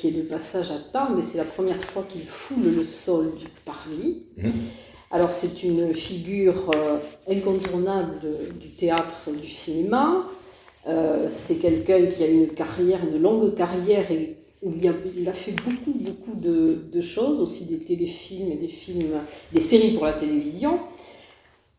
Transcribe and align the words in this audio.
Qui 0.00 0.08
est 0.08 0.12
de 0.12 0.22
passage 0.22 0.70
à 0.70 0.78
Tarbes, 0.78 1.12
mais 1.14 1.22
c'est 1.22 1.36
la 1.36 1.44
première 1.44 1.82
fois 1.82 2.02
qu'il 2.08 2.26
foule 2.26 2.74
le 2.74 2.84
sol 2.86 3.34
du 3.34 3.46
parvis. 3.66 4.22
Mmh. 4.38 4.48
Alors, 5.10 5.32
c'est 5.32 5.62
une 5.62 5.92
figure 5.92 6.70
euh, 6.74 6.98
incontournable 7.28 8.20
du 8.58 8.68
théâtre, 8.68 9.30
du 9.30 9.48
cinéma. 9.48 10.24
Euh, 10.88 11.26
c'est 11.28 11.56
quelqu'un 11.56 12.06
qui 12.06 12.22
a 12.22 12.28
une 12.28 12.48
carrière, 12.48 13.00
une 13.04 13.20
longue 13.20 13.54
carrière, 13.54 14.10
et 14.10 14.38
il 14.62 14.88
a, 14.88 14.92
il 15.14 15.28
a 15.28 15.32
fait 15.32 15.52
beaucoup, 15.52 15.98
beaucoup 15.98 16.34
de, 16.34 16.78
de, 16.90 17.00
choses, 17.02 17.40
aussi 17.40 17.66
des 17.66 17.80
téléfilms 17.80 18.52
et 18.52 18.56
des 18.56 18.68
films, 18.68 19.18
des 19.52 19.60
séries 19.60 19.92
pour 19.92 20.06
la 20.06 20.14
télévision. 20.14 20.80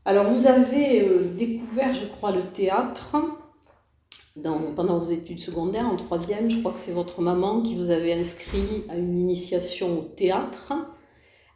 Alors, 0.06 0.26
vous 0.26 0.46
avez 0.46 1.08
découvert, 1.36 1.94
je 1.94 2.06
crois, 2.06 2.32
le 2.32 2.44
théâtre 2.44 3.16
pendant 4.76 4.98
vos 4.98 5.12
études 5.12 5.40
secondaires, 5.40 5.88
en 5.88 5.96
troisième, 5.96 6.50
je 6.50 6.60
crois 6.60 6.72
que 6.72 6.80
c'est 6.80 6.94
votre 6.94 7.22
maman 7.22 7.62
qui 7.62 7.76
vous 7.76 7.90
avait 7.90 8.14
inscrit 8.14 8.84
à 8.90 8.96
une 8.98 9.14
initiation 9.14 10.00
au 10.00 10.02
théâtre. 10.04 10.74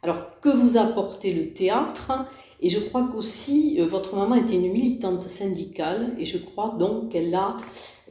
Alors, 0.02 0.40
que 0.40 0.48
vous 0.48 0.76
apportez 0.76 1.32
le 1.32 1.48
théâtre? 1.52 2.12
Et 2.60 2.68
je 2.68 2.78
crois 2.78 3.08
qu'aussi, 3.10 3.76
euh, 3.80 3.86
votre 3.86 4.14
maman 4.16 4.34
était 4.34 4.54
une 4.54 4.72
militante 4.72 5.22
syndicale, 5.22 6.12
et 6.18 6.26
je 6.26 6.38
crois 6.38 6.74
donc 6.78 7.10
qu'elle 7.10 7.34
a 7.34 7.56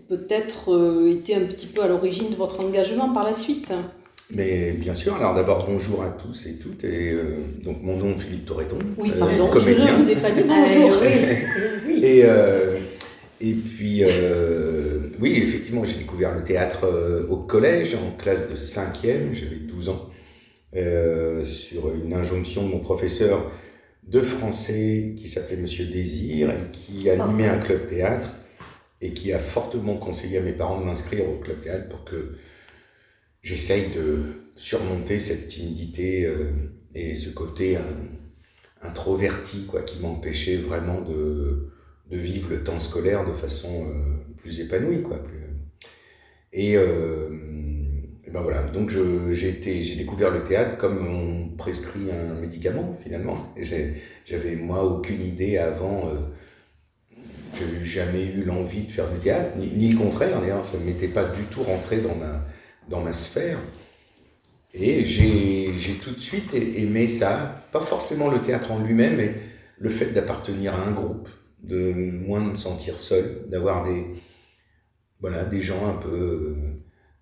peut-être 0.08 0.74
euh, 0.74 1.12
été 1.12 1.36
un 1.36 1.46
petit 1.46 1.68
peu 1.68 1.82
à 1.82 1.88
l'origine 1.88 2.30
de 2.30 2.36
votre 2.36 2.64
engagement 2.64 3.10
par 3.10 3.24
la 3.24 3.34
suite. 3.34 3.74
Mais 4.32 4.72
bien 4.72 4.94
sûr, 4.96 5.16
alors 5.16 5.36
d'abord 5.36 5.66
bonjour 5.68 6.02
à 6.04 6.10
tous 6.10 6.48
et 6.48 6.56
toutes, 6.56 6.84
et 6.84 7.12
euh, 7.12 7.38
donc 7.64 7.82
mon 7.82 7.96
nom 7.98 8.18
Philippe 8.18 8.46
Torreton. 8.46 8.78
Oui, 8.98 9.12
pardon, 9.18 9.50
je 9.60 9.70
ne 9.70 9.96
vous 9.96 10.10
ai 10.10 10.16
pas 10.16 10.32
dit 10.32 10.44
bonjour. 10.44 11.04
Et 11.88 12.24
et 13.46 13.54
puis, 13.54 14.04
euh, 14.04 15.08
oui, 15.20 15.34
effectivement, 15.38 15.84
j'ai 15.84 16.00
découvert 16.00 16.34
le 16.34 16.44
théâtre 16.44 16.86
euh, 16.86 17.28
au 17.28 17.38
collège, 17.38 17.94
en 17.94 18.18
classe 18.18 18.50
de 18.50 18.56
5e, 18.56 19.34
j'avais 19.34 19.58
12 19.58 19.90
ans, 19.90 20.10
euh, 20.76 21.44
sur 21.44 21.94
une 21.94 22.16
injonction 22.16 22.64
de 22.64 22.70
mon 22.70 22.80
professeur 22.80 23.52
de 24.08 24.20
français 24.22 25.14
qui 25.16 25.30
s'appelait 25.30 25.58
Monsieur 25.58 25.86
Désir 25.86 26.50
et 26.50 26.72
qui 26.72 27.08
animait 27.08 27.48
un 27.48 27.60
club 27.60 27.86
théâtre 27.86 28.30
et 29.00 29.14
qui 29.14 29.32
a 29.32 29.38
fortement 29.38 29.96
conseillé 29.96 30.40
à 30.40 30.42
mes 30.42 30.54
parents 30.54 30.80
de 30.80 30.86
m'inscrire 30.86 31.30
au 31.30 31.38
club 31.38 31.62
théâtre 31.62 31.88
pour 31.88 32.04
que 32.04 32.38
j'essaye 33.44 33.92
de 33.96 34.24
surmonter 34.56 35.20
cette 35.20 35.50
timidité 35.50 36.28
et 36.96 37.14
ce 37.14 37.30
côté 37.30 37.78
introverti 38.82 39.66
quoi, 39.66 39.82
qui 39.82 40.00
m'empêchait 40.00 40.58
vraiment 40.58 41.02
de 41.02 41.75
de 42.10 42.18
vivre 42.18 42.50
le 42.52 42.64
temps 42.64 42.80
scolaire 42.80 43.26
de 43.26 43.34
façon 43.34 43.88
euh, 43.88 44.34
plus 44.38 44.60
épanouie, 44.60 45.02
quoi. 45.02 45.24
Plus... 45.24 45.40
Et, 46.54 46.78
euh, 46.78 47.30
ben 48.32 48.42
voilà, 48.42 48.64
donc 48.64 48.90
j'ai 48.90 49.96
découvert 49.98 50.32
le 50.32 50.44
théâtre 50.44 50.78
comme 50.78 51.08
on 51.08 51.56
prescrit 51.56 52.12
un 52.12 52.36
médicament 52.36 52.94
finalement. 53.02 53.54
J'avais 54.26 54.56
moi 54.56 54.84
aucune 54.84 55.22
idée 55.22 55.58
avant. 55.58 56.10
Euh, 56.10 57.18
je 57.58 57.64
n'ai 57.64 57.86
jamais 57.86 58.26
eu 58.26 58.44
l'envie 58.44 58.84
de 58.84 58.92
faire 58.92 59.10
du 59.10 59.20
théâtre, 59.20 59.56
ni, 59.58 59.68
ni 59.68 59.94
le 59.94 59.98
contraire. 59.98 60.42
D'ailleurs, 60.42 60.66
ça 60.66 60.78
ne 60.78 60.84
m'était 60.84 61.08
pas 61.08 61.24
du 61.24 61.44
tout 61.44 61.64
rentré 61.64 61.98
dans 61.98 62.16
ma, 62.16 62.46
dans 62.90 63.02
ma 63.02 63.14
sphère. 63.14 63.60
Et 64.74 65.06
j'ai 65.06 65.94
tout 66.02 66.12
de 66.12 66.20
suite 66.20 66.54
aimé 66.54 67.08
ça, 67.08 67.64
pas 67.72 67.80
forcément 67.80 68.30
le 68.30 68.42
théâtre 68.42 68.74
en 68.74 68.80
lui-même, 68.80 69.16
mais 69.16 69.36
le 69.80 69.90
fait 69.90 70.08
d'appartenir 70.08 70.76
à 70.76 70.80
un 70.80 70.92
groupe, 70.92 71.30
de 71.68 71.94
moins 71.94 72.44
me 72.44 72.56
sentir 72.56 73.00
seul, 73.00 73.48
d'avoir 73.50 73.86
des, 73.86 74.06
voilà, 75.20 75.46
des 75.46 75.62
gens 75.62 75.88
un 75.88 75.98
peu 75.98 76.10
euh, 76.10 76.56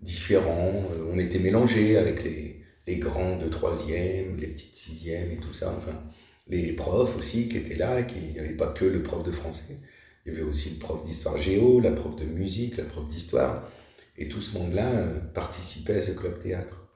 différents. 0.02 0.84
Euh, 0.94 1.12
on 1.14 1.18
était 1.18 1.40
mélangés 1.40 1.98
avec 1.98 2.24
les, 2.24 2.62
les 2.88 2.98
grands 2.98 3.38
de 3.38 3.48
troisième, 3.48 4.38
les 4.38 4.48
petites 4.48 4.76
sixièmes 4.76 5.31
et 5.31 5.38
tout 5.38 5.54
ça. 5.54 5.74
Enfin, 5.78 6.04
les 6.48 6.74
profs 6.74 7.18
aussi 7.18 7.48
qui 7.48 7.58
étaient 7.58 7.76
là, 7.76 8.04
qui 8.04 8.20
n'y 8.20 8.40
avait 8.40 8.58
pas 8.58 8.68
que 8.68 8.86
le 8.86 9.02
prof 9.04 9.24
de 9.24 9.31
français. 9.31 9.78
Il 10.26 10.34
y 10.34 10.36
avait 10.36 10.46
aussi 10.46 10.70
le 10.72 10.80
prof 10.80 11.04
d'histoire 11.04 11.38
géo, 11.38 11.80
la 11.80 11.92
prof 11.92 12.16
de 12.16 12.25
musique, 12.25 12.78
la 12.78 12.86
prof 12.86 13.08
d'histoire. 13.08 13.70
Et 14.18 14.28
tout 14.28 14.42
ce 14.42 14.58
monde-là 14.58 14.92
euh, 14.92 15.20
participait 15.34 15.98
à 15.98 16.02
ce 16.02 16.12
club 16.12 16.40
théâtre. 16.40 16.88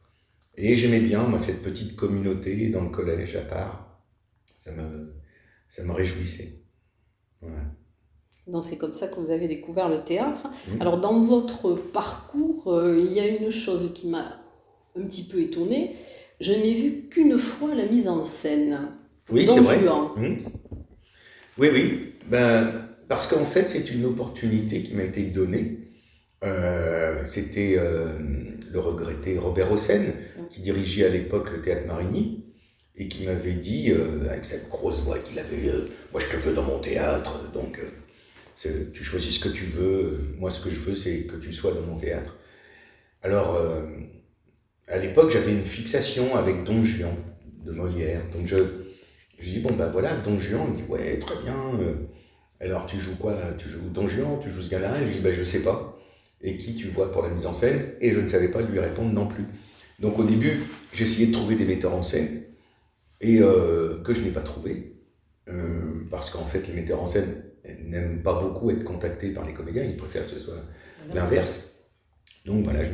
Et 0.56 0.76
j'aimais 0.76 1.00
bien, 1.00 1.24
moi, 1.24 1.40
cette 1.40 1.62
petite 1.62 1.96
communauté 1.96 2.70
dans 2.70 2.84
le 2.84 2.90
collège 2.90 3.36
à 3.36 3.42
part. 3.42 4.02
Ça 4.58 4.72
me, 4.72 5.14
ça 5.68 5.84
me 5.84 5.92
réjouissait. 5.92 6.67
Donc 8.48 8.64
c'est 8.64 8.78
comme 8.78 8.94
ça 8.94 9.08
que 9.08 9.16
vous 9.16 9.32
avez 9.32 9.48
découvert 9.48 9.90
le 9.90 10.04
théâtre. 10.04 10.48
Alors 10.80 11.00
dans 11.00 11.20
votre 11.20 11.76
parcours, 11.76 12.72
euh, 12.72 12.98
il 12.98 13.12
y 13.14 13.20
a 13.20 13.28
une 13.28 13.52
chose 13.52 13.92
qui 13.94 14.08
m'a 14.08 14.42
un 14.98 15.02
petit 15.02 15.24
peu 15.24 15.42
étonnée. 15.42 15.96
Je 16.40 16.54
n'ai 16.54 16.74
vu 16.74 17.10
qu'une 17.10 17.38
fois 17.38 17.76
la 17.76 17.86
mise 17.86 18.08
en 18.08 18.24
scène. 18.24 18.90
Oui, 19.32 19.48
c'est 19.48 19.60
vrai. 19.60 19.78
Mmh. 19.80 20.38
Oui, 21.58 21.70
oui. 21.74 22.14
Ben, 22.30 22.72
parce 23.08 23.28
qu'en 23.28 23.44
fait, 23.44 23.70
c'est 23.70 23.92
une 23.92 24.06
opportunité 24.06 24.82
qui 24.82 24.94
m'a 24.94 25.04
été 25.04 25.24
donnée. 25.24 25.80
Euh, 26.44 27.26
c'était 27.26 27.76
euh, 27.78 28.14
le 28.72 28.80
regretté 28.80 29.38
Robert 29.38 29.72
Hossein, 29.72 30.04
qui 30.50 30.62
dirigeait 30.62 31.06
à 31.06 31.10
l'époque 31.10 31.52
le 31.52 31.62
théâtre 31.62 31.88
Marigny 31.88 32.47
et 32.98 33.08
qui 33.08 33.26
m'avait 33.26 33.54
dit, 33.54 33.92
euh, 33.92 34.30
avec 34.30 34.44
cette 34.46 34.70
grosse 34.70 35.02
voix 35.02 35.20
qu'il 35.20 35.38
avait, 35.40 35.70
euh, 35.70 35.90
moi 36.12 36.20
je 36.20 36.36
te 36.36 36.42
veux 36.42 36.54
dans 36.54 36.64
mon 36.64 36.80
théâtre, 36.80 37.52
donc 37.54 37.80
euh, 37.80 38.92
tu 38.94 39.04
choisis 39.04 39.36
ce 39.36 39.40
que 39.40 39.50
tu 39.50 39.66
veux, 39.66 40.34
moi 40.38 40.50
ce 40.50 40.60
que 40.62 40.70
je 40.70 40.80
veux 40.80 40.96
c'est 40.96 41.24
que 41.24 41.36
tu 41.36 41.54
sois 41.54 41.74
dans 41.74 41.82
mon 41.82 41.98
théâtre. 41.98 42.38
Alors, 43.22 43.60
à 44.88 44.98
l'époque 44.98 45.32
j'avais 45.32 45.52
une 45.52 45.66
fixation 45.66 46.36
avec 46.36 46.64
Don 46.64 46.84
Juan 46.84 47.16
de 47.66 47.72
Molière, 47.72 48.22
donc 48.34 48.48
je, 48.48 48.56
je 49.40 49.50
dis, 49.50 49.60
bon 49.60 49.74
ben 49.74 49.90
voilà, 49.90 50.16
Don 50.16 50.40
Juan, 50.40 50.64
il 50.68 50.72
me 50.72 50.76
dit, 50.78 50.84
ouais, 50.90 51.20
très 51.20 51.36
bien, 51.44 51.54
alors 52.60 52.88
tu 52.88 52.98
joues 52.98 53.18
quoi 53.18 53.36
Tu 53.60 53.70
joues 53.70 53.90
Don 53.92 54.08
Juan, 54.08 54.40
tu 54.42 54.50
joues 54.50 54.62
ce 54.62 54.70
gars-là 54.70 55.06
Je 55.06 55.12
dis, 55.12 55.20
ben 55.20 55.34
je 55.34 55.44
sais 55.44 55.62
pas. 55.62 56.00
Et 56.42 56.58
qui 56.58 56.76
tu 56.76 56.88
vois 56.88 57.12
pour 57.12 57.24
la 57.24 57.30
mise 57.30 57.46
en 57.46 57.54
scène? 57.54 57.94
Et 58.02 58.12
je 58.12 58.20
ne 58.20 58.28
savais 58.28 58.50
pas 58.50 58.62
lui 58.62 58.80
répondre 58.80 59.12
non 59.12 59.28
plus. 59.28 59.46
Donc 60.00 60.18
au 60.18 60.24
début, 60.24 60.64
j'essayais 60.94 61.28
de 61.28 61.34
trouver 61.34 61.56
des 61.56 61.66
metteurs 61.66 61.94
en 61.94 62.04
scène 62.04 62.47
et 63.22 63.40
euh, 63.40 64.02
que 64.04 64.14
je 64.14 64.22
n'ai 64.22 64.32
pas 64.32 64.42
trouvé, 64.42 64.96
euh, 65.48 66.04
parce 66.10 66.30
qu'en 66.30 66.46
fait, 66.46 66.68
les 66.68 66.74
metteurs 66.74 67.02
en 67.02 67.08
scène 67.08 67.44
n'aiment 67.84 68.22
pas 68.24 68.40
beaucoup 68.40 68.72
être 68.72 68.84
contactés 68.84 69.34
par 69.34 69.46
les 69.46 69.54
comédiens, 69.54 69.84
ils 69.84 69.98
préfèrent 69.98 70.26
que 70.26 70.32
ce 70.32 70.40
soit 70.40 70.64
l'inverse. 71.14 71.74
Donc 72.46 72.64
voilà, 72.64 72.84
je, 72.84 72.94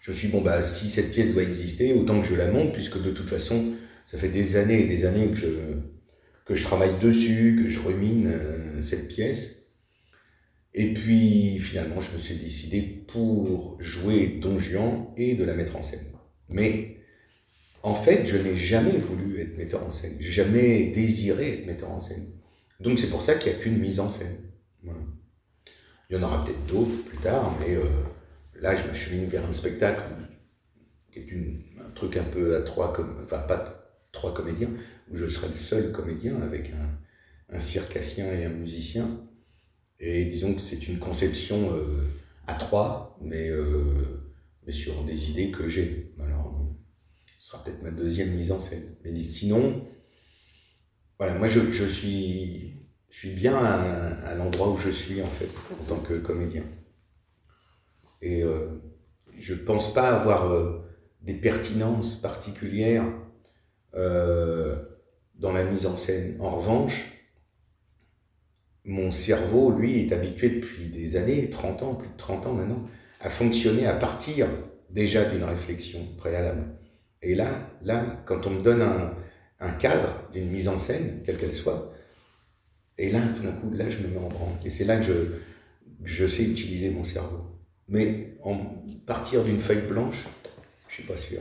je 0.00 0.10
me 0.10 0.16
suis 0.16 0.28
dit, 0.28 0.32
bon, 0.32 0.40
bah, 0.40 0.62
si 0.62 0.88
cette 0.88 1.12
pièce 1.12 1.34
doit 1.34 1.42
exister, 1.42 1.92
autant 1.92 2.20
que 2.20 2.26
je 2.26 2.34
la 2.34 2.50
monte, 2.50 2.72
puisque 2.72 3.02
de 3.02 3.10
toute 3.10 3.28
façon, 3.28 3.74
ça 4.04 4.18
fait 4.18 4.28
des 4.28 4.56
années 4.56 4.82
et 4.82 4.86
des 4.86 5.04
années 5.04 5.28
que 5.28 5.36
je, 5.36 5.48
que 6.44 6.54
je 6.54 6.64
travaille 6.64 6.98
dessus, 6.98 7.60
que 7.62 7.68
je 7.68 7.80
rumine 7.80 8.30
euh, 8.32 8.82
cette 8.82 9.08
pièce. 9.08 9.74
Et 10.72 10.94
puis 10.94 11.58
finalement, 11.58 12.00
je 12.00 12.12
me 12.14 12.18
suis 12.18 12.36
décidé 12.36 12.80
pour 12.80 13.76
jouer 13.80 14.38
Don 14.40 14.58
Juan 14.58 15.08
et 15.16 15.34
de 15.34 15.44
la 15.44 15.54
mettre 15.54 15.76
en 15.76 15.82
scène. 15.82 16.06
Mais 16.48 16.99
en 17.82 17.94
fait, 17.94 18.26
je 18.26 18.36
n'ai 18.36 18.56
jamais 18.56 18.96
voulu 18.98 19.40
être 19.40 19.56
metteur 19.56 19.84
en 19.84 19.92
scène. 19.92 20.16
J'ai 20.20 20.32
jamais 20.32 20.90
désiré 20.90 21.54
être 21.54 21.66
metteur 21.66 21.90
en 21.90 22.00
scène. 22.00 22.26
Donc 22.80 22.98
c'est 22.98 23.08
pour 23.08 23.22
ça 23.22 23.34
qu'il 23.34 23.52
n'y 23.52 23.58
a 23.58 23.60
qu'une 23.60 23.78
mise 23.78 24.00
en 24.00 24.10
scène. 24.10 24.36
Il 26.08 26.16
y 26.16 26.18
en 26.18 26.22
aura 26.22 26.44
peut-être 26.44 26.66
d'autres 26.66 27.04
plus 27.04 27.18
tard, 27.18 27.56
mais 27.60 27.76
euh, 27.76 27.84
là, 28.60 28.74
je 28.74 28.86
m'achemine 28.86 29.26
vers 29.26 29.46
un 29.46 29.52
spectacle 29.52 30.02
qui 31.12 31.20
est 31.20 31.30
une, 31.30 31.62
truc 31.94 32.16
un 32.16 32.24
peu 32.24 32.56
à 32.56 32.62
trois, 32.62 32.96
enfin 33.24 33.38
pas 33.38 33.92
trois 34.12 34.32
comédiens, 34.32 34.70
où 35.10 35.16
je 35.16 35.26
serai 35.26 35.48
le 35.48 35.54
seul 35.54 35.92
comédien 35.92 36.40
avec 36.40 36.70
un, 36.70 37.54
un 37.54 37.58
circassien 37.58 38.26
et 38.32 38.44
un 38.44 38.50
musicien. 38.50 39.06
Et 39.98 40.24
disons 40.24 40.54
que 40.54 40.60
c'est 40.60 40.88
une 40.88 40.98
conception 40.98 41.74
euh, 41.74 42.06
à 42.46 42.54
trois, 42.54 43.18
mais, 43.20 43.50
mais 44.66 44.72
sur 44.72 45.02
des 45.04 45.30
idées 45.30 45.50
que 45.50 45.68
j'ai. 45.68 46.12
Ce 47.40 47.52
sera 47.52 47.64
peut-être 47.64 47.82
ma 47.82 47.90
deuxième 47.90 48.30
mise 48.32 48.52
en 48.52 48.60
scène. 48.60 48.96
Mais 49.02 49.16
sinon, 49.16 49.86
voilà, 51.18 51.34
moi 51.34 51.48
je, 51.48 51.86
suis, 51.86 52.74
je 53.08 53.18
suis 53.18 53.30
bien 53.30 53.56
à, 53.56 54.34
l'endroit 54.34 54.70
où 54.70 54.76
je 54.76 54.90
suis 54.90 55.22
en 55.22 55.26
fait, 55.26 55.48
en 55.80 55.84
tant 55.84 56.00
que 56.00 56.14
comédien. 56.14 56.64
Et 58.20 58.42
euh, 58.42 58.68
je 59.38 59.54
pense 59.54 59.94
pas 59.94 60.10
avoir 60.10 60.52
euh, 60.52 60.86
des 61.22 61.32
pertinences 61.32 62.20
particulières 62.20 63.06
euh, 63.94 64.76
dans 65.36 65.52
la 65.52 65.64
mise 65.64 65.86
en 65.86 65.96
scène. 65.96 66.36
En 66.40 66.50
revanche, 66.50 67.06
mon 68.84 69.12
cerveau, 69.12 69.70
lui, 69.70 70.00
est 70.00 70.12
habitué 70.12 70.50
depuis 70.50 70.88
des 70.88 71.16
années, 71.16 71.48
30 71.48 71.82
ans, 71.82 71.94
plus 71.94 72.08
de 72.08 72.16
30 72.18 72.46
ans 72.46 72.52
maintenant, 72.52 72.82
à 73.20 73.30
fonctionner 73.30 73.86
à 73.86 73.94
partir 73.94 74.46
déjà 74.90 75.24
d'une 75.24 75.44
réflexion 75.44 76.06
préalable. 76.18 76.79
Et 77.22 77.34
là, 77.34 77.70
là, 77.82 78.22
quand 78.24 78.46
on 78.46 78.50
me 78.50 78.62
donne 78.62 78.82
un, 78.82 79.14
un 79.60 79.70
cadre 79.72 80.08
d'une 80.32 80.48
mise 80.48 80.68
en 80.68 80.78
scène, 80.78 81.20
quelle 81.24 81.36
qu'elle 81.36 81.52
soit, 81.52 81.92
et 82.98 83.10
là, 83.10 83.20
tout 83.34 83.42
d'un 83.42 83.52
coup, 83.52 83.70
là, 83.72 83.88
je 83.88 83.98
me 83.98 84.08
mets 84.08 84.18
en 84.18 84.28
branle. 84.28 84.52
Et 84.64 84.70
c'est 84.70 84.84
là 84.84 84.98
que 84.98 85.04
je, 85.04 85.12
je 86.04 86.26
sais 86.26 86.44
utiliser 86.44 86.90
mon 86.90 87.04
cerveau. 87.04 87.44
Mais 87.88 88.34
en 88.42 88.56
partir 89.06 89.42
d'une 89.42 89.60
feuille 89.60 89.86
blanche, 89.88 90.26
je 90.88 90.94
suis 90.94 91.02
pas 91.04 91.16
sûr. 91.16 91.40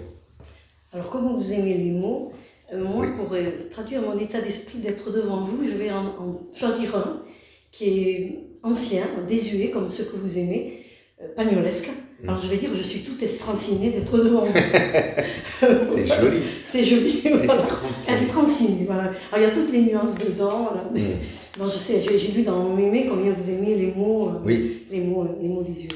Alors, 0.93 1.09
comment 1.09 1.33
vous 1.33 1.51
aimez 1.51 1.77
les 1.77 1.91
mots 1.91 2.31
euh, 2.73 2.83
Moi, 2.83 3.07
pour 3.13 3.35
traduire 3.69 4.01
mon 4.01 4.17
état 4.17 4.41
d'esprit 4.41 4.79
d'être 4.79 5.11
devant 5.11 5.43
vous, 5.43 5.63
je 5.65 5.75
vais 5.75 5.91
en, 5.91 6.39
choisir 6.53 6.95
un 6.95 7.23
qui 7.71 7.99
est 7.99 8.39
ancien, 8.63 9.05
désuet, 9.27 9.69
comme 9.69 9.89
ceux 9.89 10.05
que 10.05 10.15
vous 10.15 10.37
aimez, 10.37 10.83
euh, 11.21 11.27
pagnolesque. 11.35 11.89
Mm. 12.21 12.30
Alors 12.30 12.42
je 12.42 12.48
vais 12.48 12.57
dire, 12.57 12.69
je 12.75 12.83
suis 12.83 13.01
toute 13.01 13.21
estrancinée 13.24 13.92
d'être 13.92 14.18
devant 14.18 14.45
vous. 14.45 14.54
c'est 15.89 16.07
joli. 16.07 16.39
C'est 16.63 16.83
joli. 16.83 17.24
Voilà. 17.30 17.54
voilà. 18.86 19.04
Alors 19.31 19.38
il 19.38 19.42
y 19.42 19.45
a 19.45 19.51
toutes 19.51 19.71
les 19.71 19.81
nuances 19.81 20.18
dedans. 20.18 20.69
Voilà. 20.71 20.88
Mm. 20.94 21.16
Non, 21.60 21.66
je 21.69 21.77
sais, 21.77 22.01
j'ai 22.01 22.31
lu 22.31 22.44
dans 22.44 22.69
Mémé 22.69 23.07
combien 23.10 23.33
vous 23.33 23.50
aimiez 23.50 23.75
les 23.75 23.92
mots, 23.92 24.30
euh, 24.30 24.39
oui. 24.45 24.86
les 24.89 25.01
mots, 25.01 25.27
les 25.42 25.48
mots 25.50 25.62
des 25.62 25.83
yeux. 25.83 25.89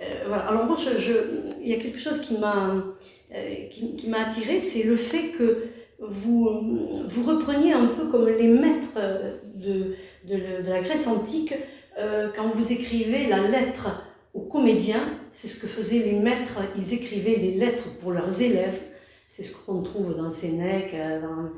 Euh, 0.00 0.04
voilà. 0.28 0.44
Alors 0.44 0.66
moi, 0.66 0.76
je, 0.78 1.12
il 1.60 1.68
y 1.68 1.74
a 1.74 1.78
quelque 1.78 1.98
chose 1.98 2.20
qui 2.20 2.38
m'a, 2.38 2.76
euh, 3.34 3.54
qui, 3.70 3.96
qui 3.96 4.08
m'a 4.08 4.28
attiré, 4.28 4.60
c'est 4.60 4.84
le 4.84 4.94
fait 4.94 5.30
que 5.36 5.64
vous, 5.98 6.48
vous 7.08 7.22
repreniez 7.24 7.72
un 7.72 7.86
peu 7.86 8.06
comme 8.06 8.28
les 8.28 8.46
maîtres 8.46 8.98
de, 9.56 9.96
de, 10.28 10.62
de 10.62 10.68
la 10.68 10.80
Grèce 10.80 11.06
antique 11.06 11.52
quand 12.34 12.48
vous 12.54 12.72
écrivez 12.72 13.26
la 13.26 13.46
lettre 13.46 14.02
aux 14.32 14.40
comédiens, 14.40 15.02
c'est 15.32 15.48
ce 15.48 15.60
que 15.60 15.66
faisaient 15.66 15.98
les 15.98 16.18
maîtres, 16.18 16.60
ils 16.76 16.94
écrivaient 16.94 17.36
les 17.36 17.52
lettres 17.52 17.88
pour 18.00 18.12
leurs 18.12 18.40
élèves, 18.42 18.78
c'est 19.28 19.42
ce 19.42 19.54
qu'on 19.54 19.82
trouve 19.82 20.16
dans 20.16 20.30
Sénèque, 20.30 20.94
euh, 20.94 21.20
dans 21.20 21.50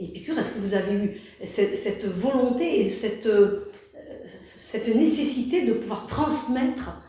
Épicure. 0.00 0.38
Est-ce 0.38 0.52
que 0.52 0.60
vous 0.60 0.74
avez 0.74 0.94
eu 0.94 1.20
cette, 1.44 2.04
volonté 2.06 2.80
et 2.80 2.88
cette, 2.88 3.26
euh, 3.26 3.68
cette 4.24 4.94
nécessité 4.94 5.66
de 5.66 5.74
pouvoir 5.74 6.06
transmettre 6.06 7.02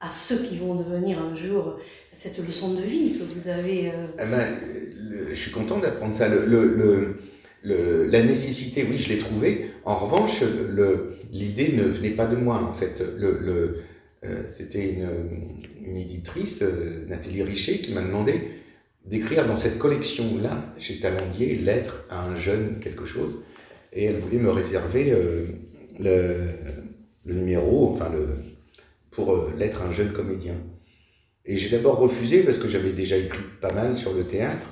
à 0.00 0.10
ceux 0.10 0.38
qui 0.38 0.58
vont 0.58 0.74
devenir 0.74 1.18
un 1.18 1.34
jour 1.34 1.78
cette 2.12 2.38
leçon 2.38 2.74
de 2.74 2.82
vie 2.82 3.18
que 3.18 3.24
vous 3.34 3.48
avez 3.48 3.88
euh, 3.88 4.06
eh 4.18 4.24
ben, 4.24 4.58
Je 5.30 5.34
suis 5.34 5.50
content 5.50 5.78
d'apprendre 5.78 6.14
ça. 6.14 6.28
La 7.64 8.22
nécessité, 8.22 8.86
oui, 8.88 8.98
je 8.98 9.08
l'ai 9.10 9.18
trouvée. 9.18 9.70
En 9.84 9.96
revanche, 9.96 10.42
l'idée 11.32 11.72
ne 11.72 11.84
venait 11.84 12.10
pas 12.10 12.26
de 12.26 12.36
moi, 12.36 12.62
en 12.62 12.72
fait. 12.72 13.00
euh, 13.00 13.82
c'était 14.46 14.90
une, 14.90 15.96
éditrice, 15.96 16.62
euh, 16.62 17.06
Nathalie 17.06 17.42
Richer, 17.42 17.80
qui 17.80 17.92
m'a 17.92 18.02
demandé 18.02 18.50
d'écrire 19.04 19.46
dans 19.46 19.56
cette 19.56 19.78
collection-là, 19.78 20.74
chez 20.78 20.98
Talendier, 20.98 21.54
Lettres 21.56 22.04
à 22.10 22.24
un 22.24 22.36
jeune 22.36 22.80
quelque 22.80 23.06
chose. 23.06 23.44
Et 23.92 24.04
elle 24.04 24.18
voulait 24.18 24.38
me 24.38 24.50
réserver 24.50 25.12
euh, 25.12 25.46
le, 25.98 27.34
numéro, 27.34 27.92
enfin, 27.92 28.10
le, 28.10 28.28
pour 29.10 29.50
Lettres 29.56 29.82
à 29.82 29.86
un 29.86 29.92
jeune 29.92 30.12
comédien. 30.12 30.56
Et 31.44 31.56
j'ai 31.56 31.68
d'abord 31.68 31.98
refusé 31.98 32.42
parce 32.42 32.58
que 32.58 32.66
j'avais 32.66 32.90
déjà 32.90 33.16
écrit 33.16 33.44
pas 33.60 33.72
mal 33.72 33.94
sur 33.94 34.12
le 34.12 34.24
théâtre 34.24 34.66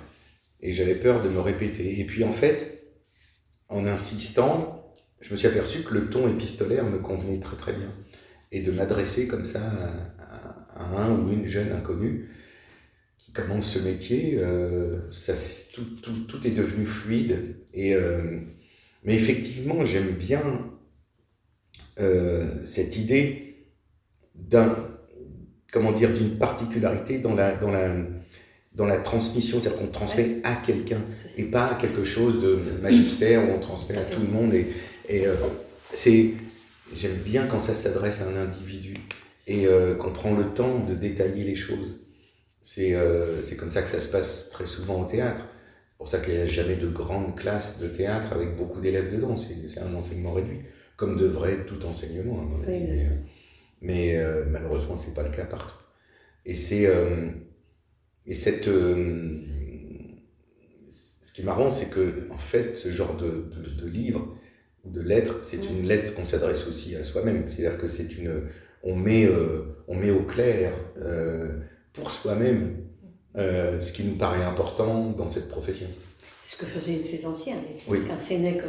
et 0.61 0.73
j'avais 0.73 0.97
peur 0.97 1.23
de 1.23 1.29
me 1.29 1.39
répéter. 1.39 2.01
Et 2.01 2.05
puis 2.05 2.25
en 2.25 2.33
fait, 2.33 2.83
en 3.69 3.87
insistant, 3.87 4.93
je 5.21 5.33
me 5.33 5.37
suis 5.37 5.47
aperçu 5.47 5.83
que 5.83 5.95
le 5.95 6.11
ton 6.11 6.29
épistolaire 6.29 6.85
me 6.85 6.99
convenait 6.99 7.39
très 7.39 7.57
très 7.57 7.73
bien 7.73 7.95
et 8.55 8.61
de 8.61 8.71
m'adresser 8.71 9.27
comme 9.27 9.45
ça 9.45 9.61
à, 10.77 10.85
un 10.97 11.11
ou 11.11 11.33
une 11.33 11.45
jeune 11.45 11.73
inconnue 11.73 12.29
qui 13.19 13.33
commence 13.33 13.69
ce 13.69 13.81
métier. 13.81 14.37
Euh, 14.39 14.93
ça, 15.11 15.33
tout, 15.75 15.85
tout, 16.01 16.21
tout, 16.29 16.47
est 16.47 16.53
devenu 16.53 16.87
fluide. 16.87 17.57
Et, 17.75 17.97
euh, 17.97 18.39
mais 19.03 19.15
effectivement, 19.15 19.85
j'aime 19.85 20.13
bien 20.13 20.43
euh, 21.99 22.65
cette 22.65 22.97
idée 22.97 23.67
d'un, 24.37 24.77
comment 25.73 25.91
dire, 25.91 26.13
d'une 26.13 26.39
particularité 26.39 27.19
dans 27.19 27.35
la, 27.35 27.57
dans 27.57 27.73
la, 27.73 27.93
dans 28.73 28.87
la 28.87 28.99
transmission, 28.99 29.61
c'est-à-dire 29.61 29.81
qu'on 29.81 29.89
transmet 29.89 30.37
à 30.45 30.55
quelqu'un 30.55 31.05
et 31.37 31.45
pas 31.45 31.73
à 31.73 31.75
quelque 31.75 32.05
chose 32.05 32.41
de 32.41 32.81
magistère 32.81 33.49
où 33.49 33.53
on 33.53 33.59
transmet 33.59 33.99
à 33.99 34.05
tout 34.05 34.21
le 34.21 34.29
monde. 34.29 34.55
Et, 34.55 34.69
et 35.09 35.25
c'est 35.93 36.35
J'aime 36.93 37.17
bien 37.17 37.47
quand 37.47 37.61
ça 37.61 37.75
s'adresse 37.75 38.21
à 38.21 38.29
un 38.29 38.37
individu 38.37 38.95
et 39.47 39.67
euh, 39.67 39.95
qu'on 39.95 40.13
prend 40.13 40.35
le 40.35 40.45
temps 40.53 40.81
de 40.81 40.95
détailler 40.95 41.45
les 41.45 41.57
choses. 41.57 42.05
C'est 42.65 42.95
euh, 42.95 43.41
comme 43.59 43.71
ça 43.71 43.83
que 43.83 43.89
ça 43.89 44.01
se 44.01 44.09
passe 44.09 44.49
très 44.51 44.67
souvent 44.67 45.03
au 45.03 45.05
théâtre. 45.05 45.45
C'est 45.45 45.99
pour 45.99 46.09
ça 46.09 46.19
qu'il 46.19 46.35
n'y 46.35 46.41
a 46.41 46.47
jamais 46.47 46.77
de 46.77 46.89
grande 46.89 47.37
classe 47.37 47.79
de 47.79 47.89
théâtre 47.89 48.33
avec 48.33 48.57
beaucoup 48.57 48.81
d'élèves 48.81 49.13
dedans. 49.15 49.37
C'est 49.37 49.79
un 49.81 49.95
enseignement 49.95 50.33
réduit, 50.33 50.61
comme 50.97 51.17
devrait 51.17 51.65
tout 51.67 51.85
enseignement, 51.85 52.41
à 52.41 52.43
mon 52.45 52.63
avis. 52.63 53.07
mais, 53.81 54.17
euh, 54.17 54.47
malheureusement, 54.51 54.97
ce 54.97 55.09
n'est 55.09 55.15
pas 55.15 55.23
le 55.23 55.31
cas 55.31 55.45
partout. 55.45 55.77
Et 56.47 56.55
c'est. 56.55 56.87
Euh, 56.87 57.29
et 58.27 58.35
cette. 58.35 58.65
ce 58.65 59.43
qui 61.33 61.43
est 61.43 61.45
marrant, 61.45 61.71
c'est 61.71 61.91
que, 61.91 62.29
en 62.31 62.39
fait, 62.39 62.77
ce 62.77 62.91
genre 62.91 63.17
de, 63.17 63.51
de, 63.55 63.83
de 63.83 63.87
livre, 63.87 64.37
de 64.85 65.01
lettres, 65.01 65.37
c'est 65.43 65.65
une 65.65 65.87
lettre 65.87 66.15
qu'on 66.15 66.25
s'adresse 66.25 66.67
aussi 66.67 66.95
à 66.97 67.03
soi-même. 67.03 67.45
C'est-à-dire 67.49 67.81
que 67.81 67.87
c'est 67.87 68.17
une, 68.17 68.43
on 68.83 68.95
met, 68.95 69.25
euh, 69.25 69.77
on 69.89 69.95
met 69.95 70.11
au 70.11 70.23
clair 70.23 70.73
euh, 71.01 71.49
pour 71.93 72.11
soi-même 72.11 72.77
euh, 73.37 73.81
ce 73.81 73.93
qui 73.93 74.05
nous 74.05 74.17
paraît 74.17 74.45
important 74.45 75.11
dans 75.11 75.29
cette 75.29 75.49
profession. 75.49 75.87
C'est 76.39 76.57
ce 76.57 76.57
que 76.57 76.67
faisaient 76.67 77.03
ces 77.03 77.27
anciens. 77.27 77.57
Oui. 77.89 78.01
Quand 78.07 78.19
Sénèque 78.19 78.63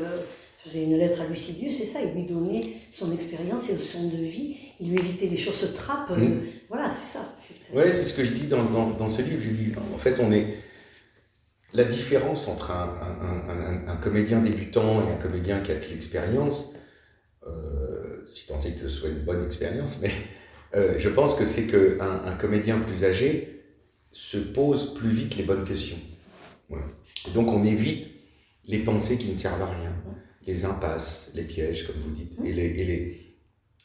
faisait 0.57 0.83
une 0.83 0.97
lettre 0.97 1.21
à 1.21 1.27
Lucidius, 1.27 1.77
c'est 1.77 1.85
ça, 1.85 1.99
il 2.01 2.19
lui 2.19 2.25
donnait 2.25 2.61
son 2.91 3.11
expérience 3.11 3.69
et 3.69 3.75
son 3.75 4.07
de 4.07 4.17
vie, 4.17 4.55
il 4.79 4.91
lui 4.91 4.99
évitait 4.99 5.27
les 5.27 5.37
choses 5.37 5.55
se 5.55 5.67
trappent. 5.67 6.17
Mm. 6.17 6.39
voilà, 6.69 6.91
c'est 6.93 7.17
ça. 7.17 7.35
Oui, 7.73 7.83
c'est 7.89 8.03
ce 8.03 8.15
que 8.15 8.23
je 8.23 8.31
dis 8.31 8.47
dans, 8.47 8.63
dans, 8.63 8.89
dans 8.91 9.09
ce 9.09 9.21
livre. 9.21 9.41
Je 9.41 9.49
dis, 9.49 9.71
en 9.93 9.97
fait, 9.97 10.15
on 10.19 10.31
est 10.31 10.55
la 11.75 11.83
différence 11.83 12.47
entre 12.47 12.71
un, 12.71 13.95
comédien 14.01 14.39
débutant 14.39 15.05
et 15.05 15.11
un 15.11 15.17
comédien 15.17 15.59
qui 15.59 15.71
a 15.71 15.75
de 15.75 15.85
l'expérience, 15.87 16.73
euh, 17.45 18.25
si 18.25 18.47
tant 18.47 18.61
est 18.61 18.79
que 18.79 18.87
ce 18.87 18.99
soit 18.99 19.09
une 19.09 19.23
bonne 19.23 19.45
expérience, 19.45 19.99
mais 20.01 20.11
euh, 20.75 20.95
je 20.99 21.09
pense 21.09 21.35
que 21.35 21.43
c'est 21.43 21.67
qu'un 21.67 22.23
un 22.23 22.35
comédien 22.35 22.79
plus 22.79 23.03
âgé 23.03 23.63
se 24.11 24.37
pose 24.37 24.93
plus 24.93 25.09
vite 25.09 25.35
les 25.35 25.43
bonnes 25.43 25.65
questions. 25.65 25.97
donc 27.33 27.51
on 27.51 27.63
évite 27.63 28.07
les 28.65 28.79
pensées 28.79 29.17
qui 29.17 29.29
ne 29.29 29.35
servent 29.35 29.61
à 29.61 29.69
rien, 29.69 29.93
les 30.47 30.65
impasses, 30.65 31.31
les 31.35 31.43
pièges, 31.43 31.87
comme 31.87 31.97
vous 31.97 32.11
dites. 32.11 32.37
Et, 32.43 32.53
les, 32.53 33.29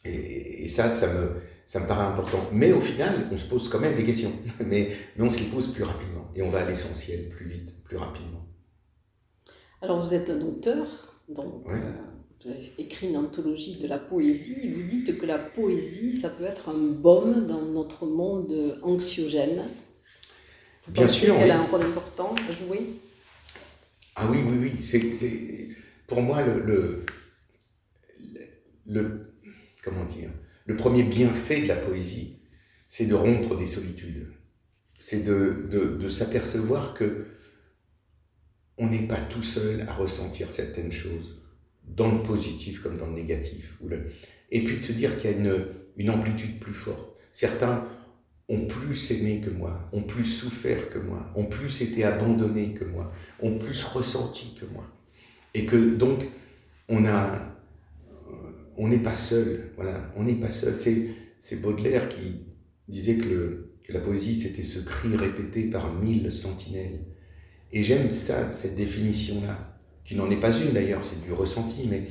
et, 0.05 0.63
et 0.63 0.67
ça, 0.67 0.89
ça 0.89 1.07
me, 1.07 1.29
ça 1.71 1.79
me 1.79 1.87
paraît 1.87 2.03
important. 2.03 2.49
Mais 2.51 2.73
au 2.73 2.81
final, 2.81 3.29
on 3.31 3.37
se 3.37 3.45
pose 3.45 3.69
quand 3.69 3.79
même 3.79 3.95
des 3.95 4.03
questions, 4.03 4.33
mais, 4.59 4.89
mais 5.15 5.23
on 5.25 5.29
se 5.29 5.39
les 5.39 5.45
pose 5.45 5.73
plus 5.73 5.83
rapidement 5.85 6.29
et 6.35 6.41
on 6.41 6.49
va 6.49 6.63
à 6.63 6.65
l'essentiel 6.65 7.29
plus 7.29 7.45
vite, 7.47 7.81
plus 7.85 7.95
rapidement. 7.95 8.45
Alors 9.81 9.97
vous 9.97 10.13
êtes 10.13 10.29
un 10.29 10.41
auteur, 10.41 10.85
donc 11.29 11.65
euh, 11.69 11.93
vous 12.41 12.49
avez 12.49 12.73
écrit 12.77 13.07
une 13.07 13.15
anthologie 13.15 13.79
de 13.79 13.87
la 13.87 13.99
poésie. 13.99 14.67
Vous 14.67 14.83
dites 14.83 15.17
que 15.17 15.25
la 15.25 15.39
poésie, 15.39 16.11
ça 16.11 16.27
peut 16.27 16.43
être 16.43 16.67
un 16.67 16.77
baume 16.77 17.47
dans 17.47 17.61
notre 17.61 18.05
monde 18.05 18.77
anxiogène. 18.83 19.63
Vous 20.81 20.91
Bien 20.91 21.07
sûr. 21.07 21.37
qu'elle 21.37 21.51
a 21.51 21.57
un 21.61 21.67
rôle 21.67 21.83
important 21.83 22.35
à 22.49 22.51
jouer? 22.51 22.81
Ah 24.17 24.25
oui, 24.29 24.39
oui, 24.45 24.73
oui. 24.75 24.83
C'est, 24.83 25.69
pour 26.05 26.21
moi 26.21 26.45
le, 26.45 26.59
le, 26.65 27.05
le, 28.87 29.33
comment 29.81 30.03
dire? 30.03 30.31
Le 30.71 30.77
premier 30.77 31.03
bienfait 31.03 31.61
de 31.61 31.67
la 31.67 31.75
poésie, 31.75 32.39
c'est 32.87 33.05
de 33.05 33.13
rompre 33.13 33.57
des 33.57 33.65
solitudes. 33.65 34.27
c'est 34.97 35.25
de, 35.25 35.67
de, 35.99 36.09
s'apercevoir 36.09 36.93
que 36.93 37.25
on 38.77 38.87
n'est 38.87 39.07
pas 39.07 39.19
tout 39.19 39.43
seul 39.43 39.81
à 39.81 39.93
ressentir 39.93 40.49
certaines 40.49 40.91
choses, 40.91 41.41
dans 41.83 42.11
le 42.11 42.23
positif 42.23 42.81
comme 42.81 42.95
dans 42.97 43.07
le 43.07 43.13
négatif. 43.13 43.79
Et 44.49 44.63
puis 44.63 44.77
de 44.77 44.81
se 44.81 44.93
dire 44.93 45.17
qu'il 45.17 45.31
y 45.31 45.33
a 45.33 45.37
une, 45.37 45.65
une 45.97 46.09
amplitude 46.09 46.59
plus 46.59 46.73
forte. 46.73 47.17
Certains 47.31 47.87
ont 48.47 48.65
plus 48.65 49.11
aimé 49.11 49.41
que 49.43 49.49
moi, 49.49 49.89
ont 49.91 50.03
plus 50.03 50.25
souffert 50.25 50.89
que 50.89 50.99
moi, 50.99 51.31
ont 51.35 51.45
plus 51.45 51.81
été 51.81 52.05
abandonnés 52.05 52.73
que 52.73 52.85
moi, 52.85 53.11
ont 53.41 53.57
plus 53.57 53.83
ressenti 53.83 54.55
que 54.55 54.65
moi. 54.65 54.85
Et 55.53 55.65
que 55.65 55.95
donc, 55.95 56.27
on 56.87 57.05
a, 57.05 57.50
on 58.81 58.87
n'est 58.87 58.97
pas 58.97 59.13
seul, 59.13 59.69
voilà, 59.75 60.11
on 60.17 60.23
n'est 60.23 60.33
pas 60.33 60.49
seul. 60.49 60.73
C'est 61.37 61.61
Baudelaire 61.61 62.09
qui 62.09 62.47
disait 62.89 63.15
que, 63.15 63.67
la 63.89 63.99
poésie, 63.99 64.35
c'était 64.35 64.63
ce 64.63 64.79
cri 64.79 65.17
répété 65.17 65.63
par 65.63 65.93
mille 65.93 66.31
sentinelles. 66.31 67.01
Et 67.73 67.83
j'aime 67.83 68.09
ça, 68.09 68.49
cette 68.49 68.77
définition-là, 68.77 69.77
qui 70.05 70.15
n'en 70.15 70.31
est 70.31 70.39
pas 70.39 70.57
une 70.57 70.71
d'ailleurs, 70.71 71.03
c'est 71.03 71.21
du 71.25 71.33
ressenti, 71.33 71.89
mais 71.89 72.07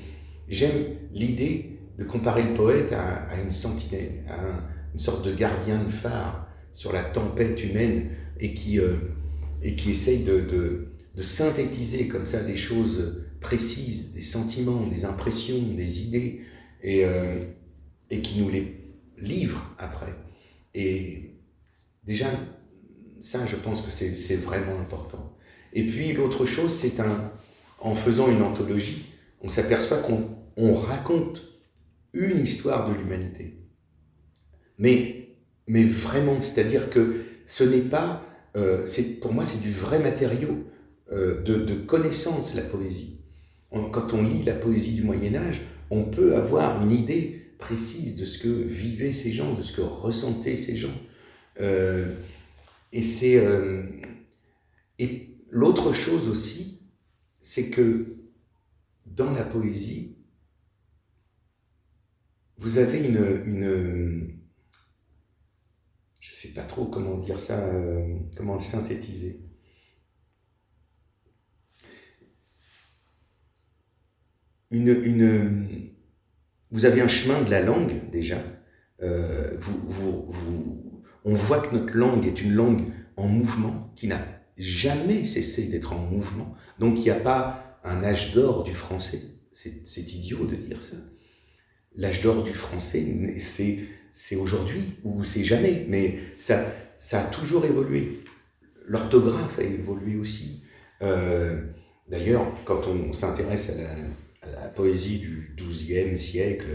j'aime 0.47 0.85
l'idée 1.15 1.79
de 1.99 2.05
comparer 2.05 2.43
le 2.43 2.53
poète 2.53 2.93
à, 2.93 3.29
une 3.43 3.51
sentinelle, 3.51 4.23
à 4.29 4.61
une 4.93 5.01
sorte 5.01 5.25
de 5.25 5.35
gardien 5.35 5.83
de 5.83 5.91
phare 5.91 6.47
sur 6.75 6.93
la 6.93 7.03
tempête 7.03 7.65
humaine 7.65 8.11
et 8.39 8.53
qui, 8.53 8.79
euh, 8.79 8.97
et 9.63 9.75
qui 9.75 9.93
essaye 9.93 10.25
de, 10.25 10.87
synthétiser 11.17 12.09
comme 12.09 12.27
ça 12.27 12.43
des 12.43 12.57
choses 12.57 13.25
précises, 13.41 14.13
des 14.13 14.21
sentiments, 14.21 14.87
des 14.87 15.07
impressions, 15.07 15.59
des 15.75 16.07
idées, 16.07 16.43
et, 16.83 17.05
euh, 17.05 17.45
et 18.11 18.21
qui 18.21 18.41
nous 18.41 18.49
les 18.49 18.77
livre 19.19 19.75
après. 19.79 20.15
Et 20.75 21.37
déjà, 22.05 22.27
ça, 23.21 23.45
je 23.47 23.57
pense 23.57 23.83
que 23.83 23.91
c'est 23.91 24.37
vraiment 24.37 24.79
important. 24.81 25.37
Et 25.73 25.85
puis 25.85 26.13
l'autre 26.13 26.47
chose, 26.47 26.75
c'est 26.75 27.01
un, 27.01 27.31
en 27.81 27.95
faisant 27.95 28.31
une 28.31 28.43
anthologie, 28.43 29.05
on 29.43 29.49
s'aperçoit 29.49 29.99
qu'on 29.99 30.75
raconte 30.75 31.43
une 32.13 32.41
histoire 32.41 32.89
de 32.89 32.95
l'humanité. 32.95 33.57
Mais, 34.79 35.37
mais 35.67 35.85
vraiment, 35.85 36.41
c'est-à-dire 36.41 36.91
que 36.91 37.25
ce 37.45 37.65
n'est 37.65 37.81
pas, 37.81 38.23
euh, 38.57 38.87
pour 39.21 39.33
moi, 39.33 39.45
c'est 39.45 39.61
du 39.61 39.73
vrai 39.73 39.99
matériau 39.99 40.65
euh, 41.13 41.43
de, 41.43 41.57
de, 41.57 41.75
connaissance, 41.75 42.55
la 42.55 42.63
poésie. 42.63 43.21
quand 43.71 44.15
on 44.15 44.23
lit 44.23 44.43
la 44.43 44.55
poésie 44.55 44.95
du 44.95 45.03
Moyen 45.03 45.35
Âge, 45.35 45.61
on 45.91 46.05
peut 46.05 46.37
avoir 46.37 46.83
une 46.83 46.93
idée 46.93 47.55
précise 47.59 48.17
de 48.17 48.25
ce 48.25 48.39
que 48.39 48.49
vivaient 48.49 49.13
ces 49.13 49.33
gens, 49.33 49.55
de 49.55 49.63
ce 49.63 49.77
que 49.77 49.83
ressentaient 49.83 50.57
ces 50.57 50.77
gens. 50.77 50.95
Euh, 51.61 52.15
euh, 52.95 53.83
et 54.99 55.37
l'autre 55.51 55.93
chose 55.93 56.29
aussi, 56.29 56.83
c'est 57.41 57.71
que 57.71 58.17
dans 59.07 59.33
la 59.33 59.45
poésie, 59.45 60.17
vous 62.59 62.79
avez 62.79 62.99
une, 62.99 64.39
je 66.21 66.35
sais 66.35 66.53
pas 66.53 66.63
trop 66.63 66.87
comment 66.87 67.19
dire 67.19 67.41
ça, 67.41 67.59
euh, 67.59 68.17
comment 68.37 68.55
le 68.55 68.61
synthétiser. 68.61 69.50
Une, 74.71 74.89
une, 74.89 75.91
vous 76.71 76.85
avez 76.85 77.01
un 77.01 77.09
chemin 77.09 77.43
de 77.43 77.51
la 77.51 77.61
langue 77.61 78.11
déjà. 78.11 78.39
Euh, 79.03 79.57
vous, 79.59 79.81
vous, 79.89 80.27
vous, 80.29 81.03
on 81.25 81.35
voit 81.35 81.61
que 81.61 81.75
notre 81.75 81.97
langue 81.97 82.27
est 82.27 82.41
une 82.41 82.53
langue 82.53 82.83
en 83.17 83.27
mouvement, 83.27 83.93
qui 83.97 84.07
n'a 84.07 84.25
jamais 84.57 85.25
cessé 85.25 85.65
d'être 85.69 85.93
en 85.93 85.99
mouvement. 85.99 86.55
Donc 86.79 86.99
il 86.99 87.03
n'y 87.03 87.11
a 87.11 87.15
pas 87.15 87.79
un 87.85 88.05
âge 88.05 88.35
d'or 88.35 88.65
du 88.65 88.75
français. 88.75 89.23
C'est 89.53 90.13
idiot 90.13 90.47
de 90.47 90.55
dire 90.55 90.83
ça. 90.83 90.97
L'âge 91.97 92.23
d'or 92.23 92.45
du 92.45 92.53
français, 92.53 93.05
c'est 94.13 94.37
aujourd'hui 94.37 94.83
ou 95.03 95.25
c'est 95.25 95.45
jamais. 95.45 95.87
Mais 95.89 96.19
ça, 96.39 96.65
ça 96.97 97.23
a 97.23 97.25
toujours 97.25 97.65
évolué. 97.65 98.21
L'orthographe 98.87 99.59
a 99.59 99.63
évolué 99.63 100.17
aussi. 100.17 100.65
Euh, 101.03 101.61
D'ailleurs, 102.11 102.45
quand 102.65 102.89
on 102.89 103.13
s'intéresse 103.13 103.71
à 103.71 103.75
la, 103.77 103.89
la 104.53 104.69
poésie 104.69 105.19
du 105.19 105.55
XIIe 105.57 106.17
siècle, 106.17 106.67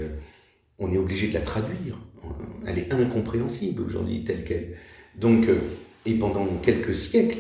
on 0.80 0.92
est 0.94 0.98
obligé 0.98 1.30
de 1.30 1.34
la 1.34 1.42
traduire. 1.42 2.00
Elle 2.66 2.80
est 2.80 2.94
incompréhensible 2.94 3.84
aujourd'hui 3.84 4.24
telle 4.24 4.44
qu'elle. 4.44 4.76
Donc, 5.20 5.48
euh, 5.48 5.56
et 6.06 6.16
pendant 6.16 6.46
quelques 6.62 6.96
siècles, 6.96 7.38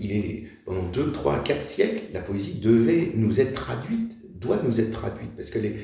il 0.00 0.12
est, 0.12 0.44
pendant 0.64 0.82
deux, 0.84 1.12
trois, 1.12 1.42
quatre 1.42 1.64
siècles, 1.64 2.02
la 2.12 2.20
poésie 2.20 2.60
devait 2.60 3.12
nous 3.14 3.40
être 3.40 3.52
traduite, 3.52 4.16
doit 4.40 4.60
nous 4.64 4.80
être 4.80 4.90
traduite, 4.90 5.30
parce 5.36 5.50
qu'elle 5.50 5.66
est, 5.66 5.76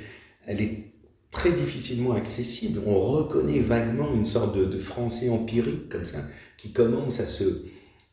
elle 0.46 0.60
est 0.60 0.92
très 1.30 1.52
difficilement 1.52 2.12
accessible. 2.12 2.80
On 2.86 2.98
reconnaît 2.98 3.60
vaguement 3.60 4.12
une 4.14 4.24
sorte 4.24 4.56
de, 4.56 4.78
français 4.78 5.28
empirique 5.28 5.88
comme 5.88 6.04
ça, 6.04 6.18
qui 6.56 6.72
commence 6.72 7.20
à 7.20 7.26
se 7.26 7.64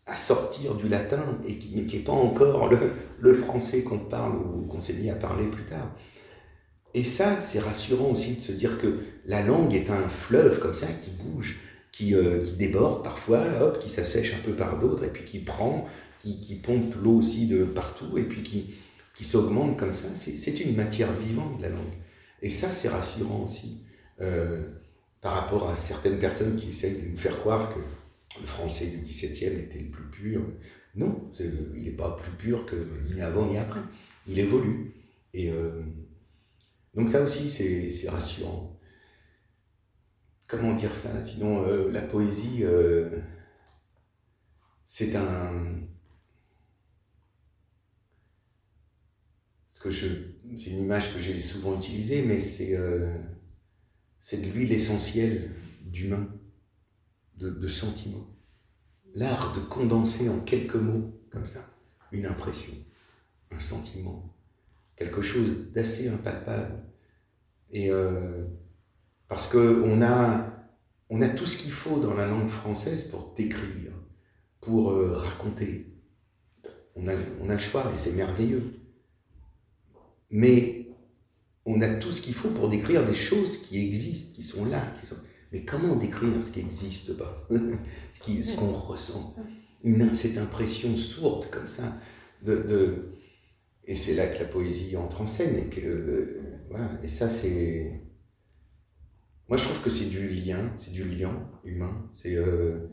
à 0.06 0.18
sortir 0.18 0.76
du 0.76 0.90
latin 0.90 1.24
et 1.48 1.56
qui 1.56 1.78
n'est 1.78 2.00
pas 2.00 2.12
encore 2.12 2.70
le, 2.70 2.78
le 3.24 3.34
français 3.34 3.84
qu'on 3.84 4.00
parle 4.00 4.36
ou 4.36 4.66
qu'on 4.68 4.82
s'est 4.82 4.94
mis 4.94 5.10
à 5.10 5.16
parler 5.16 5.48
plus 5.48 5.64
tard. 5.64 5.96
Et 6.94 7.06
ça, 7.06 7.40
c'est 7.40 7.60
rassurant 7.60 8.12
aussi 8.12 8.36
de 8.36 8.42
se 8.42 8.52
dire 8.52 8.80
que 8.80 9.00
la 9.26 9.42
langue 9.42 9.74
est 9.74 9.90
un 9.90 10.10
fleuve 10.10 10.60
comme 10.60 10.74
ça 10.74 10.88
qui 10.88 11.10
bouge, 11.12 11.58
qui, 11.94 12.14
euh, 12.16 12.44
déborde 12.58 13.02
parfois, 13.02 13.46
hop, 13.62 13.80
qui 13.80 13.90
s'assèche 13.90 14.34
un 14.34 14.44
peu 14.44 14.52
par 14.52 14.78
d'autres, 14.78 15.06
et 15.06 15.08
puis 15.08 15.24
qui 15.24 15.40
prend, 15.40 15.88
qui, 16.22 16.42
qui 16.42 16.56
pompe 16.56 16.94
l'eau 17.02 17.20
aussi 17.20 17.48
de 17.48 17.64
partout, 17.64 18.18
et 18.18 18.24
puis 18.24 18.44
qui, 18.44 18.76
qui 19.16 19.24
s'augmente 19.24 19.78
comme 19.78 19.94
ça. 19.94 20.10
C'est 20.14 20.60
une 20.60 20.76
matière 20.76 21.12
vivante, 21.14 21.62
la 21.62 21.70
langue. 21.70 21.98
Et 22.42 22.50
ça, 22.50 22.72
c'est 22.72 22.90
rassurant 22.90 23.46
aussi 23.46 23.86
euh, 24.22 24.64
par 25.22 25.34
rapport 25.34 25.70
à 25.70 25.78
certaines 25.78 26.20
personnes 26.20 26.58
qui 26.58 26.70
essayent 26.70 27.02
de 27.02 27.08
nous 27.10 27.18
faire 27.18 27.40
croire 27.40 27.74
que 27.74 27.80
le 28.42 28.46
français 28.46 28.88
du 28.88 28.98
XVIIe 28.98 29.60
était 29.60 29.80
le 29.80 29.90
plus 29.90 30.10
pur. 30.10 30.42
Non, 30.96 31.32
il 31.40 31.84
n'est 31.84 31.92
pas 31.92 32.16
plus 32.16 32.32
pur 32.32 32.66
que 32.66 32.76
ni 33.14 33.22
avant 33.22 33.48
ni 33.50 33.58
après. 33.58 33.82
Il 34.28 34.38
évolue. 34.40 34.94
Et 35.34 35.52
euh, 35.52 35.82
donc 36.94 37.10
ça 37.10 37.24
aussi, 37.24 37.50
c'est 37.50 38.10
rassurant. 38.10 38.80
Comment 40.48 40.74
dire 40.74 40.96
ça? 40.96 41.22
Sinon, 41.22 41.64
euh, 41.68 41.90
la 41.92 42.02
poésie, 42.02 42.64
euh, 42.64 43.20
c'est 44.84 45.16
un... 45.16 45.82
C'est 49.66 50.70
une 50.70 50.80
image 50.80 51.14
que 51.14 51.20
j'ai 51.20 51.42
souvent 51.42 51.78
utilisée, 51.78 52.22
mais 52.22 52.40
c'est 52.40 52.80
c'est 54.18 54.38
de 54.38 54.50
l'huile 54.50 54.72
essentielle 54.72 55.52
d'humain, 55.82 56.30
de, 57.36 57.50
de 57.50 57.68
sentiment 57.68 58.33
l'art 59.14 59.54
de 59.56 59.60
condenser 59.60 60.30
en 60.30 60.40
quelques 60.40 60.76
mots, 60.76 61.20
comme 61.32 61.46
ça, 61.46 61.60
une 62.12 62.26
impression, 62.26 62.74
un 63.52 63.60
sentiment, 63.60 64.36
quelque 64.96 65.22
chose 65.22 65.72
d'assez 65.72 66.10
impalpable. 66.10 66.84
Et 67.72 67.92
euh, 67.92 68.46
parce 69.28 69.50
qu'on 69.50 70.02
a, 70.02 70.54
on 71.10 71.22
a 71.22 71.30
tout 71.30 71.46
ce 71.46 71.58
qu'il 71.58 71.72
faut 71.72 72.00
dans 72.00 72.14
la 72.14 72.28
langue 72.28 72.50
française 72.50 73.06
pour 73.10 73.34
décrire, 73.36 73.92
pour 74.62 74.92
euh, 74.92 75.16
raconter. 75.18 75.96
On 76.96 77.08
a, 77.08 77.14
on 77.42 77.50
a 77.50 77.54
le 77.54 77.60
choix 77.60 77.92
et 77.94 77.98
c'est 77.98 78.14
merveilleux. 78.14 78.80
Mais 80.30 80.88
on 81.66 81.82
a 81.82 81.96
tout 81.96 82.12
ce 82.12 82.22
qu'il 82.22 82.34
faut 82.34 82.50
pour 82.50 82.70
décrire 82.70 83.06
des 83.06 83.16
choses 83.16 83.66
qui 83.66 83.86
existent, 83.86 84.36
qui 84.36 84.44
sont 84.44 84.66
là, 84.66 84.82
qui 85.00 85.08
sont... 85.08 85.16
Mais 85.54 85.64
comment 85.64 85.96
décrire 85.96 86.42
ce 86.42 86.52
qui 86.52 86.60
n'existe 86.60 87.16
pas 87.16 87.48
Ce 88.12 88.56
qu'on 88.58 88.72
ressent 88.72 89.36
une, 89.84 90.12
Cette 90.14 90.40
impression 90.40 90.98
sourde 90.98 91.46
comme 91.52 91.68
ça. 91.68 91.84
De, 92.42 93.14
Et 93.86 93.96
c'est 93.96 94.16
là 94.16 94.26
que 94.26 94.40
la 94.40 94.46
poésie 94.46 94.98
entre 94.98 95.22
en 95.22 95.28
scène. 95.28 95.56
Et, 95.56 95.70
que, 95.70 95.82
euh, 95.82 96.42
voilà. 96.70 97.00
et 97.04 97.08
ça, 97.08 97.30
c'est... 97.30 98.02
Moi, 99.48 99.58
je 99.58 99.64
trouve 99.66 99.84
que 99.84 99.92
c'est 99.92 100.10
du 100.10 100.28
lien, 100.28 100.72
c'est 100.76 100.92
du 100.92 101.04
lien 101.04 101.48
humain. 101.64 102.10
C'est 102.14 102.36
euh, 102.36 102.90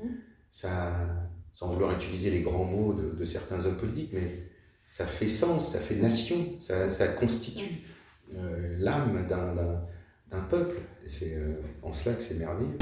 ça, 0.50 1.30
sans 1.54 1.70
vouloir 1.70 1.94
utiliser 1.94 2.30
les 2.30 2.42
grands 2.42 2.64
mots 2.64 2.92
de, 2.92 3.24
certains 3.24 3.64
hommes 3.64 3.78
politiques, 3.78 4.10
mais 4.12 4.50
ça 4.86 5.06
fait 5.06 5.28
sens, 5.28 5.72
ça 5.72 5.78
fait 5.78 5.94
nation, 5.94 6.36
ça, 6.58 6.90
ça 6.90 7.06
constitue 7.08 7.84
euh, 8.34 8.76
l'âme 8.78 9.26
d'un 9.28 9.54
d'un 10.30 10.40
peuple. 10.40 10.76
C'est 11.06 11.34
euh, 11.34 11.54
en 11.82 11.92
cela 11.92 12.14
que 12.14 12.22
c'est 12.22 12.38
merveilleux. 12.38 12.78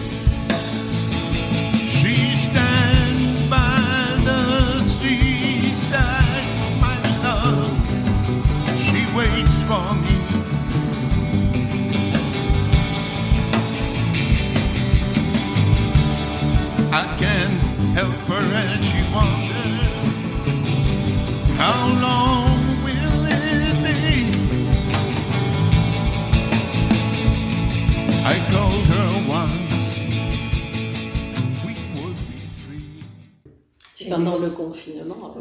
pendant 34.08 34.38
le 34.38 34.50
confinement, 34.50 35.32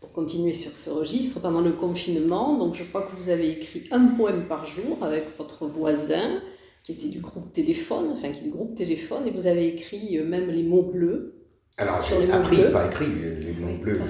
pour 0.00 0.12
continuer 0.12 0.52
sur 0.52 0.76
ce 0.76 0.90
registre, 0.90 1.40
pendant 1.40 1.60
le 1.60 1.72
confinement, 1.72 2.58
donc 2.58 2.74
je 2.74 2.84
crois 2.84 3.02
que 3.02 3.16
vous 3.16 3.30
avez 3.30 3.50
écrit 3.50 3.84
un 3.90 4.08
poème 4.08 4.46
par 4.46 4.66
jour 4.66 4.98
avec 5.02 5.24
votre 5.38 5.66
voisin 5.66 6.40
qui 6.82 6.92
était 6.92 7.08
du 7.08 7.20
groupe 7.20 7.52
téléphone, 7.52 8.08
enfin 8.12 8.30
qui 8.30 8.40
est 8.40 8.44
du 8.44 8.50
groupe 8.50 8.74
téléphone, 8.74 9.26
et 9.26 9.30
vous 9.30 9.46
avez 9.46 9.68
écrit 9.68 10.18
euh, 10.18 10.24
même 10.24 10.50
les 10.50 10.62
mots 10.62 10.82
bleus. 10.82 11.43
Alors 11.76 12.00
j'ai 12.00 12.30
appris, 12.30 12.70
pas 12.70 12.86
écrit 12.86 13.06
les 13.40 13.52
mots 13.52 13.76
bleus. 13.82 14.00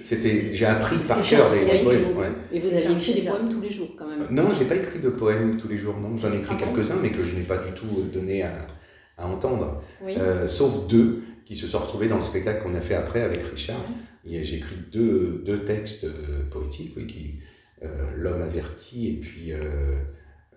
C'était, 0.00 0.54
j'ai 0.54 0.64
appris 0.64 0.96
par 0.98 1.20
cœur 1.22 1.50
des 1.50 1.82
poèmes. 1.82 2.34
Et 2.52 2.60
vous 2.60 2.74
avez 2.74 2.92
écrit 2.92 3.14
des 3.14 3.22
poèmes 3.22 3.48
tous 3.48 3.60
les 3.60 3.70
jours 3.70 3.94
quand 3.98 4.06
même. 4.06 4.26
Non, 4.30 4.52
j'ai 4.56 4.64
pas 4.64 4.76
écrit 4.76 5.00
de 5.00 5.10
poèmes 5.10 5.56
tous 5.56 5.68
les 5.68 5.76
jours. 5.76 5.96
Non, 5.96 6.16
j'en 6.16 6.32
ai 6.32 6.36
écrit 6.36 6.54
ah 6.56 6.64
quelques-uns, 6.64 6.98
mais 7.02 7.10
que 7.10 7.24
je 7.24 7.34
n'ai 7.34 7.42
pas 7.42 7.58
du 7.58 7.72
tout 7.72 7.88
euh, 7.98 8.14
donné 8.14 8.44
à, 8.44 8.66
à 9.16 9.26
entendre. 9.26 9.82
Euh, 10.06 10.46
sauf 10.46 10.86
deux 10.86 11.22
qui 11.44 11.56
se 11.56 11.66
sont 11.66 11.80
retrouvés 11.80 12.08
dans 12.08 12.16
le 12.16 12.22
spectacle 12.22 12.62
qu'on 12.62 12.74
a 12.76 12.80
fait 12.80 12.94
après 12.94 13.22
avec 13.22 13.42
Richard. 13.42 13.84
J'ai 14.24 14.56
écrit 14.56 14.76
deux, 14.92 15.42
deux 15.44 15.64
textes 15.64 16.06
poétiques, 16.50 16.92
oui, 16.96 17.06
qui 17.06 17.34
l'homme 18.16 18.42
averti 18.42 19.08
et 19.08 19.20
puis 19.20 19.52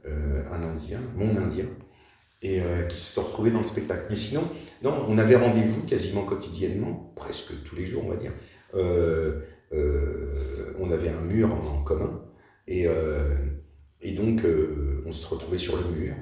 euh, 0.07 0.41
un 0.51 0.63
Indien, 0.63 0.99
mon 1.15 1.37
Indien, 1.37 1.65
et 2.41 2.59
euh, 2.59 2.83
qui 2.87 2.97
se 2.97 3.13
sont 3.13 3.23
retrouvés 3.23 3.51
dans 3.51 3.61
le 3.61 3.67
spectacle. 3.67 4.05
Mais 4.09 4.15
sinon, 4.15 4.43
non, 4.83 5.05
on 5.07 5.17
avait 5.17 5.35
rendez-vous 5.35 5.85
quasiment 5.85 6.23
quotidiennement, 6.23 7.13
presque 7.15 7.51
tous 7.63 7.75
les 7.75 7.85
jours, 7.85 8.03
on 8.05 8.09
va 8.09 8.15
dire. 8.15 8.31
Euh, 8.75 9.41
on 10.79 10.91
avait 10.91 11.09
un 11.09 11.21
mur 11.21 11.53
en, 11.53 11.83
commun, 11.83 12.21
et, 12.67 12.87
et 14.01 14.11
donc 14.11 14.41
on 15.05 15.11
se 15.13 15.25
retrouvait 15.27 15.57
sur 15.57 15.77
le 15.77 15.83
mur. 15.95 16.13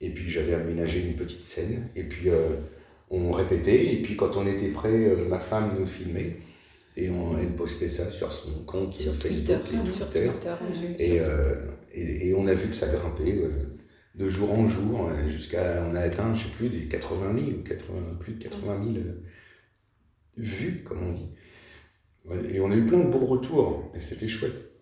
Et 0.00 0.10
puis 0.10 0.30
j'avais 0.30 0.54
aménagé 0.54 1.00
une 1.00 1.14
petite 1.14 1.44
scène, 1.44 1.88
et 1.96 2.04
puis 2.04 2.28
on 3.10 3.32
répétait, 3.32 3.92
et 3.92 4.02
puis 4.02 4.14
quand 4.14 4.36
on 4.36 4.46
était 4.46 4.68
prêt, 4.68 5.16
ma 5.28 5.40
femme 5.40 5.74
nous 5.76 5.86
filmait. 5.86 6.36
Et 6.96 7.10
on, 7.10 7.36
elle 7.38 7.54
postait 7.54 7.90
ça 7.90 8.08
sur 8.08 8.32
son 8.32 8.64
compte 8.64 8.96
sur 8.96 9.14
Facebook 9.14 9.58
Twitter, 9.64 10.18
et, 10.98 12.28
et, 12.28 12.34
on 12.34 12.46
a 12.46 12.54
vu 12.54 12.68
que 12.68 12.76
ça 12.76 12.88
grimpait 12.88 13.32
euh, 13.32 13.48
de 14.16 14.28
jour 14.28 14.52
en 14.52 14.66
jour 14.66 15.08
euh, 15.08 15.28
jusqu'à. 15.28 15.84
On 15.88 15.94
a 15.94 16.00
atteint, 16.00 16.34
je 16.34 16.44
ne 16.44 16.48
sais 16.48 16.54
plus, 16.56 16.68
des 16.68 16.86
80 16.88 17.36
000 17.36 17.50
ou 17.58 17.62
80, 17.62 18.00
plus 18.18 18.32
de 18.34 18.42
80 18.42 18.84
000 18.84 18.96
euh, 18.96 19.22
vues, 20.36 20.82
comme 20.84 21.06
on 21.06 21.12
dit. 21.12 21.34
Et 22.50 22.60
on 22.60 22.70
a 22.70 22.74
eu 22.74 22.84
plein 22.86 23.04
de 23.04 23.10
beaux 23.10 23.24
retours 23.24 23.90
et 23.94 24.00
c'était 24.00 24.26
chouette. 24.26 24.72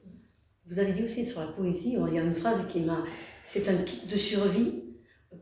Vous 0.66 0.78
avez 0.78 0.92
dit 0.92 1.02
aussi 1.02 1.26
sur 1.26 1.40
la 1.40 1.48
poésie, 1.48 1.98
il 2.08 2.14
y 2.14 2.18
a 2.18 2.22
une 2.22 2.34
phrase 2.34 2.66
qui 2.68 2.80
m'a. 2.80 3.04
C'est 3.42 3.68
un 3.68 3.76
kit 3.76 4.06
de 4.06 4.16
survie 4.16 4.84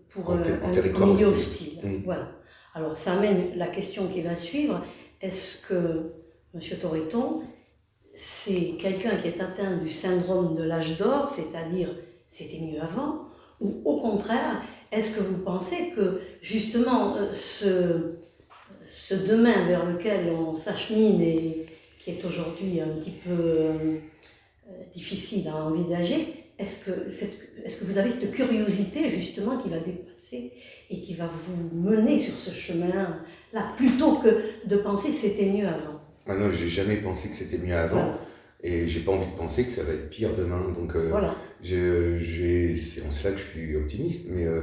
pour 0.08 0.32
un, 0.32 0.42
milieu 1.06 1.26
hostile. 1.26 1.78
Mm. 1.84 2.02
Voilà. 2.04 2.32
Alors 2.74 2.96
ça 2.96 3.12
amène 3.12 3.56
la 3.56 3.68
question 3.68 4.08
qui 4.08 4.22
va 4.22 4.34
suivre. 4.34 4.84
Est-ce 5.20 5.64
que, 5.68 6.12
Monsieur 6.54 6.76
Torreton, 6.76 7.42
c'est 8.14 8.76
quelqu'un 8.78 9.16
qui 9.16 9.28
est 9.28 9.40
atteint 9.40 9.76
du 9.76 9.88
syndrome 9.88 10.54
de 10.54 10.64
l'âge 10.64 10.98
d'or, 10.98 11.28
c'est-à-dire 11.28 11.94
c'était 12.26 12.60
mieux 12.60 12.80
avant, 12.80 13.28
ou 13.62 13.80
au 13.84 13.96
contraire, 14.00 14.62
est-ce 14.90 15.16
que 15.16 15.22
vous 15.22 15.38
pensez 15.38 15.92
que 15.96 16.20
justement 16.42 17.16
euh, 17.16 17.32
ce, 17.32 18.16
ce 18.82 19.14
demain 19.14 19.66
vers 19.66 19.86
lequel 19.86 20.30
on 20.32 20.54
s'achemine 20.54 21.20
et 21.20 21.66
qui 21.98 22.10
est 22.10 22.24
aujourd'hui 22.24 22.80
un 22.80 22.88
petit 22.88 23.12
peu 23.12 23.30
euh, 23.30 23.76
difficile 24.92 25.48
à 25.48 25.64
envisager, 25.64 26.42
est-ce 26.58 26.84
que, 26.84 26.90
que 26.90 27.84
vous 27.84 27.98
avez 27.98 28.10
cette 28.10 28.30
curiosité 28.32 29.08
justement 29.08 29.56
qui 29.56 29.68
va 29.68 29.78
dépasser 29.78 30.52
et 30.90 31.00
qui 31.00 31.14
va 31.14 31.26
vous 31.26 31.76
mener 31.76 32.18
sur 32.18 32.34
ce 32.34 32.52
chemin-là, 32.52 33.18
plutôt 33.76 34.16
que 34.16 34.28
de 34.66 34.76
penser 34.76 35.10
c'était 35.10 35.46
mieux 35.46 35.66
avant? 35.66 36.00
Ah 36.26 36.36
non, 36.36 36.52
j'ai 36.52 36.68
jamais 36.68 36.96
pensé 36.96 37.30
que 37.30 37.34
c'était 37.34 37.58
mieux 37.58 37.74
avant. 37.74 38.16
Et 38.62 38.86
j'ai 38.86 39.00
pas 39.00 39.12
envie 39.12 39.30
de 39.30 39.36
penser 39.36 39.64
que 39.64 39.72
ça 39.72 39.82
va 39.82 39.92
être 39.92 40.08
pire 40.08 40.30
demain. 40.36 40.70
Donc, 40.74 40.94
euh, 40.94 41.08
voilà. 41.10 41.34
c'est 41.62 43.02
en 43.06 43.10
cela 43.10 43.34
que 43.34 43.40
je 43.40 43.44
suis 43.44 43.76
optimiste. 43.76 44.30
Mais 44.30 44.46
euh, 44.46 44.62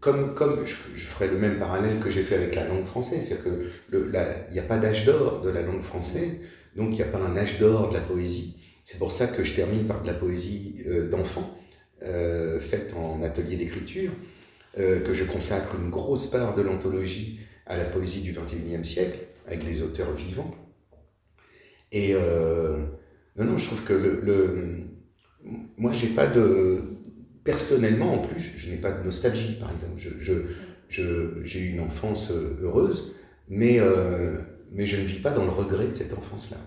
comme, 0.00 0.34
comme 0.34 0.64
je, 0.64 0.74
ferai 0.74 1.28
le 1.28 1.38
même 1.38 1.58
parallèle 1.58 1.98
que 1.98 2.10
j'ai 2.10 2.22
fait 2.22 2.36
avec 2.36 2.54
la 2.54 2.66
langue 2.66 2.84
française, 2.84 3.26
c'est-à-dire 3.26 3.44
qu'il 3.90 4.52
n'y 4.52 4.58
a 4.58 4.62
pas 4.62 4.78
d'âge 4.78 5.04
d'or 5.04 5.40
de 5.40 5.50
la 5.50 5.62
langue 5.62 5.82
française, 5.82 6.40
donc 6.76 6.90
il 6.90 6.96
n'y 6.96 7.02
a 7.02 7.06
pas 7.06 7.18
un 7.18 7.36
âge 7.36 7.58
d'or 7.58 7.88
de 7.88 7.94
la 7.94 8.00
poésie. 8.00 8.56
C'est 8.84 8.98
pour 8.98 9.12
ça 9.12 9.26
que 9.26 9.44
je 9.44 9.54
termine 9.54 9.84
par 9.84 10.02
de 10.02 10.06
la 10.06 10.14
poésie 10.14 10.82
euh, 10.86 11.08
d'enfant, 11.08 11.58
faite 12.58 12.94
en 12.96 13.22
atelier 13.22 13.54
d'écriture, 13.54 14.10
que 14.76 15.12
je 15.12 15.22
consacre 15.22 15.76
une 15.80 15.88
grosse 15.88 16.26
part 16.26 16.56
de 16.56 16.62
l'anthologie 16.62 17.38
à 17.66 17.76
la 17.76 17.84
poésie 17.84 18.22
du 18.22 18.32
XXIe 18.32 18.84
siècle, 18.84 19.20
avec 19.46 19.64
des 19.64 19.82
auteurs 19.82 20.12
vivants. 20.12 20.52
Et 21.92 22.14
euh, 22.14 22.78
non, 23.36 23.44
non, 23.44 23.58
je 23.58 23.66
trouve 23.66 23.82
que 23.84 23.92
le, 23.94 24.86
moi, 25.76 25.92
j'ai 25.92 26.08
pas 26.08 26.26
de. 26.26 26.82
Personnellement, 27.44 28.14
en 28.14 28.18
plus, 28.18 28.52
je 28.54 28.70
n'ai 28.70 28.76
pas 28.76 28.92
de 28.92 29.02
nostalgie, 29.02 29.56
par 29.58 29.72
exemple. 29.72 29.94
Je, 29.96 30.32
je, 30.88 31.42
j'ai 31.42 31.60
eu 31.60 31.72
une 31.72 31.80
enfance 31.80 32.30
euh, 32.30 32.56
heureuse, 32.62 33.16
mais, 33.48 33.80
euh, 33.80 34.38
mais 34.70 34.86
je 34.86 35.00
ne 35.00 35.02
vis 35.02 35.18
pas 35.18 35.32
dans 35.32 35.44
le 35.44 35.50
regret 35.50 35.88
de 35.88 35.92
cette 35.92 36.12
enfance-là. 36.16 36.58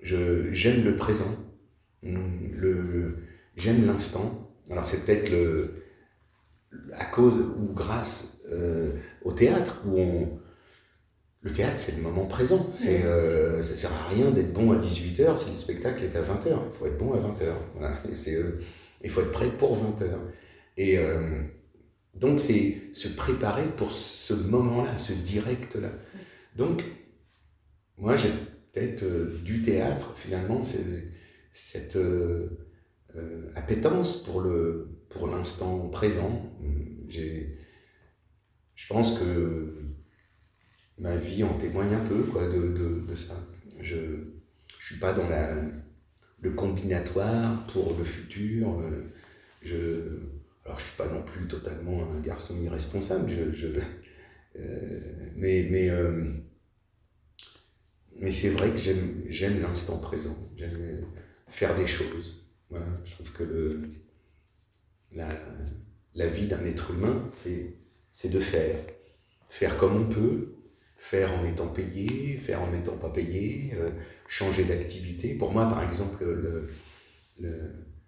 Je, 0.00 0.52
j'aime 0.52 0.84
le 0.84 0.94
présent, 0.94 1.36
le, 2.04 3.16
j'aime 3.56 3.86
l'instant. 3.86 4.54
Alors, 4.70 4.86
c'est 4.86 5.04
peut-être 5.04 5.32
à 6.92 7.06
cause 7.06 7.34
ou 7.58 7.72
grâce 7.72 8.42
au 9.22 9.32
théâtre 9.32 9.82
où 9.86 9.98
on, 9.98 10.37
le 11.42 11.52
théâtre, 11.52 11.78
c'est 11.78 11.96
le 11.96 12.02
moment 12.02 12.26
présent. 12.26 12.70
C'est, 12.74 13.04
euh, 13.04 13.62
ça 13.62 13.76
sert 13.76 13.92
à 13.92 14.08
rien 14.08 14.30
d'être 14.30 14.52
bon 14.52 14.72
à 14.72 14.76
18h 14.76 15.36
si 15.36 15.50
le 15.50 15.56
spectacle 15.56 16.02
est 16.02 16.16
à 16.16 16.22
20h. 16.22 16.48
Il 16.48 16.78
faut 16.78 16.86
être 16.86 16.98
bon 16.98 17.12
à 17.12 17.18
20h. 17.18 17.52
Voilà. 17.76 18.02
euh, 18.06 18.60
il 19.04 19.10
faut 19.10 19.20
être 19.20 19.30
prêt 19.30 19.50
pour 19.50 19.76
20h. 19.76 20.06
Et 20.76 20.98
euh, 20.98 21.42
donc, 22.14 22.40
c'est 22.40 22.78
se 22.92 23.08
préparer 23.08 23.66
pour 23.76 23.92
ce 23.92 24.34
moment-là, 24.34 24.96
ce 24.96 25.12
direct-là. 25.12 25.90
Donc, 26.56 26.84
moi, 27.96 28.16
j'ai 28.16 28.30
peut-être 28.72 29.04
du 29.44 29.62
théâtre, 29.62 30.14
finalement, 30.16 30.62
c'est 30.62 31.08
cette 31.52 31.98
appétence 33.54 34.22
pour, 34.24 34.40
le, 34.40 34.88
pour 35.08 35.28
l'instant 35.28 35.88
présent. 35.88 36.52
J'ai, 37.08 37.56
je 38.74 38.86
pense 38.86 39.18
que 39.18 39.77
ma 40.98 41.16
vie 41.16 41.44
en 41.44 41.54
témoigne 41.54 41.94
un 41.94 42.04
peu 42.04 42.22
quoi, 42.22 42.46
de, 42.48 43.04
de, 43.06 43.14
ça. 43.14 43.34
Je 43.80 43.96
ne 43.96 44.24
suis 44.80 44.98
pas 44.98 45.12
dans 45.12 45.28
la, 45.28 45.54
le 46.40 46.50
combinatoire 46.52 47.66
pour 47.68 47.96
le 47.96 48.04
futur. 48.04 48.80
Euh, 48.80 49.04
je, 49.62 49.76
alors 50.64 50.78
je 50.78 50.84
ne 50.84 50.88
suis 50.88 50.96
pas 50.96 51.08
non 51.08 51.22
plus 51.22 51.46
totalement 51.46 52.10
un 52.12 52.20
garçon 52.20 52.60
irresponsable, 52.60 53.30
je, 53.30 53.52
je 53.52 53.80
euh, 54.56 55.00
mais, 55.36 55.66
mais, 55.70 55.90
euh, 55.90 56.24
mais 58.18 58.30
c'est 58.30 58.50
vrai 58.50 58.70
que 58.70 58.78
j'aime 58.78 59.60
l'instant 59.60 59.98
présent, 59.98 60.36
j'aime 60.56 61.06
faire 61.46 61.74
des 61.74 61.86
choses. 61.86 62.44
Voilà, 62.70 62.86
je 63.04 63.12
trouve 63.12 63.32
que 63.32 63.44
le, 63.44 63.78
la, 65.12 65.28
la 66.14 66.26
vie 66.26 66.46
d'un 66.46 66.64
être 66.64 66.90
humain, 66.90 67.28
c'est 67.32 68.30
de 68.30 68.40
faire. 68.40 68.76
Faire 69.50 69.78
comme 69.78 69.96
on 69.96 70.08
peut, 70.08 70.57
faire 70.98 71.32
en 71.32 71.46
étant 71.46 71.68
payé, 71.68 72.36
faire 72.36 72.60
en 72.60 72.70
n'étant 72.72 72.96
pas 72.96 73.08
payé, 73.08 73.72
euh, 73.76 73.90
changer 74.26 74.64
d'activité. 74.64 75.34
Pour 75.34 75.52
moi, 75.52 75.66
par 75.68 75.88
exemple, 75.88 76.24
le, 76.24 76.68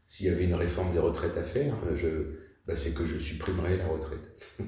s'il 0.07 0.26
y 0.26 0.29
avait 0.29 0.44
une 0.44 0.55
réforme 0.55 0.92
des 0.92 0.98
retraites 0.98 1.37
à 1.37 1.44
faire, 1.44 1.76
je, 1.96 2.09
bah, 2.66 2.74
c'est 2.74 2.92
que 2.92 3.07
je 3.07 3.16
supprimerais 3.16 3.76
la 3.76 3.87
retraite. 3.87 4.18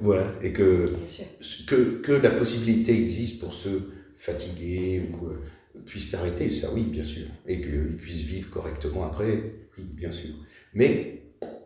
voilà. 0.00 0.26
Et 0.42 0.52
que, 0.52 0.92
que, 1.66 2.00
que, 2.02 2.12
la 2.12 2.30
possibilité 2.30 3.02
existe 3.02 3.40
pour 3.40 3.54
ceux 3.54 3.90
fatigués 4.16 5.02
ou 5.10 5.28
euh, 5.28 5.40
puissent 5.86 6.10
s'arrêter, 6.10 6.50
ça 6.50 6.72
oui, 6.74 6.82
bien 6.82 7.04
sûr. 7.04 7.26
Et 7.46 7.60
qu'ils 7.62 7.96
puissent 7.96 8.22
vivre 8.22 8.50
correctement 8.50 9.04
après, 9.06 9.54
oui, 9.78 9.84
bien 9.94 10.12
sûr. 10.12 10.30
Mais 10.74 11.22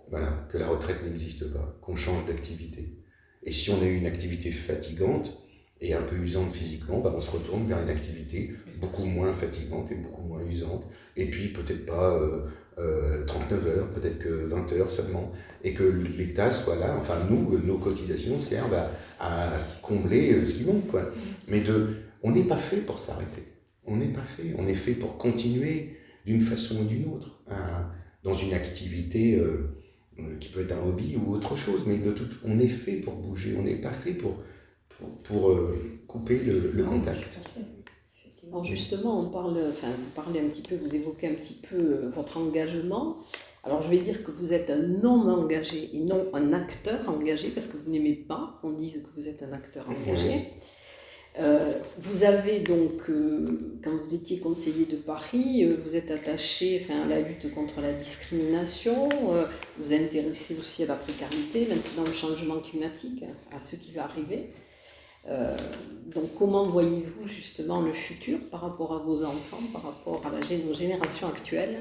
voilà, 0.08 0.48
que 0.50 0.56
la 0.56 0.68
retraite 0.68 1.04
n'existe 1.04 1.52
pas, 1.52 1.78
qu'on 1.82 1.96
change 1.96 2.26
d'activité. 2.26 2.94
Et 3.42 3.52
si 3.52 3.70
on 3.70 3.82
a 3.82 3.86
une 3.86 4.06
activité 4.06 4.50
fatigante, 4.52 5.47
et 5.80 5.94
un 5.94 6.02
peu 6.02 6.16
usante 6.16 6.52
physiquement, 6.52 6.98
bah, 6.98 7.12
on 7.16 7.20
se 7.20 7.30
retourne 7.30 7.66
vers 7.66 7.80
une 7.80 7.88
activité 7.88 8.52
beaucoup 8.80 9.04
moins 9.04 9.32
fatigante 9.32 9.92
et 9.92 9.94
beaucoup 9.94 10.22
moins 10.22 10.40
usante. 10.42 10.84
Et 11.16 11.26
puis 11.26 11.48
peut-être 11.48 11.86
pas 11.86 12.20
39 12.76 12.78
euh, 12.78 13.66
euh, 13.66 13.78
heures, 13.78 13.90
peut-être 13.90 14.18
que 14.18 14.28
20 14.28 14.72
heures 14.72 14.90
seulement. 14.90 15.32
Et 15.62 15.74
que 15.74 15.84
l'État 15.84 16.50
soit 16.50 16.76
là, 16.76 16.96
enfin 16.98 17.14
nous, 17.30 17.54
euh, 17.54 17.62
nos 17.64 17.78
cotisations 17.78 18.38
servent 18.38 18.76
à, 19.20 19.50
combler 19.82 20.44
ce 20.44 20.58
qui 20.58 20.64
manque. 20.64 20.84
Mais 21.46 21.60
de, 21.60 21.88
on 22.22 22.32
n'est 22.32 22.44
pas 22.44 22.56
fait 22.56 22.78
pour 22.78 22.98
s'arrêter. 22.98 23.44
On 23.86 23.96
n'est 23.96 24.12
pas 24.12 24.22
fait. 24.22 24.54
On 24.58 24.66
est 24.66 24.74
fait 24.74 24.94
pour 24.94 25.16
continuer 25.16 25.96
d'une 26.26 26.40
façon 26.40 26.82
ou 26.82 26.84
d'une 26.84 27.06
autre 27.06 27.40
dans 28.24 28.34
une 28.34 28.52
activité 28.52 29.40
qui 30.40 30.48
peut 30.50 30.60
être 30.60 30.72
un 30.72 30.86
hobby 30.86 31.16
ou 31.16 31.32
autre 31.32 31.56
chose. 31.56 31.84
Mais 31.86 31.98
de 31.98 32.10
toute, 32.10 32.40
on 32.44 32.58
est 32.58 32.66
fait 32.66 32.96
pour 32.96 33.14
bouger. 33.14 33.56
On 33.58 33.62
n'est 33.62 33.80
pas 33.80 33.92
fait 33.92 34.12
pour 34.12 34.42
pour, 35.24 35.50
euh, 35.50 35.78
couper 36.06 36.38
le, 36.38 36.84
contact. 36.84 37.38
Alors 38.46 38.64
justement, 38.64 39.20
on 39.20 39.28
parle, 39.28 39.62
enfin, 39.70 39.88
vous 39.88 40.10
parlez 40.14 40.40
un 40.40 40.48
petit 40.48 40.62
peu, 40.62 40.74
vous 40.76 40.94
évoquez 40.94 41.28
un 41.28 41.34
petit 41.34 41.60
peu 41.68 41.76
euh, 41.76 42.08
votre 42.08 42.38
engagement. 42.38 43.18
Alors 43.62 43.82
je 43.82 43.90
vais 43.90 43.98
dire 43.98 44.24
que 44.24 44.30
vous 44.30 44.54
êtes 44.54 44.70
un 44.70 45.04
homme 45.04 45.28
engagé 45.28 45.90
et 45.92 45.98
non 45.98 46.28
un 46.32 46.52
acteur 46.52 47.08
engagé, 47.08 47.50
parce 47.50 47.66
que 47.66 47.76
vous 47.76 47.90
n'aimez 47.90 48.14
pas 48.14 48.58
qu'on 48.62 48.72
dise 48.72 49.02
que 49.02 49.20
vous 49.20 49.28
êtes 49.28 49.42
un 49.42 49.52
acteur 49.52 49.86
engagé. 49.88 50.52
Euh, 51.40 51.72
vous 51.98 52.24
avez 52.24 52.60
donc, 52.60 53.08
euh, 53.08 53.78
quand 53.84 53.96
vous 53.96 54.14
étiez 54.14 54.38
conseiller 54.38 54.86
de 54.86 54.96
Paris, 54.96 55.64
euh, 55.64 55.76
vous 55.84 55.94
êtes 55.94 56.10
attaché 56.10 56.80
enfin, 56.82 57.02
à 57.02 57.06
la 57.06 57.20
lutte 57.20 57.54
contre 57.54 57.80
la 57.80 57.92
discrimination, 57.92 59.08
vous 59.08 59.34
vous 59.78 59.92
intéressez 59.92 60.58
aussi 60.58 60.82
à 60.82 60.86
la 60.86 60.94
précarité, 60.96 61.68
maintenant 61.68 62.04
le 62.04 62.12
changement 62.12 62.58
climatique, 62.58 63.24
à 63.54 63.60
ce 63.60 63.76
qui 63.76 63.92
va 63.92 64.04
arriver. 64.04 64.48
Donc 66.14 66.34
comment 66.38 66.66
voyez-vous 66.66 67.26
justement 67.26 67.80
le 67.82 67.92
futur 67.92 68.38
par 68.50 68.60
rapport 68.62 68.94
à 68.94 68.98
vos 68.98 69.24
enfants, 69.24 69.60
par 69.72 69.82
rapport 69.82 70.22
à 70.26 70.30
la, 70.30 70.40
vos 70.58 70.74
générations 70.74 71.28
actuelles? 71.28 71.78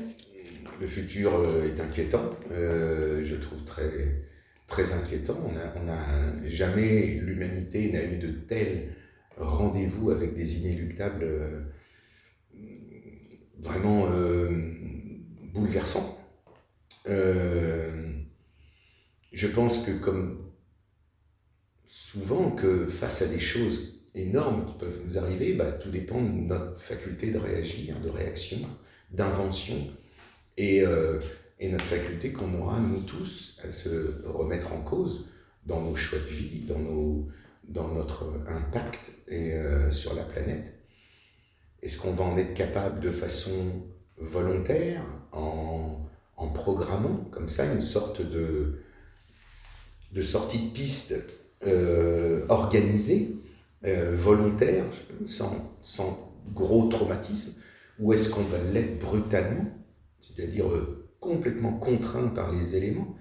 Le 0.80 0.88
futur 0.88 1.32
est 1.64 1.80
inquiétant, 1.80 2.30
je 2.52 3.36
trouve 3.36 3.64
très, 3.64 4.24
très 4.68 4.92
inquiétant. 4.94 5.38
On 5.46 5.56
a, 5.90 5.94
a 5.94 6.48
jamais, 6.48 7.20
l'humanité 7.22 7.92
n'a 7.92 8.04
eu 8.04 8.18
de 8.18 8.32
telles 8.32 8.90
rendez-vous 9.40 10.12
avec 10.12 10.34
des 10.34 10.58
inéluctables 10.58 11.24
euh, 11.24 11.62
vraiment 13.60 14.08
euh, 14.08 14.50
bouleversants. 15.54 16.18
Euh, 17.08 18.14
je 19.32 19.48
pense 19.48 19.86
que 19.86 19.92
comme 19.92 20.47
souvent 21.88 22.52
que 22.52 22.88
face 22.88 23.22
à 23.22 23.28
des 23.28 23.40
choses 23.40 24.04
énormes 24.14 24.66
qui 24.66 24.74
peuvent 24.74 25.02
nous 25.06 25.18
arriver, 25.18 25.54
bah, 25.54 25.72
tout 25.72 25.90
dépend 25.90 26.22
de 26.22 26.28
notre 26.28 26.80
faculté 26.80 27.32
de 27.32 27.38
réagir, 27.38 28.00
de 28.02 28.10
réaction, 28.10 28.60
d'invention 29.12 29.88
et, 30.58 30.84
et, 31.60 31.70
notre 31.70 31.86
faculté 31.86 32.34
qu'on 32.34 32.54
aura, 32.60 32.80
nous 32.80 33.00
tous, 33.02 33.60
à 33.64 33.72
se 33.72 34.22
remettre 34.26 34.74
en 34.74 34.82
cause 34.82 35.30
dans 35.66 35.82
nos 35.82 35.96
choix 35.96 36.20
de 36.20 36.26
vie, 36.26 36.66
dans 37.64 37.88
notre 37.90 38.26
impact 38.48 39.12
et, 39.28 39.54
euh, 39.54 39.92
sur 39.92 40.14
la 40.14 40.24
planète. 40.24 40.74
Est-ce 41.82 42.02
qu'on 42.02 42.14
va 42.14 42.24
en 42.26 42.38
être 42.38 42.54
capable 42.54 43.00
de 43.00 43.12
façon 43.12 43.86
volontaire, 44.18 45.04
en, 45.32 46.04
programmant 46.54 47.26
comme 47.32 47.50
ça 47.50 47.72
une 47.72 47.82
sorte 47.82 48.22
de 48.22 48.82
sortie 50.22 50.70
de 50.70 50.74
piste 50.74 51.37
euh, 51.66 52.46
organisée, 52.50 53.36
euh, 53.86 54.16
volontaire, 54.16 54.86
sans, 55.26 56.34
gros 56.54 56.88
traumatisme, 56.88 57.62
ou 58.00 58.14
est-ce 58.14 58.30
qu'on 58.30 58.44
va 58.44 58.60
l'être 58.72 59.00
brutalement, 59.00 59.66
c'est-à-dire 60.20 60.66
complètement 61.20 61.74
contraint 61.74 62.28
par 62.28 62.52
les 62.52 62.76
éléments 62.76 63.18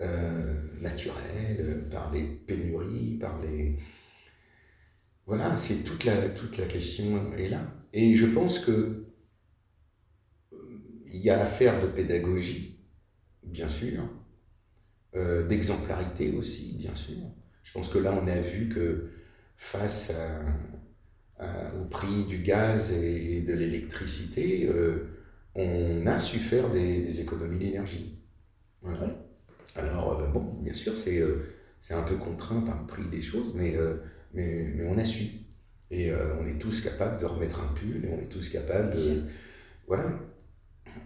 euh, 0.00 0.54
naturel, 0.80 1.86
par 1.90 2.10
les 2.12 2.22
pénuries, 2.22 3.18
par 3.20 3.40
les... 3.40 3.78
Voilà, 5.26 5.56
c'est 5.56 5.84
toute 5.84 6.04
la, 6.04 6.28
toute 6.30 6.58
la 6.58 6.66
question 6.66 7.32
est 7.34 7.48
là. 7.48 7.60
Et 7.92 8.16
je 8.16 8.26
pense 8.26 8.58
que 8.58 9.06
euh, 10.52 10.56
il 11.12 11.20
y 11.20 11.30
a 11.30 11.40
affaire 11.40 11.80
de 11.80 11.86
pédagogie, 11.86 12.80
bien 13.44 13.68
sûr, 13.68 14.02
euh, 15.14 15.46
d'exemplarité 15.46 16.32
aussi, 16.32 16.78
bien 16.78 16.94
sûr. 16.94 17.18
Je 17.62 17.72
pense 17.72 17.88
que 17.88 17.98
là, 17.98 18.18
on 18.20 18.26
a 18.26 18.38
vu 18.38 18.68
que 18.68 19.10
face 19.56 20.12
au 21.80 21.84
prix 21.84 22.24
du 22.24 22.38
gaz 22.38 22.92
et 22.92 23.42
de 23.42 23.52
l'électricité, 23.54 24.68
on 25.54 26.06
a 26.06 26.18
su 26.18 26.38
faire 26.38 26.70
des, 26.70 27.20
économies 27.20 27.58
d'énergie. 27.58 28.18
Voilà. 28.80 29.14
Alors, 29.76 30.20
euh, 30.20 30.26
bon, 30.28 30.40
bien 30.60 30.74
sûr, 30.74 30.94
euh, 31.08 31.42
c'est 31.80 31.94
un 31.94 32.02
peu 32.02 32.16
contraint 32.16 32.60
par 32.60 32.80
le 32.80 32.86
prix 32.86 33.06
des 33.06 33.22
choses, 33.22 33.54
mais, 33.54 33.76
euh, 33.76 33.96
mais, 34.34 34.72
mais, 34.74 34.86
on 34.86 34.98
a 34.98 35.04
su. 35.04 35.24
Et 35.90 36.10
on 36.40 36.46
est 36.46 36.58
tous 36.58 36.80
capables 36.80 37.20
de 37.20 37.26
remettre 37.26 37.60
un 37.60 37.74
pull, 37.74 38.06
et 38.06 38.08
on 38.08 38.18
est 38.18 38.30
tous 38.30 38.48
capables 38.48 38.94
de. 38.94 39.24
Voilà. 39.86 40.18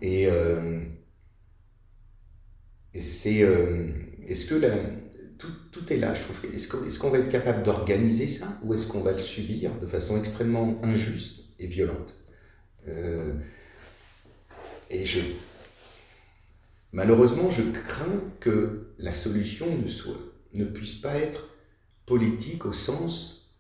Et, 0.01 0.29
c'est. 2.95 3.45
est-ce 4.29 4.47
que 4.49 4.55
tout, 5.39 5.93
est 5.93 5.97
là, 5.97 6.15
je 6.15 6.23
trouve. 6.23 6.45
Est-ce 6.53 6.99
qu'on 6.99 7.11
va 7.11 7.19
être 7.19 7.29
capable 7.29 7.63
d'organiser 7.63 8.29
ça, 8.29 8.59
ou 8.63 8.75
est-ce 8.75 8.87
qu'on 8.87 9.01
va 9.01 9.13
le 9.13 9.19
subir 9.19 9.79
de 9.79 9.87
façon 9.87 10.19
extrêmement 10.19 10.81
injuste 10.83 11.45
et 11.59 11.67
violente 11.67 12.15
Et 14.91 15.05
je 15.05 15.21
Malheureusement, 16.97 17.51
je 17.51 17.63
crains 17.63 18.23
que 18.41 18.95
la 18.99 19.13
solution 19.13 19.67
ne, 19.77 19.87
soit, 19.87 20.17
ne 20.55 20.65
puisse 20.65 20.95
pas 20.95 21.15
être 21.17 21.49
politique 22.07 22.65
au 22.65 22.73
sens 22.73 23.55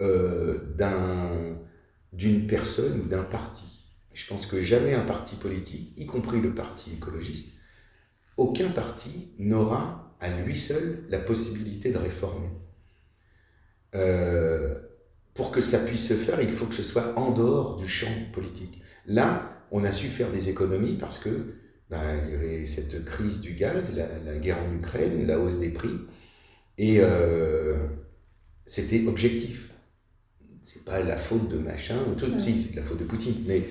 euh, 0.00 0.58
d'une 2.14 2.46
personne 2.46 3.00
ou 3.00 3.04
d'un 3.04 3.24
parti. 3.24 3.66
Je 4.14 4.26
pense 4.26 4.46
que 4.46 4.62
jamais 4.62 4.94
un 4.94 5.04
parti 5.04 5.36
politique, 5.36 5.92
y 5.98 6.06
compris 6.06 6.40
le 6.40 6.54
parti 6.54 6.92
écologiste, 6.94 7.50
aucun 8.38 8.70
parti 8.70 9.32
n'aura 9.38 10.07
à 10.20 10.28
lui 10.28 10.56
seul 10.56 11.04
la 11.10 11.18
possibilité 11.18 11.90
de 11.90 11.98
réformer. 11.98 12.48
Euh, 13.94 14.74
pour 15.34 15.50
que 15.50 15.60
ça 15.60 15.78
puisse 15.78 16.08
se 16.08 16.14
faire, 16.14 16.40
il 16.40 16.50
faut 16.50 16.66
que 16.66 16.74
ce 16.74 16.82
soit 16.82 17.18
en 17.18 17.30
dehors 17.30 17.76
du 17.76 17.88
champ 17.88 18.10
politique. 18.32 18.82
Là, 19.06 19.64
on 19.70 19.84
a 19.84 19.92
su 19.92 20.08
faire 20.08 20.30
des 20.30 20.48
économies 20.48 20.96
parce 20.96 21.18
que 21.18 21.54
bah, 21.90 22.02
il 22.26 22.32
y 22.32 22.34
avait 22.34 22.64
cette 22.66 23.04
crise 23.04 23.40
du 23.40 23.54
gaz, 23.54 23.96
la, 23.96 24.36
guerre 24.36 24.58
en 24.58 24.74
Ukraine, 24.74 25.26
la 25.26 25.38
hausse 25.38 25.58
des 25.58 25.70
prix, 25.70 25.96
et 26.76 26.96
euh, 27.00 27.76
c'était 28.66 29.06
objectif. 29.06 29.70
C'est 30.60 30.84
pas 30.84 31.00
la 31.00 31.16
faute 31.16 31.48
de 31.48 31.56
machin 31.56 31.96
ou 32.10 32.14
tout, 32.14 32.26
si, 32.38 32.60
c'est 32.60 32.76
la 32.76 32.82
faute 32.82 32.98
de 32.98 33.04
Poutine, 33.04 33.36
mais 33.46 33.62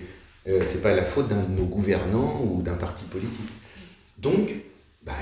euh, 0.48 0.64
c'est 0.66 0.82
pas 0.82 0.96
la 0.96 1.04
faute 1.04 1.28
d'un 1.28 1.44
de 1.44 1.52
nos 1.52 1.66
gouvernants 1.66 2.44
ou 2.44 2.62
d'un 2.62 2.76
parti 2.76 3.04
politique. 3.06 3.50
Donc, 4.18 4.52
bah, 5.04 5.14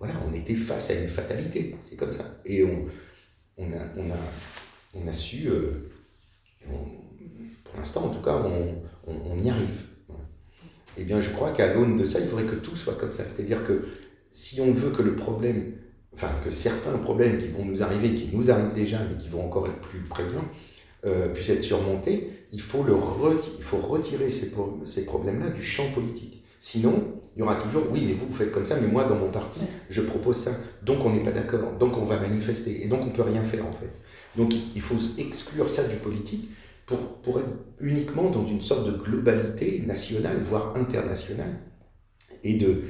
voilà, 0.00 0.14
on 0.28 0.34
était 0.34 0.54
face 0.54 0.90
à 0.90 0.94
une 0.94 1.08
fatalité, 1.08 1.76
c'est 1.80 1.96
comme 1.96 2.12
ça. 2.12 2.40
Et 2.46 2.64
on, 2.64 3.66
a, 5.06 5.12
su, 5.12 5.48
euh, 5.48 5.90
pour 7.62 7.76
l'instant 7.76 8.06
en 8.06 8.08
tout 8.08 8.22
cas, 8.22 8.42
on, 9.06 9.40
y 9.40 9.50
arrive 9.50 9.90
eh 10.96 11.04
bien, 11.04 11.20
je 11.20 11.30
crois 11.30 11.52
qu'à 11.52 11.72
l'aune 11.72 11.96
de 11.96 12.04
ça, 12.04 12.18
il 12.20 12.26
faudrait 12.26 12.44
que 12.44 12.56
tout 12.56 12.76
soit 12.76 12.94
comme 12.94 13.12
ça. 13.12 13.24
C'est-à-dire 13.26 13.64
que 13.64 13.84
si 14.30 14.60
on 14.60 14.72
veut 14.72 14.90
que 14.90 15.02
le 15.02 15.14
problème, 15.14 15.72
enfin, 16.12 16.28
que 16.44 16.50
certains 16.50 16.98
problèmes 16.98 17.38
qui 17.38 17.48
vont 17.48 17.64
nous 17.64 17.82
arriver, 17.82 18.14
qui 18.14 18.30
nous 18.34 18.50
arrivent 18.50 18.74
déjà, 18.74 18.98
mais 19.04 19.16
qui 19.16 19.28
vont 19.28 19.44
encore 19.46 19.66
être 19.66 19.80
plus 19.80 20.00
prégnants, 20.00 20.48
euh, 21.06 21.28
puissent 21.32 21.50
être 21.50 21.62
surmontés, 21.62 22.30
il 22.52 22.60
faut, 22.60 22.82
retirer 22.82 24.30
ces 24.30 25.04
problèmes-là 25.06 25.50
du 25.50 25.62
champ 25.62 25.90
politique. 25.92 26.39
Sinon, 26.62 27.22
il 27.34 27.40
y 27.40 27.42
aura 27.42 27.54
toujours, 27.56 27.90
oui, 27.90 28.04
mais 28.06 28.12
vous, 28.12 28.26
vous 28.26 28.34
faites 28.34 28.52
comme 28.52 28.66
ça, 28.66 28.76
mais 28.78 28.86
moi, 28.86 29.04
dans 29.04 29.14
mon 29.14 29.30
parti, 29.30 29.60
je 29.88 30.02
propose 30.02 30.36
ça. 30.36 30.50
Donc, 30.82 31.02
on 31.06 31.10
n'est 31.10 31.24
pas 31.24 31.32
d'accord. 31.32 31.72
Donc, 31.78 31.96
on 31.96 32.04
va 32.04 32.20
manifester. 32.20 32.84
Et 32.84 32.86
donc, 32.86 33.00
on 33.02 33.06
ne 33.06 33.12
peut 33.12 33.22
rien 33.22 33.42
faire, 33.42 33.66
en 33.66 33.72
fait. 33.72 33.90
Donc, 34.36 34.52
il 34.74 34.82
faut 34.82 34.98
exclure 35.16 35.70
ça 35.70 35.88
du 35.88 35.96
politique 35.96 36.50
pour, 36.84 37.38
être 37.38 37.48
uniquement 37.80 38.28
dans 38.28 38.46
une 38.46 38.60
sorte 38.60 38.86
de 38.86 38.92
globalité 38.92 39.82
nationale, 39.86 40.36
voire 40.42 40.76
internationale. 40.76 41.60
Et 42.44 42.58
de. 42.58 42.82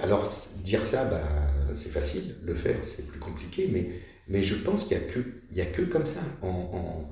Alors, 0.00 0.30
dire 0.62 0.84
ça, 0.84 1.06
bah, 1.06 1.22
c'est 1.74 1.90
facile, 1.90 2.36
le 2.44 2.54
faire, 2.54 2.76
c'est 2.82 3.06
plus 3.06 3.18
compliqué, 3.18 3.70
mais, 3.72 3.88
mais 4.28 4.42
je 4.42 4.56
pense 4.56 4.84
qu'il 4.84 4.98
n'y 4.98 5.04
a, 5.04 5.06
que, 5.06 5.20
a 5.58 5.64
que 5.64 5.82
comme 5.82 6.06
ça, 6.06 6.20
en, 6.42 7.08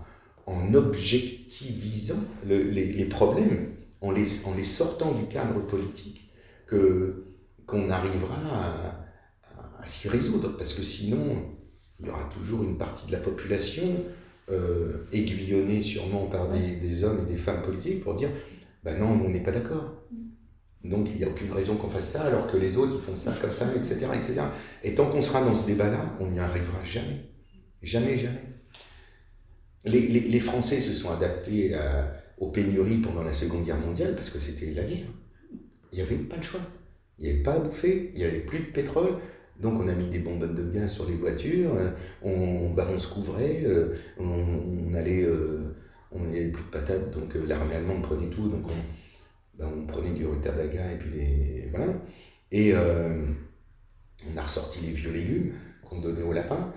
en, 0.47 0.75
objectivisant 0.75 2.23
les, 2.47 2.63
les, 2.65 3.05
problèmes, 3.07 3.69
en 4.05 4.11
les, 4.11 4.45
en 4.47 4.55
les 4.55 4.65
sortant 4.65 5.13
du 5.13 5.27
cadre 5.27 5.61
politique, 5.61 6.31
que, 6.67 7.25
qu'on 7.67 7.89
arrivera 7.91 8.37
à, 8.37 9.83
à 9.83 9.87
s'y 9.87 10.09
résoudre. 10.09 10.57
Parce 10.57 10.75
que 10.75 10.83
sinon, 10.83 11.55
il 12.01 12.07
y 12.07 12.11
aura 12.11 12.29
toujours 12.29 12.63
une 12.63 12.77
partie 12.77 13.07
de 13.07 13.13
la 13.13 13.19
population 13.19 13.85
euh, 14.51 15.07
aiguillonné 15.13 15.81
sûrement 15.81 16.27
par 16.27 16.49
des, 16.51 17.05
hommes 17.05 17.25
et 17.27 17.33
des 17.33 17.39
femmes 17.39 17.63
politiques 17.63 18.05
pour 18.05 18.15
dire 18.15 18.29
ben 18.83 18.99
non, 18.99 19.19
on 19.25 19.31
n'est 19.31 19.43
pas 19.43 19.53
d'accord. 19.53 20.03
Donc 20.85 21.09
il 21.11 21.17
n'y 21.17 21.25
a 21.25 21.29
aucune 21.29 21.51
raison 21.51 21.77
qu'on 21.77 21.89
fasse 21.89 22.11
ça 22.11 22.25
alors 22.25 22.47
que 22.47 22.59
les 22.59 22.77
autres 22.77 22.93
ils 22.95 23.03
font 23.03 23.17
ça 23.17 23.33
comme 23.41 23.51
ça, 23.51 23.67
etc. 23.75 24.07
etc. 24.15 24.43
Et 24.83 24.95
tant 24.95 25.07
qu'on 25.07 25.23
sera 25.23 25.41
dans 25.41 25.55
ce 25.55 25.67
débat-là, 25.67 26.15
on 26.21 26.27
n'y 26.27 26.41
arrivera 26.41 26.85
jamais. 26.85 27.31
Jamais, 27.83 28.19
jamais. 28.19 28.43
Les, 29.87 30.01
les, 30.09 30.41
Français 30.41 30.81
se 30.81 30.93
sont 30.93 31.11
adaptés 31.11 31.75
aux 32.39 32.51
pénuries 32.51 32.99
pendant 32.99 33.23
la 33.23 33.33
Seconde 33.33 33.65
Guerre 33.65 33.81
mondiale 33.81 34.15
parce 34.15 34.31
que 34.31 34.39
c'était 34.39 34.73
la 34.73 34.85
guerre. 34.85 35.07
Il 35.93 35.97
n'y 35.97 36.03
avait 36.03 36.17
pas 36.17 36.37
le 36.37 36.43
choix. 36.43 36.61
Il 37.19 37.25
n'y 37.25 37.31
avait 37.31 37.43
pas 37.43 37.55
à 37.55 37.59
bouffer, 37.61 38.11
il 38.15 38.19
n'y 38.19 38.25
avait 38.25 38.41
plus 38.41 38.59
de 38.59 38.65
pétrole. 38.73 39.19
Donc 39.61 39.81
on 39.81 39.87
a 39.87 39.95
mis 39.95 40.09
des 40.09 40.19
bonbonnes 40.19 40.55
de 40.55 40.65
gaz 40.71 40.93
sur 40.93 41.09
les 41.09 41.15
voitures, 41.15 41.71
on, 42.23 42.71
bah, 42.75 42.89
on 42.93 42.99
se 42.99 43.07
couvrait, 43.07 43.65
on, 44.19 44.93
allait, 44.95 45.25
on 46.11 46.19
n'avait 46.25 46.49
plus 46.49 46.65
de 46.65 46.71
patates, 46.71 47.13
donc 47.13 47.35
l'armée 47.47 47.77
allemande 47.77 48.03
prenait 48.03 48.27
tout, 48.27 48.49
donc 48.49 48.65
on, 48.67 49.57
bah, 49.57 49.71
on 49.73 49.87
prenait 49.87 50.13
du 50.13 50.27
rutabaga 50.27 50.91
et 50.91 50.99
puis 50.99 51.11
les, 51.11 51.69
voilà. 51.71 51.93
Et 52.51 52.75
on 52.75 54.37
a 54.37 54.43
ressorti 54.43 54.81
les 54.81 54.91
vieux 54.91 55.13
légumes 55.13 55.53
qu'on 55.85 56.01
donnait 56.01 56.23
aux 56.23 56.33
lapins 56.33 56.73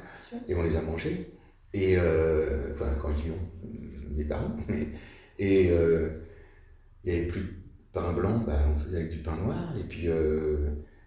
et 0.47 0.53
on 0.53 0.61
les 0.61 0.75
a 0.75 0.81
mangés. 0.83 1.33
Et 1.73 1.97
enfin, 1.97 2.91
quand 3.01 3.09
je 3.17 3.23
dis 3.23 3.31
on, 3.31 4.15
mes 4.15 4.25
parents, 4.25 4.55
et 5.39 5.65
il 5.65 7.11
n'y 7.11 7.19
avait 7.19 7.27
plus 7.27 7.41
de 7.41 7.47
pain 7.93 8.13
blanc, 8.13 8.43
bah, 8.45 8.59
on 8.75 8.79
faisait 8.79 8.97
avec 8.97 9.11
du 9.11 9.19
pain 9.19 9.35
noir, 9.35 9.73
et 9.79 9.83
puis, 9.83 10.07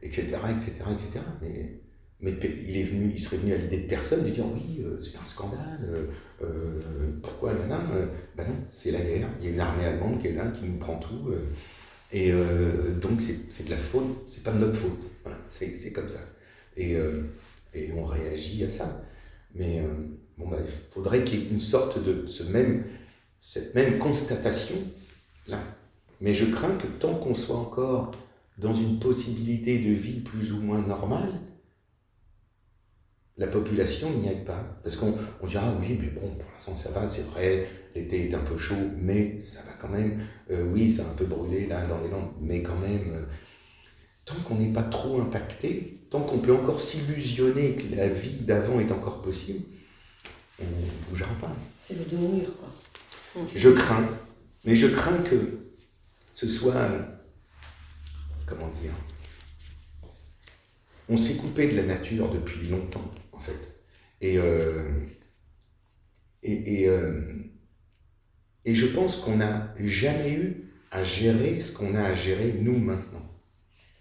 etc., 0.02 0.36
etc., 0.50 0.72
etc. 0.92 1.20
Mais, 1.42 1.80
mais 2.22 2.32
il, 2.42 2.76
est 2.76 2.82
venu, 2.84 3.12
il 3.14 3.20
serait 3.20 3.38
venu 3.38 3.54
à 3.54 3.56
l'idée 3.56 3.78
de 3.78 3.86
personne 3.88 4.24
de 4.24 4.30
dire 4.30 4.44
oui, 4.52 4.84
euh, 4.84 5.00
c'est 5.00 5.16
un 5.16 5.24
scandale, 5.24 5.80
euh, 5.84 6.04
euh, 6.42 6.80
pourquoi 7.22 7.54
maintenant 7.54 7.80
Ben 8.36 8.46
non, 8.46 8.56
c'est 8.70 8.90
la 8.90 9.00
guerre, 9.00 9.28
il 9.40 9.46
y 9.46 9.48
a 9.48 9.52
une 9.52 9.60
armée 9.60 9.84
allemande 9.84 10.20
qui 10.20 10.28
est 10.28 10.34
là, 10.34 10.46
qui 10.48 10.66
nous 10.66 10.76
prend 10.76 10.96
tout. 10.96 11.32
et 12.12 12.32
donc 13.00 13.20
c'est 13.20 13.64
de 13.64 13.70
la 13.70 13.76
faute, 13.76 14.22
c'est 14.26 14.42
pas 14.42 14.52
de 14.52 14.58
notre 14.58 14.76
faute, 14.76 15.00
voilà, 15.22 15.38
c'est 15.48 15.92
comme 15.92 16.08
ça. 16.08 16.20
Et, 16.76 16.96
et, 17.74 17.92
on 17.96 18.04
réagit 18.04 18.64
à 18.64 18.70
ça. 18.70 19.02
Mais 19.54 19.82
bon, 20.36 20.48
bah, 20.48 20.58
il 20.62 20.92
faudrait 20.92 21.24
qu'il 21.24 21.40
y 21.40 21.42
ait 21.42 21.50
une 21.50 21.60
sorte 21.60 22.02
de 22.04 22.26
ce 22.26 22.42
même, 22.44 22.84
cette 23.40 23.74
même 23.74 23.98
constatation 23.98 24.76
là 25.48 25.60
mais 26.20 26.34
je 26.34 26.44
crains 26.44 26.76
que 26.76 26.86
tant 26.86 27.14
qu'on 27.14 27.34
soit 27.34 27.56
encore 27.56 28.12
dans 28.58 28.74
une 28.74 28.98
possibilité 28.98 29.78
de 29.78 29.90
vie 29.90 30.20
plus 30.20 30.52
ou 30.52 30.60
moins 30.60 30.82
normale, 30.82 31.32
la 33.38 33.46
population 33.46 34.10
n'y 34.10 34.28
aille 34.28 34.44
pas. 34.44 34.62
Parce 34.82 34.96
qu'on 34.96 35.14
dira, 35.46 35.74
oui, 35.80 35.98
mais 35.98 36.08
bon, 36.08 36.28
pour 36.28 36.50
l'instant 36.52 36.74
ça 36.74 36.90
va, 36.90 37.08
c'est 37.08 37.26
vrai, 37.30 37.66
l'été 37.94 38.28
est 38.28 38.34
un 38.34 38.40
peu 38.40 38.58
chaud, 38.58 38.90
mais 38.98 39.38
ça 39.40 39.60
va 39.62 39.72
quand 39.80 39.88
même. 39.88 40.20
Euh, 40.50 40.64
oui, 40.70 40.92
ça 40.92 41.04
a 41.04 41.10
un 41.10 41.14
peu 41.14 41.24
brûlé 41.24 41.66
là 41.66 41.86
dans 41.86 42.00
les 42.02 42.10
lampes, 42.10 42.34
mais 42.40 42.62
quand 42.62 42.78
même, 42.78 43.14
euh, 43.14 43.24
tant 44.26 44.34
qu'on 44.46 44.56
n'est 44.56 44.72
pas 44.72 44.82
trop 44.82 45.22
impacté, 45.22 46.02
tant 46.10 46.20
qu'on 46.20 46.38
peut 46.38 46.52
encore 46.52 46.82
s'illusionner 46.82 47.76
que 47.76 47.96
la 47.96 48.08
vie 48.08 48.42
d'avant 48.42 48.78
est 48.78 48.92
encore 48.92 49.22
possible, 49.22 49.64
on 50.60 50.64
ne 50.64 51.08
bougera 51.08 51.34
pas. 51.40 51.56
C'est 51.78 51.94
le 51.94 52.04
devenir, 52.04 52.44
quoi. 52.58 52.68
Je 53.54 53.70
crains, 53.70 54.08
mais 54.64 54.74
je 54.74 54.88
crains 54.88 55.18
que 55.18 55.60
ce 56.32 56.48
soit, 56.48 56.90
comment 58.46 58.68
dire, 58.82 58.92
on 61.08 61.16
s'est 61.16 61.36
coupé 61.36 61.68
de 61.68 61.76
la 61.76 61.82
nature 61.82 62.30
depuis 62.30 62.68
longtemps, 62.68 63.10
en 63.32 63.40
fait. 63.40 63.68
Et, 64.20 64.38
euh, 64.38 64.82
euh, 66.46 67.22
et, 68.64 68.74
je 68.74 68.86
pense 68.86 69.16
qu'on 69.16 69.36
n'a 69.36 69.74
jamais 69.78 70.32
eu 70.32 70.72
à 70.90 71.02
gérer 71.02 71.60
ce 71.60 71.72
qu'on 71.72 71.94
a 71.94 72.02
à 72.02 72.14
gérer 72.14 72.54
nous 72.60 72.78
maintenant. 72.78 73.26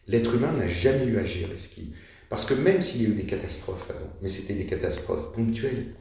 L'être 0.08 0.36
humain 0.36 0.52
n'a 0.54 0.68
jamais 0.68 1.06
eu 1.06 1.18
à 1.18 1.26
gérer 1.26 1.58
ce 1.58 1.70
qui... 1.70 1.94
Parce 2.30 2.46
que 2.46 2.54
même 2.54 2.82
s'il 2.82 3.02
y 3.02 3.06
a 3.06 3.10
eu 3.10 3.14
des 3.14 3.24
catastrophes 3.24 3.90
avant, 3.90 4.14
mais 4.22 4.30
c'était 4.30 4.54
des 4.54 4.66
catastrophes 4.66 5.34
ponctuelles, 5.34 5.96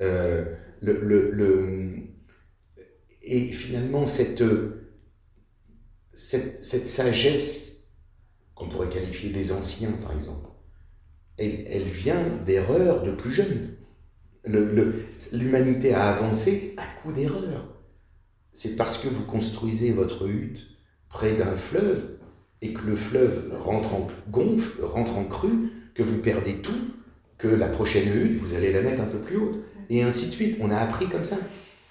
euh, 0.00 0.54
le, 0.80 1.30
le, 1.30 1.96
et 3.26 3.40
finalement 3.52 4.06
cette 4.06 4.42
cette, 6.14 6.88
sagesse 6.88 7.88
qu'on 8.54 8.68
pourrait 8.68 8.88
qualifier 8.88 9.30
des 9.30 9.52
anciens, 9.52 9.92
par 10.02 10.12
exemple, 10.12 10.48
elle, 11.36 11.82
vient 11.82 12.22
d'erreurs 12.46 13.02
de 13.02 13.10
plus 13.10 13.32
jeunes. 13.32 13.76
L'humanité 14.44 15.94
a 15.94 16.10
avancé 16.10 16.74
à 16.76 16.86
coup 17.00 17.12
d'erreurs. 17.12 17.80
C'est 18.52 18.76
parce 18.76 18.98
que 18.98 19.08
vous 19.08 19.24
construisez 19.24 19.90
votre 19.90 20.28
hutte 20.28 20.60
près 21.08 21.34
d'un 21.34 21.56
fleuve 21.56 22.18
et 22.60 22.72
que 22.72 22.86
le 22.86 22.94
fleuve 22.94 23.52
rentre 23.58 23.94
en 23.94 24.06
gonfle, 24.30 24.84
rentre 24.84 25.16
en 25.16 25.24
crue, 25.24 25.70
que 25.94 26.02
vous 26.02 26.22
perdez 26.22 26.54
tout, 26.54 26.90
que 27.38 27.48
la 27.48 27.68
prochaine 27.68 28.14
hutte, 28.14 28.38
vous 28.38 28.54
allez 28.54 28.72
la 28.72 28.82
mettre 28.82 29.02
un 29.02 29.06
peu 29.06 29.18
plus 29.18 29.36
haute. 29.36 29.58
Et 29.90 30.02
ainsi 30.02 30.28
de 30.28 30.32
suite. 30.32 30.56
On 30.60 30.70
a 30.70 30.76
appris 30.76 31.08
comme 31.08 31.24
ça. 31.24 31.36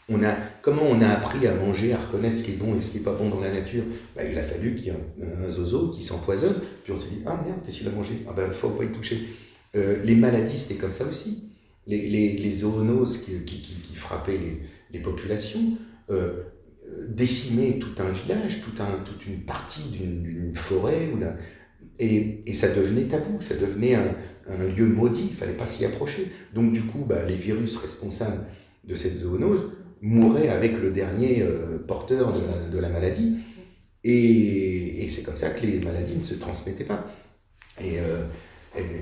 On 0.09 0.21
a, 0.23 0.35
comment 0.61 0.83
on 0.83 1.01
a 1.01 1.07
appris 1.07 1.47
à 1.47 1.53
manger, 1.55 1.93
à 1.93 1.97
reconnaître 1.97 2.37
ce 2.37 2.43
qui 2.43 2.51
est 2.51 2.55
bon 2.55 2.75
et 2.75 2.81
ce 2.81 2.91
qui 2.91 2.97
n'est 2.97 3.03
pas 3.03 3.15
bon 3.15 3.29
dans 3.29 3.39
la 3.39 3.51
nature? 3.51 3.83
Bah, 4.15 4.23
Il 4.29 4.37
a 4.37 4.43
fallu 4.43 4.75
qu'il 4.75 4.87
y 4.87 4.89
ait 4.89 4.93
un, 4.93 5.49
zozo 5.49 5.89
qui 5.89 6.03
s'empoisonne, 6.03 6.55
puis 6.83 6.91
on 6.91 6.99
se 6.99 7.07
dit 7.07 7.21
Ah 7.25 7.41
merde, 7.45 7.61
qu'est-ce 7.65 7.79
qu'il 7.79 7.87
a 7.87 7.91
mangé? 7.91 8.13
Ah 8.27 8.33
ben, 8.35 8.51
faut 8.51 8.69
pas 8.69 8.83
y 8.83 8.91
toucher. 8.91 9.29
Euh, 9.75 10.03
les 10.03 10.15
maladies, 10.15 10.57
c'était 10.57 10.75
comme 10.75 10.93
ça 10.93 11.05
aussi. 11.05 11.49
Les, 11.87 12.09
les, 12.09 12.37
les 12.37 12.51
zoonoses 12.51 13.23
qui, 13.23 13.43
qui, 13.45 13.95
frappaient 13.95 14.37
les, 14.37 14.61
les 14.91 14.99
populations, 14.99 15.77
euh, 16.09 16.43
décimaient 17.07 17.79
tout 17.79 18.01
un 18.01 18.11
village, 18.11 18.61
tout 18.61 18.81
un, 18.81 19.03
toute 19.03 19.25
une 19.25 19.41
partie 19.41 19.89
d'une 19.89 20.53
forêt, 20.53 21.09
et, 21.99 22.43
et, 22.45 22.53
ça 22.53 22.73
devenait 22.73 23.03
tabou, 23.03 23.41
ça 23.41 23.55
devenait 23.55 23.95
un, 23.95 24.15
un 24.49 24.63
lieu 24.75 24.87
maudit, 24.87 25.27
il 25.31 25.35
fallait 25.35 25.53
pas 25.53 25.67
s'y 25.67 25.85
approcher. 25.85 26.31
Donc, 26.53 26.73
du 26.73 26.81
coup, 26.81 27.05
bah, 27.07 27.23
les 27.27 27.35
virus 27.35 27.77
responsables 27.77 28.45
de 28.83 28.95
cette 28.95 29.17
zoonose 29.17 29.71
mourait 30.03 30.49
avec 30.49 30.79
le 30.79 30.91
dernier 30.91 31.41
euh, 31.41 31.79
porteur 31.79 32.33
de 32.33 32.77
la, 32.77 32.89
maladie. 32.89 33.37
Et, 34.03 35.07
c'est 35.09 35.23
comme 35.23 35.37
ça 35.37 35.49
que 35.51 35.65
les 35.65 35.79
maladies 35.79 36.17
ne 36.17 36.21
se 36.21 36.35
transmettaient 36.35 36.83
pas. 36.83 37.07
Et, 37.81 37.99
euh, 37.99 38.25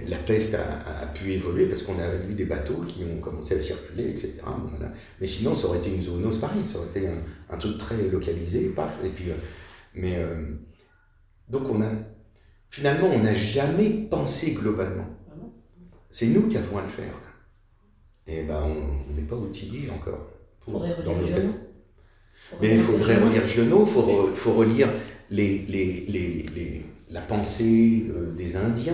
la 0.08 0.18
peste 0.18 0.56
a, 0.56 1.06
pu 1.08 1.32
évoluer 1.32 1.66
parce 1.66 1.84
qu'on 1.84 1.98
a 1.98 2.16
vu 2.18 2.34
des 2.34 2.44
bateaux 2.44 2.82
qui 2.88 3.04
ont 3.06 3.22
commencé 3.22 3.56
à 3.56 3.60
circuler, 3.60 4.10
etc. 4.10 4.34
Mais 5.20 5.28
sinon, 5.28 5.56
ça 5.56 5.68
aurait 5.68 5.78
été 5.78 5.90
une 5.90 6.02
zoonose 6.02 6.40
pareille, 6.40 6.68
ça 6.68 6.78
aurait 6.78 6.90
été 6.90 7.08
un, 7.08 7.58
truc 7.58 7.78
très 7.78 7.96
localisé, 8.10 8.68
paf. 8.76 9.00
Et 9.06 9.10
puis, 9.10 9.30
euh, 9.30 9.36
mais 9.96 10.18
donc 11.48 11.70
on 11.70 11.82
a 11.82 11.90
finalement, 12.70 13.08
on 13.08 13.20
n'a 13.20 13.34
jamais 13.34 13.90
pensé 13.90 14.54
globalement. 14.54 15.08
C'est 16.10 16.28
nous 16.28 16.50
qui 16.50 16.58
avons 16.58 16.78
à 16.78 16.82
le 16.82 16.90
faire. 16.90 17.14
Et 18.28 18.44
ben, 18.44 18.62
on 18.62 19.14
n'est 19.14 19.28
pas 19.28 19.38
outillé 19.38 19.90
encore. 19.90 20.31
Faudrait 20.65 20.93
relire 20.93 21.38
Mais 22.62 22.76
il 22.76 22.82
faudrait 22.82 23.17
relire 23.17 23.45
Genot, 23.45 23.86
il 23.86 23.91
faut, 23.91 24.28
faut, 24.34 24.54
relire 24.54 24.89
les, 25.30 25.65
les, 25.67 26.06
les, 26.08 26.86
la 27.10 27.21
pensée 27.21 28.06
euh, 28.15 28.34
des 28.36 28.56
Indiens 28.56 28.93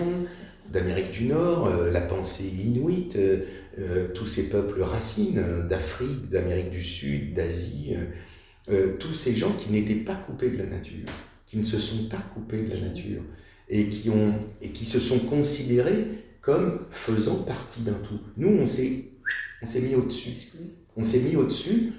d'Amérique 0.70 1.10
du 1.10 1.24
Nord, 1.24 1.66
euh, 1.68 1.90
la 1.90 2.00
pensée 2.00 2.52
inuite, 2.64 3.16
euh, 3.16 4.08
tous 4.14 4.26
ces 4.26 4.48
peuples 4.50 4.82
racines 4.82 5.42
d'Afrique, 5.68 6.28
d'Amérique 6.28 6.70
du 6.70 6.82
Sud, 6.82 7.34
d'Asie, 7.34 7.94
tous 8.98 9.14
ces 9.14 9.34
gens 9.34 9.52
qui 9.52 9.70
n'étaient 9.70 9.94
pas 9.94 10.14
coupés 10.16 10.50
de 10.50 10.58
la 10.58 10.66
nature, 10.66 11.06
qui 11.46 11.58
ne 11.58 11.62
se 11.62 11.78
sont 11.78 12.08
pas 12.08 12.22
coupés 12.34 12.62
de 12.62 12.74
la 12.74 12.80
nature 12.80 13.22
et 13.68 13.88
qui, 13.88 14.10
ont, 14.10 14.34
et 14.60 14.70
qui 14.70 14.84
se 14.84 14.98
sont 14.98 15.20
considérés 15.20 16.06
comme 16.40 16.80
faisant 16.90 17.36
partie 17.36 17.82
d'un 17.82 17.92
tout. 17.92 18.18
Nous, 18.36 18.48
on 18.48 18.66
s'est 18.66 19.12
mis 19.80 19.94
au-dessus 19.94 20.34
on 20.98 21.04
s'est 21.04 21.20
mis 21.20 21.36
au-dessus. 21.36 21.92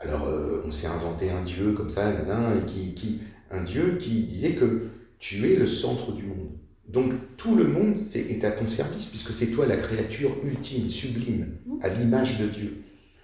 Alors, 0.00 0.26
euh, 0.26 0.62
on 0.66 0.70
s'est 0.70 0.88
inventé 0.88 1.30
un 1.30 1.42
dieu 1.42 1.72
comme 1.72 1.88
ça, 1.88 2.12
et 2.12 2.66
qui, 2.66 3.20
un 3.50 3.62
dieu 3.62 3.96
qui 3.98 4.24
disait 4.24 4.52
que 4.52 4.88
tu 5.18 5.50
es 5.50 5.56
le 5.56 5.66
centre 5.66 6.12
du 6.12 6.24
monde. 6.24 6.50
Donc, 6.88 7.12
tout 7.36 7.54
le 7.54 7.66
monde 7.66 7.96
est, 8.14 8.44
à 8.44 8.50
ton 8.50 8.66
service, 8.66 9.06
puisque 9.06 9.32
c'est 9.32 9.46
toi 9.46 9.66
la 9.66 9.76
créature 9.76 10.36
ultime, 10.44 10.90
sublime, 10.90 11.52
à 11.82 11.88
l'image 11.88 12.38
de 12.38 12.48
Dieu. 12.48 12.82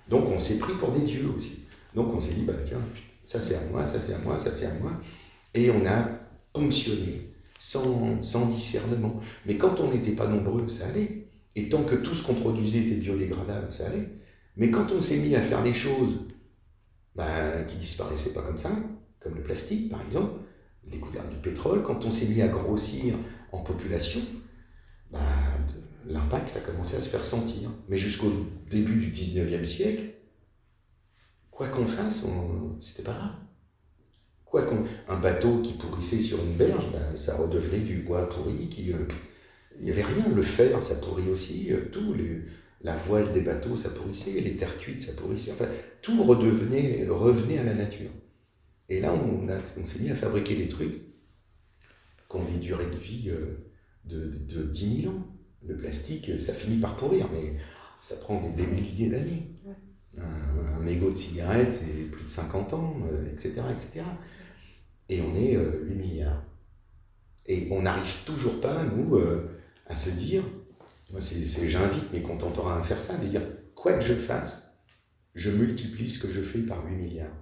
Donc, 0.08 0.28
on 0.28 0.38
s'est 0.38 0.58
pris 0.58 0.72
pour 0.74 0.92
des 0.92 1.04
dieux 1.04 1.28
aussi. 1.36 1.66
Donc, 1.94 2.14
on 2.14 2.20
s'est 2.20 2.32
dit, 2.32 2.44
bah 2.44 2.54
tiens, 2.66 2.80
ça 3.24 3.40
c'est 3.40 3.56
à 3.56 3.60
moi, 3.70 3.84
ça 3.84 4.00
c'est 4.00 4.14
à 4.14 4.18
moi, 4.18 4.38
ça 4.38 4.52
c'est 4.52 4.66
à 4.66 4.74
moi. 4.80 4.92
Et 5.54 5.70
on 5.70 5.84
a 5.84 6.08
ponctionné, 6.52 7.32
sans, 7.58 8.22
sans 8.22 8.46
discernement. 8.46 9.20
Mais 9.46 9.56
quand 9.56 9.80
on 9.80 9.92
n'était 9.92 10.12
pas 10.12 10.26
nombreux, 10.26 10.66
ça 10.68 10.86
allait. 10.86 11.26
Et 11.54 11.68
tant 11.68 11.82
que 11.82 11.96
tout 11.96 12.14
ce 12.14 12.24
qu'on 12.24 12.34
produisait 12.34 12.80
était 12.80 12.94
biodégradable, 12.94 13.70
ça 13.70 13.86
allait. 13.86 14.08
Mais 14.56 14.70
quand 14.70 14.92
on 14.92 15.00
s'est 15.00 15.18
mis 15.18 15.34
à 15.34 15.40
faire 15.40 15.62
des 15.62 15.74
choses 15.74 16.26
bah, 17.14 17.62
qui 17.68 17.76
disparaissaient 17.76 18.32
pas 18.32 18.42
comme 18.42 18.58
ça, 18.58 18.70
comme 19.20 19.34
le 19.34 19.42
plastique 19.42 19.90
par 19.90 20.02
exemple, 20.02 20.40
les 20.84 20.92
découverte 20.92 21.30
du 21.30 21.36
pétrole, 21.36 21.82
quand 21.82 22.04
on 22.04 22.12
s'est 22.12 22.26
mis 22.26 22.42
à 22.42 22.48
grossir 22.48 23.14
en 23.52 23.60
population, 23.62 24.20
bah, 25.10 25.20
l'impact 26.06 26.56
a 26.56 26.60
commencé 26.60 26.96
à 26.96 27.00
se 27.00 27.08
faire 27.08 27.24
sentir. 27.24 27.70
Mais 27.88 27.98
jusqu'au 27.98 28.30
début 28.70 28.96
du 28.96 29.10
19e 29.10 29.64
siècle, 29.64 30.14
quoi 31.50 31.68
qu'on 31.68 31.86
fasse, 31.86 32.26
c'était 32.80 33.02
pas 33.02 33.12
grave. 33.12 33.34
Quoi 34.44 34.62
qu'on, 34.62 34.84
un 35.08 35.18
bateau 35.18 35.60
qui 35.62 35.72
pourrissait 35.74 36.20
sur 36.20 36.38
une 36.42 36.54
berge, 36.54 36.84
bah, 36.92 37.16
ça 37.16 37.36
redevenait 37.36 37.84
du 37.84 37.98
bois 37.98 38.28
pourri. 38.28 38.68
Qui, 38.68 38.92
euh, 38.92 39.06
il 39.78 39.86
n'y 39.86 39.90
avait 39.90 40.02
rien. 40.02 40.28
Le 40.28 40.42
fer, 40.42 40.82
ça 40.82 40.96
pourrit 40.96 41.30
aussi. 41.30 41.72
Euh, 41.72 41.88
tout. 41.90 42.14
La 42.82 42.96
voile 42.96 43.32
des 43.32 43.40
bateaux, 43.40 43.76
ça 43.76 43.90
pourrissait, 43.90 44.40
les 44.40 44.56
terres 44.56 44.76
cuites, 44.78 45.00
ça 45.00 45.12
pourrissait. 45.12 45.52
Enfin, 45.52 45.68
tout 46.00 46.22
redevenait, 46.24 47.06
revenait 47.08 47.58
à 47.58 47.64
la 47.64 47.74
nature. 47.74 48.10
Et 48.88 49.00
là, 49.00 49.14
on, 49.14 49.46
on 49.48 49.86
s'est 49.86 50.02
mis 50.02 50.10
à 50.10 50.16
fabriquer 50.16 50.56
des 50.56 50.68
trucs 50.68 51.02
qui 52.28 52.36
ont 52.36 52.44
des 52.44 52.58
durées 52.58 52.90
de 52.90 52.96
vie 52.96 53.30
euh, 53.30 53.70
de, 54.04 54.26
de 54.26 54.62
10 54.64 55.02
000 55.02 55.14
ans. 55.14 55.26
Le 55.64 55.76
plastique, 55.76 56.40
ça 56.40 56.52
finit 56.52 56.78
par 56.78 56.96
pourrir, 56.96 57.28
mais 57.32 57.54
ça 58.00 58.16
prend 58.16 58.40
des, 58.56 58.66
milliers 58.66 59.08
d'années. 59.08 59.48
Un, 60.18 60.80
mégot 60.80 61.12
de 61.12 61.16
cigarette, 61.16 61.72
c'est 61.72 62.10
plus 62.10 62.24
de 62.24 62.28
50 62.28 62.74
ans, 62.74 62.96
etc., 63.32 63.54
euh, 63.58 63.72
etc. 63.72 64.04
Et 65.08 65.20
on 65.22 65.34
est 65.36 65.52
8 65.52 65.56
euh, 65.56 65.94
milliards. 65.94 66.42
Et 67.46 67.68
on 67.70 67.82
n'arrive 67.82 68.24
toujours 68.24 68.60
pas, 68.60 68.84
nous, 68.84 69.14
euh, 69.16 69.48
à 69.86 69.94
se 69.94 70.10
dire, 70.10 70.42
moi 71.12 71.20
c'est, 71.20 71.68
j'invite 71.68 72.12
mes 72.12 72.22
contemporains 72.22 72.80
à 72.80 72.82
faire 72.82 73.00
ça, 73.00 73.16
de 73.16 73.26
dire, 73.26 73.42
quoi 73.74 73.94
que 73.94 74.04
je 74.04 74.14
fasse, 74.14 74.78
je 75.34 75.50
multiplie 75.50 76.10
ce 76.10 76.18
que 76.18 76.32
je 76.32 76.40
fais 76.40 76.60
par 76.60 76.84
8 76.86 76.96
milliards. 76.96 77.36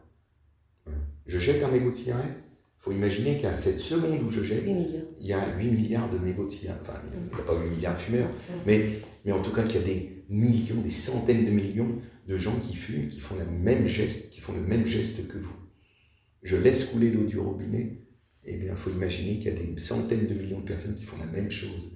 Je 1.26 1.38
jette 1.38 1.62
un 1.62 1.70
mégot 1.70 1.90
de 1.90 1.96
cigarette, 1.96 2.37
il 2.80 2.83
faut 2.83 2.92
imaginer 2.92 3.38
qu'à 3.38 3.54
cette 3.54 3.78
seconde 3.78 4.22
où 4.22 4.30
je 4.30 4.42
jette, 4.42 4.64
il 4.66 5.26
y 5.26 5.33
a 5.33 5.56
8 5.56 5.70
milliards 5.70 6.11
de 6.11 6.18
mégots 6.18 6.46
de 6.46 6.50
cigarette. 6.50 6.83
Enfin, 6.83 6.98
il 7.12 7.20
n'y 7.20 7.40
a 7.40 7.44
pas 7.44 7.54
8 7.54 7.70
milliards 7.70 7.94
de 7.94 8.00
fumeurs, 8.00 8.30
mais, 8.66 8.87
mais 9.24 9.33
en 9.33 9.42
tout 9.42 9.52
cas 9.52 9.62
qu'il 9.62 9.80
y 9.80 9.85
a 9.85 9.87
des 9.87 10.24
millions, 10.28 10.80
des 10.80 10.90
centaines 10.90 11.44
de 11.44 11.50
millions 11.50 12.00
de 12.26 12.37
gens 12.37 12.59
qui 12.61 12.74
fument, 12.74 13.09
qui 13.09 13.20
font, 13.20 13.37
la 13.37 13.44
même 13.44 13.87
geste, 13.87 14.30
qui 14.30 14.40
font 14.40 14.54
le 14.54 14.62
même 14.62 14.87
geste 14.87 15.28
que 15.28 15.38
vous. 15.38 15.56
Je 16.42 16.56
laisse 16.56 16.87
couler 16.87 17.11
l'eau 17.11 17.24
du 17.24 17.38
robinet, 17.38 18.06
eh 18.44 18.56
bien, 18.56 18.72
il 18.72 18.76
faut 18.76 18.90
imaginer 18.90 19.38
qu'il 19.38 19.52
y 19.52 19.54
a 19.54 19.59
des 19.59 19.78
centaines 19.78 20.26
de 20.26 20.35
millions 20.35 20.61
de 20.61 20.64
personnes 20.64 20.96
qui 20.96 21.04
font 21.04 21.18
la 21.18 21.26
même 21.26 21.50
chose, 21.50 21.92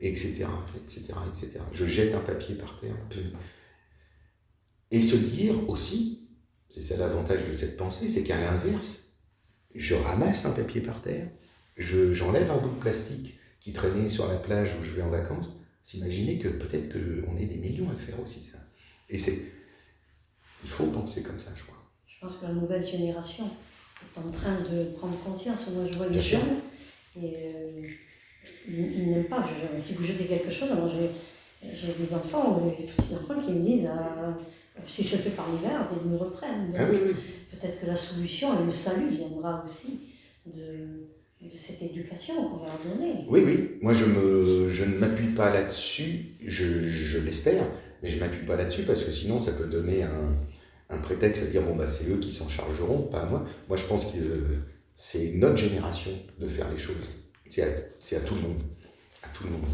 etc., 0.00 0.46
etc., 0.76 1.12
etc. 1.28 1.60
Je 1.72 1.84
jette 1.84 2.14
un 2.14 2.20
papier 2.20 2.54
par 2.54 2.78
terre. 2.80 2.94
Et 4.90 5.00
se 5.00 5.16
dire 5.16 5.68
aussi, 5.68 6.28
c'est 6.70 6.80
ça 6.80 6.96
l'avantage 6.96 7.46
de 7.46 7.52
cette 7.52 7.76
pensée, 7.76 8.08
c'est 8.08 8.24
qu'à 8.24 8.38
l'inverse, 8.38 9.18
je 9.74 9.94
ramasse 9.94 10.44
un 10.44 10.52
papier 10.52 10.80
par 10.80 11.02
terre, 11.02 11.28
j'enlève 11.76 12.50
un 12.50 12.58
bout 12.58 12.70
de 12.70 12.80
plastique 12.80 13.38
qui 13.60 13.72
traînait 13.72 14.08
sur 14.08 14.28
la 14.28 14.36
plage 14.36 14.70
où 14.80 14.84
je 14.84 14.90
vais 14.90 15.02
en 15.02 15.10
vacances, 15.10 15.52
s'imaginer 15.82 16.38
que 16.38 16.48
peut-être 16.48 16.92
qu'on 16.92 17.36
est 17.36 17.46
des 17.46 17.56
millions 17.56 17.88
à 17.88 17.92
le 17.92 17.98
faire 17.98 18.20
aussi, 18.20 18.44
ça. 18.44 18.58
Et 19.08 19.18
c'est. 19.18 19.52
Il 20.64 20.70
faut 20.70 20.86
penser 20.86 21.22
comme 21.22 21.38
ça, 21.38 21.50
je 21.56 21.62
crois. 21.62 21.76
Je 22.06 22.18
pense 22.20 22.36
que 22.36 22.46
la 22.46 22.52
nouvelle 22.52 22.86
génération 22.86 23.44
est 23.46 24.18
en 24.18 24.30
train 24.30 24.58
de 24.60 24.90
prendre 24.96 25.16
conscience. 25.22 25.70
Moi, 25.70 25.86
je 25.86 25.96
vois 25.96 26.08
les 26.08 26.20
jeunes, 26.20 26.60
et 27.16 27.34
euh, 27.36 27.88
ils, 28.68 29.10
n'aiment 29.10 29.24
pas. 29.24 29.44
si 29.78 29.94
vous 29.94 30.04
jetez 30.04 30.24
quelque 30.24 30.50
chose, 30.50 30.70
alors 30.70 30.90
j'ai 30.90 31.92
des 31.92 32.14
enfants, 32.14 32.60
des 32.78 33.16
enfants 33.16 33.40
qui 33.40 33.52
me 33.52 33.62
disent 33.62 33.88
ah, 33.90 34.36
si 34.86 35.04
je 35.04 35.16
le 35.16 35.22
fais 35.22 35.30
par 35.30 35.46
l'hiver, 35.50 35.88
ils 36.04 36.10
me 36.10 36.16
reprennent. 36.16 36.72
Ah 36.78 36.84
peut-être 36.84 37.80
que 37.80 37.86
la 37.86 37.96
solution 37.96 38.60
et 38.60 38.64
le 38.64 38.72
salut 38.72 39.08
viendra 39.08 39.64
aussi 39.64 40.00
de, 40.46 41.08
de 41.42 41.56
cette 41.56 41.82
éducation 41.82 42.34
qu'on 42.34 42.58
va 42.58 42.66
leur 42.66 42.96
donner. 42.96 43.24
Oui, 43.28 43.42
oui. 43.44 43.70
Moi, 43.80 43.92
je, 43.92 44.04
me, 44.04 44.68
je 44.70 44.84
ne 44.84 44.98
m'appuie 44.98 45.34
pas 45.34 45.52
là-dessus, 45.52 46.26
je, 46.44 46.88
je 46.88 47.18
l'espère, 47.18 47.64
mais 48.02 48.10
je 48.10 48.16
ne 48.16 48.20
m'appuie 48.20 48.46
pas 48.46 48.56
là-dessus 48.56 48.82
parce 48.82 49.02
que 49.02 49.12
sinon, 49.12 49.38
ça 49.38 49.52
peut 49.52 49.66
donner 49.66 50.02
un, 50.02 50.36
un 50.90 50.98
prétexte 50.98 51.42
à 51.42 51.46
dire 51.46 51.62
bon, 51.62 51.74
bah, 51.74 51.86
c'est 51.86 52.08
eux 52.10 52.18
qui 52.18 52.32
s'en 52.32 52.48
chargeront, 52.48 53.02
pas 53.02 53.24
moi. 53.26 53.44
Moi, 53.68 53.76
je 53.76 53.84
pense 53.84 54.06
que 54.06 54.18
c'est 54.96 55.32
notre 55.34 55.56
génération 55.56 56.10
de 56.38 56.48
faire 56.48 56.70
les 56.72 56.78
choses. 56.78 56.96
C'est 57.48 58.16
à, 58.16 58.20
tout 58.20 58.34
le 58.34 58.40
monde. 58.42 58.62
À 59.22 59.28
tout 59.28 59.44
le 59.44 59.50
monde. 59.50 59.64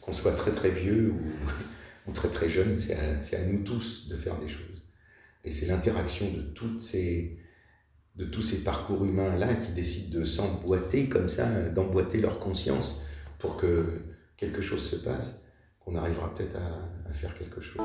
Qu'on 0.00 0.12
soit 0.12 0.32
très 0.32 0.52
très 0.52 0.70
vieux 0.70 1.12
ou, 2.06 2.12
très 2.12 2.28
très 2.28 2.48
jeune, 2.48 2.78
c'est 2.80 2.94
à, 2.94 3.44
nous 3.44 3.62
tous 3.62 4.08
de 4.08 4.16
faire 4.16 4.38
des 4.38 4.48
choses. 4.48 4.82
Et 5.44 5.50
c'est 5.50 5.66
l'interaction 5.66 6.30
de 6.30 6.42
toutes 6.42 6.80
ces 6.80 7.38
de 8.16 8.24
tous 8.24 8.42
ces 8.42 8.64
parcours 8.64 9.04
humains-là 9.04 9.54
qui 9.54 9.70
décident 9.72 10.18
de 10.18 10.24
s'emboîter 10.24 11.08
comme 11.08 11.28
ça, 11.28 11.46
d'emboîter 11.68 12.20
leur 12.20 12.40
conscience 12.40 13.04
pour 13.38 13.56
que 13.56 14.00
quelque 14.36 14.60
chose 14.60 14.82
se 14.82 14.96
passe, 14.96 15.44
qu'on 15.78 15.94
arrivera 15.94 16.34
peut-être 16.34 16.56
à 16.56 17.12
faire 17.12 17.38
quelque 17.38 17.60
chose. 17.60 17.80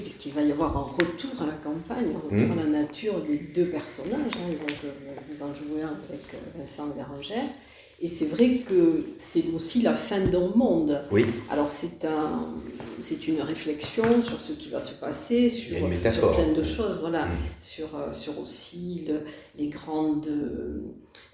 Puisqu'il 0.00 0.32
va 0.32 0.42
y 0.42 0.50
avoir 0.50 0.76
un 0.76 0.82
retour 0.82 1.30
à 1.40 1.46
la 1.46 1.52
campagne, 1.52 2.06
un 2.14 2.18
retour 2.18 2.48
mmh. 2.48 2.58
à 2.58 2.62
la 2.64 2.68
nature 2.68 3.20
des 3.22 3.38
deux 3.38 3.68
personnages. 3.68 4.18
Hein, 4.18 4.50
donc, 4.50 4.76
euh, 4.84 4.90
vous 5.30 5.42
en 5.42 5.54
jouez 5.54 5.82
un 5.82 5.96
avec 6.08 6.22
euh, 6.34 6.58
Vincent 6.58 6.88
Bérangère. 6.88 7.44
Et 8.00 8.08
c'est 8.08 8.26
vrai 8.26 8.58
que 8.68 9.06
c'est 9.18 9.44
aussi 9.54 9.82
la 9.82 9.94
fin 9.94 10.20
d'un 10.20 10.48
monde. 10.56 11.04
Oui. 11.12 11.24
Alors, 11.50 11.70
c'est 11.70 12.04
un, 12.04 12.56
c'est 13.00 13.28
une 13.28 13.40
réflexion 13.40 14.20
sur 14.22 14.40
ce 14.40 14.54
qui 14.54 14.70
va 14.70 14.80
se 14.80 14.94
passer, 14.94 15.48
sur, 15.48 15.76
sur 16.10 16.34
plein 16.34 16.52
de 16.52 16.62
choses, 16.64 16.98
voilà, 16.98 17.26
mmh. 17.26 17.30
sur, 17.60 17.94
euh, 17.94 18.10
sur 18.10 18.40
aussi 18.40 19.06
les 19.56 19.68
grandes 19.68 20.28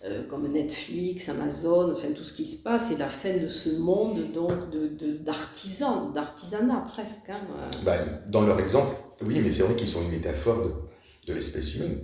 euh, 0.05 0.25
comme 0.29 0.47
Netflix, 0.47 1.29
Amazon, 1.29 1.91
enfin 1.91 2.13
tout 2.15 2.23
ce 2.23 2.33
qui 2.33 2.47
se 2.47 2.63
passe, 2.63 2.93
et 2.93 2.97
la 2.97 3.09
fin 3.09 3.37
de 3.37 3.49
ce 3.49 3.71
monde 3.79 4.31
donc 4.33 4.53
d'artisans, 5.25 6.11
de, 6.11 6.15
d'artisanat 6.15 6.85
presque. 6.87 7.31
Hein, 7.31 7.41
euh. 7.51 7.71
bah, 7.85 7.99
dans 8.29 8.43
leur 8.43 8.61
exemple, 8.61 8.95
oui, 9.23 9.41
mais 9.43 9.51
c'est 9.51 9.65
vrai 9.65 9.75
qu'ils 9.75 9.89
sont 9.89 10.03
une 10.03 10.11
métaphore 10.11 10.89
de, 11.27 11.33
l'espèce 11.33 11.75
humaine. 11.75 12.01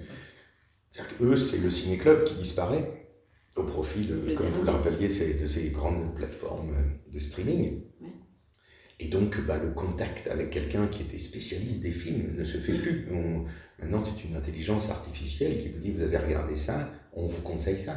C'est-à-dire 0.91 1.17
qu'eux, 1.19 1.37
c'est 1.37 1.59
le 1.59 1.71
ciné-club 1.71 2.25
qui 2.25 2.35
disparaît 2.35 3.09
au 3.55 3.63
profit, 3.63 4.07
de, 4.07 4.35
comme 4.35 4.49
vous 4.49 4.65
le 4.65 4.73
rappeliez, 4.73 5.07
de 5.07 5.47
ces 5.47 5.71
grandes 5.71 6.17
plateformes 6.17 6.75
de 7.13 7.19
streaming. 7.21 7.81
Et 8.99 9.07
donc, 9.07 9.41
bah, 9.47 9.59
le 9.63 9.71
contact 9.71 10.27
avec 10.27 10.51
quelqu'un 10.51 10.89
qui 10.89 11.03
était 11.03 11.19
spécialiste 11.19 11.81
des 11.83 11.93
films 11.93 12.35
ne 12.37 12.43
se 12.43 12.59
fait 12.59 12.75
plus. 12.75 13.09
maintenant, 13.79 14.01
c'est 14.01 14.25
une 14.25 14.35
intelligence 14.35 14.91
artificielle 14.91 15.61
qui 15.61 15.69
vous 15.69 15.79
dit, 15.79 15.93
vous 15.93 16.03
avez 16.03 16.19
regardé 16.19 16.57
ça, 16.57 16.91
on 17.15 17.27
vous 17.27 17.43
conseille 17.43 17.79
ça. 17.79 17.97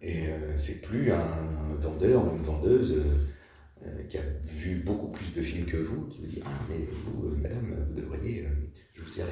Et 0.00 0.26
euh, 0.26 0.56
c'est 0.56 0.80
plus 0.82 1.12
un 1.12 1.76
vendeur 1.78 2.24
ou 2.26 2.36
une 2.36 2.42
vendeuse 2.42 2.92
euh, 2.92 3.86
euh, 3.86 4.02
qui 4.08 4.18
a 4.18 4.22
vu 4.44 4.82
beaucoup 4.84 5.08
plus 5.08 5.32
de 5.32 5.42
films 5.42 5.64
que 5.64 5.76
vous 5.76 6.06
qui 6.06 6.20
vous 6.20 6.26
dit, 6.26 6.42
ah, 6.44 6.50
mais 6.68 6.84
vous, 7.04 7.36
madame, 7.36 7.86
vous 7.88 8.00
devriez, 8.00 8.46
je 8.94 9.02
vous 9.02 9.20
ai 9.20 9.24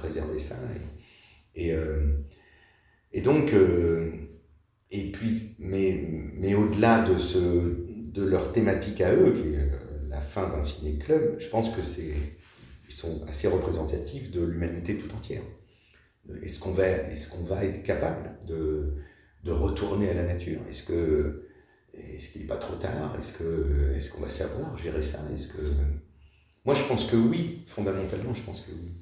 réservé 0.00 0.38
ça. 0.38 0.56
Et, 1.54 1.68
et, 1.68 1.74
et 3.12 3.20
donc, 3.20 3.52
et 4.90 5.12
puis, 5.12 5.56
mais, 5.60 6.08
mais 6.34 6.54
au-delà 6.54 7.08
de, 7.08 7.14
de 8.12 8.24
leur 8.24 8.52
thématique 8.52 9.00
à 9.00 9.14
eux, 9.14 9.32
qui 9.32 9.54
est 9.54 9.70
la 10.08 10.20
fin 10.20 10.48
d'un 10.48 10.62
ciné-club, 10.62 11.36
je 11.38 11.48
pense 11.48 11.74
que 11.74 11.82
c'est, 11.82 12.14
ils 12.88 12.94
sont 12.94 13.24
assez 13.28 13.48
représentatifs 13.48 14.30
de 14.30 14.42
l'humanité 14.42 14.96
tout 14.96 15.14
entière. 15.14 15.42
Est-ce 16.42 16.58
qu'on 16.58 16.72
va, 16.72 16.86
est 16.86 17.30
qu'on 17.30 17.44
va 17.44 17.64
être 17.64 17.82
capable 17.82 18.30
de, 18.46 18.94
de 19.44 19.52
retourner 19.52 20.10
à 20.10 20.14
la 20.14 20.24
nature? 20.24 20.60
Est-ce 20.68 20.84
qu'il 20.84 22.40
n'est 22.40 22.46
pas 22.48 22.56
trop 22.56 22.76
tard? 22.76 23.14
Est-ce 23.18 23.38
que 23.38 23.92
est-ce 23.94 24.10
qu'on 24.10 24.22
va 24.22 24.28
savoir 24.28 24.76
gérer 24.78 25.02
ça? 25.02 25.20
Est-ce 25.34 25.48
que 25.48 25.62
moi 26.64 26.74
je 26.74 26.84
pense 26.84 27.06
que 27.06 27.16
oui, 27.16 27.64
fondamentalement 27.66 28.34
je 28.34 28.42
pense 28.42 28.62
que 28.62 28.72
oui. 28.72 28.92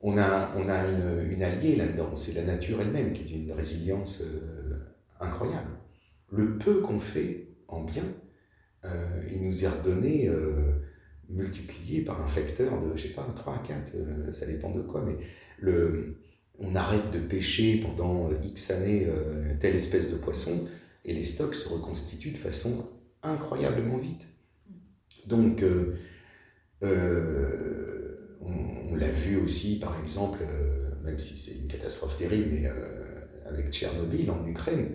On 0.00 0.16
a 0.16 0.52
on 0.56 0.68
a 0.68 0.86
une, 0.86 1.42
alliée 1.42 1.74
là-dedans, 1.76 2.14
c'est 2.14 2.34
la 2.34 2.44
nature 2.44 2.80
elle-même 2.80 3.12
qui 3.12 3.22
est 3.22 3.36
d'une 3.38 3.52
résilience 3.52 4.22
euh, 4.22 4.78
incroyable. 5.20 5.70
Le 6.30 6.56
peu 6.58 6.80
qu'on 6.80 7.00
fait 7.00 7.48
en 7.66 7.82
bien, 7.82 8.04
euh, 8.84 9.22
il 9.30 9.42
nous 9.42 9.64
est 9.64 9.68
redonné, 9.68 10.28
euh, 10.28 10.54
multiplié 11.28 12.02
par 12.02 12.20
un 12.22 12.26
facteur 12.26 12.80
de, 12.82 12.96
je 12.96 13.08
sais 13.08 13.14
pas, 13.14 13.26
3 13.34 13.54
à 13.54 13.58
4, 13.58 13.92
euh, 13.94 14.32
ça 14.32 14.46
dépend 14.46 14.70
de 14.70 14.80
quoi, 14.82 15.04
mais 15.04 15.16
le, 15.58 16.16
on 16.58 16.74
arrête 16.74 17.10
de 17.12 17.18
pêcher 17.18 17.78
pendant 17.78 18.30
X 18.42 18.70
années 18.70 19.06
telle 19.60 19.76
espèce 19.76 20.10
de 20.10 20.16
poisson, 20.16 20.68
et 21.04 21.12
les 21.12 21.24
stocks 21.24 21.54
se 21.54 21.68
reconstituent 21.68 22.32
de 22.32 22.36
façon 22.36 22.88
incroyablement 23.22 23.96
vite. 23.96 24.26
Donc, 25.26 25.64
on, 26.82 26.86
l'a 28.96 29.10
vu 29.12 29.36
aussi, 29.36 29.78
par 29.78 29.96
exemple, 30.02 30.40
même 31.04 31.18
si 31.20 31.38
c'est 31.38 31.60
une 31.60 31.68
catastrophe 31.68 32.18
terrible, 32.18 32.48
mais 32.52 32.68
avec 33.46 33.70
Tchernobyl 33.70 34.30
en 34.30 34.44
Ukraine, 34.46 34.90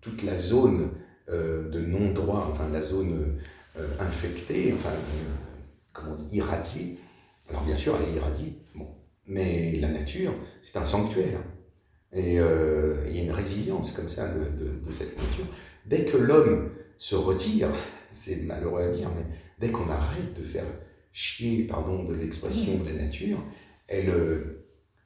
toute 0.00 0.22
la 0.22 0.36
zone 0.36 0.90
euh, 1.28 1.68
de 1.68 1.80
non-droit, 1.80 2.48
enfin 2.52 2.68
la 2.70 2.82
zone 2.82 3.38
euh, 3.78 3.86
infectée, 4.00 4.72
enfin, 4.74 4.90
euh, 4.90 5.30
comment 5.92 6.12
on 6.12 6.16
dit, 6.16 6.38
irradiée. 6.38 6.98
Alors 7.48 7.62
bien 7.62 7.76
sûr, 7.76 7.96
elle 7.96 8.12
est 8.12 8.16
irradiée. 8.16 8.58
Mais 9.30 9.76
la 9.76 9.88
nature, 9.88 10.34
c'est 10.60 10.76
un 10.76 10.84
sanctuaire. 10.84 11.40
Et 12.12 12.34
il 12.34 13.16
y 13.16 13.20
a 13.20 13.22
une 13.22 13.30
résilience 13.30 13.92
comme 13.92 14.08
ça 14.08 14.28
de, 14.28 14.90
cette 14.90 15.16
nature. 15.16 15.46
Dès 15.86 16.04
que 16.04 16.16
l'homme 16.16 16.72
se 16.96 17.14
retire, 17.14 17.68
c'est 18.10 18.42
malheureux 18.42 18.82
à 18.82 18.88
dire, 18.88 19.08
mais 19.16 19.24
dès 19.60 19.72
qu'on 19.72 19.88
arrête 19.88 20.34
de 20.34 20.42
faire 20.42 20.66
chier, 21.12 21.64
pardon, 21.64 22.04
de 22.04 22.14
l'expression 22.14 22.78
de 22.78 22.84
la 22.84 23.04
nature, 23.04 23.38
elle, 23.86 24.12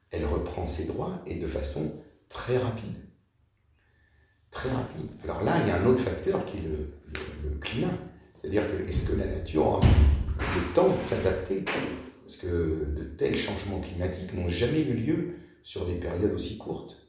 elle 0.09 0.25
reprend 0.25 0.65
ses 0.65 0.85
droits 0.85 1.21
et 1.27 1.35
de 1.35 1.47
façon 1.47 2.01
très 2.27 2.57
rapide. 2.57 2.97
Très 4.49 4.69
rapide. 4.69 5.09
Alors 5.23 5.43
là, 5.43 5.57
il 5.61 5.67
y 5.67 5.71
a 5.71 5.79
un 5.79 5.85
autre 5.85 6.01
facteur 6.01 6.43
qui 6.45 6.57
est 6.57 6.61
le, 6.63 7.59
climat. 7.59 7.93
C'est-à-dire 8.33 8.63
que 8.69 8.87
est-ce 8.87 9.11
que 9.11 9.19
la 9.19 9.27
nature 9.27 9.65
aura 9.65 9.79
le 10.39 10.73
temps 10.73 10.89
de 10.89 11.03
s'adapter 11.03 11.63
Parce 12.25 12.37
que 12.37 12.85
de 12.95 13.03
tels 13.03 13.35
changements 13.35 13.79
climatiques 13.79 14.33
n'ont 14.33 14.47
jamais 14.47 14.81
eu 14.81 14.93
lieu 14.93 15.35
sur 15.61 15.85
des 15.85 15.93
périodes 15.93 16.33
aussi 16.33 16.57
courtes. 16.57 17.07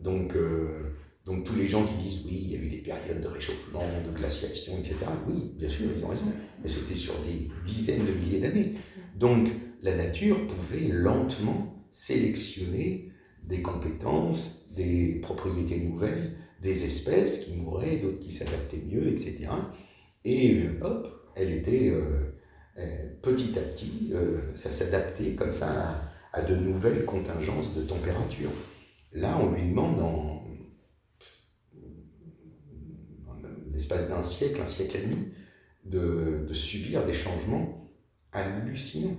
Donc, 0.00 0.34
euh, 0.34 0.90
donc 1.24 1.44
tous 1.44 1.54
les 1.54 1.68
gens 1.68 1.86
qui 1.86 1.94
disent 2.02 2.24
oui, 2.26 2.40
il 2.42 2.50
y 2.50 2.56
a 2.56 2.58
eu 2.58 2.68
des 2.68 2.78
périodes 2.78 3.22
de 3.22 3.28
réchauffement, 3.28 3.84
de 4.04 4.16
glaciation, 4.16 4.76
etc. 4.78 4.96
Oui, 5.28 5.52
bien 5.56 5.68
sûr, 5.68 5.86
ils 5.96 6.04
ont 6.04 6.08
raison. 6.08 6.24
Mais 6.62 6.68
c'était 6.68 6.96
sur 6.96 7.14
des 7.20 7.48
dizaines 7.64 8.04
de 8.04 8.12
milliers 8.12 8.40
d'années. 8.40 8.74
Donc 9.16 9.48
la 9.82 9.94
nature 9.94 10.46
pouvait 10.48 10.88
lentement 10.88 11.86
sélectionner 11.92 13.12
des 13.44 13.62
compétences, 13.62 14.68
des 14.74 15.20
propriétés 15.22 15.78
nouvelles, 15.78 16.36
des 16.60 16.84
espèces 16.84 17.44
qui 17.44 17.56
mouraient, 17.56 17.98
d'autres 17.98 18.18
qui 18.18 18.32
s'adaptaient 18.32 18.82
mieux, 18.84 19.08
etc. 19.08 19.48
Et 20.24 20.64
euh, 20.64 20.84
hop, 20.84 21.32
elle 21.36 21.52
était 21.52 21.90
euh, 21.90 22.32
petit 23.22 23.58
à 23.58 23.62
petit, 23.62 24.12
ça 24.54 24.70
s'adaptait 24.70 25.34
comme 25.34 25.52
ça 25.52 26.00
à, 26.32 26.42
de 26.42 26.54
nouvelles 26.54 27.04
contingences 27.04 27.74
de 27.74 27.82
température. 27.82 28.50
Là, 29.12 29.38
on 29.38 29.52
lui 29.52 29.68
demande 29.68 30.00
en, 30.00 30.44
l'espace 33.72 34.08
d'un 34.08 34.22
siècle, 34.22 34.60
un 34.60 34.66
siècle 34.66 34.98
et 34.98 35.02
demi, 35.02 35.32
de, 35.84 36.52
subir 36.52 37.04
des 37.04 37.14
changements 37.14 37.90
hallucinants. 38.32 39.16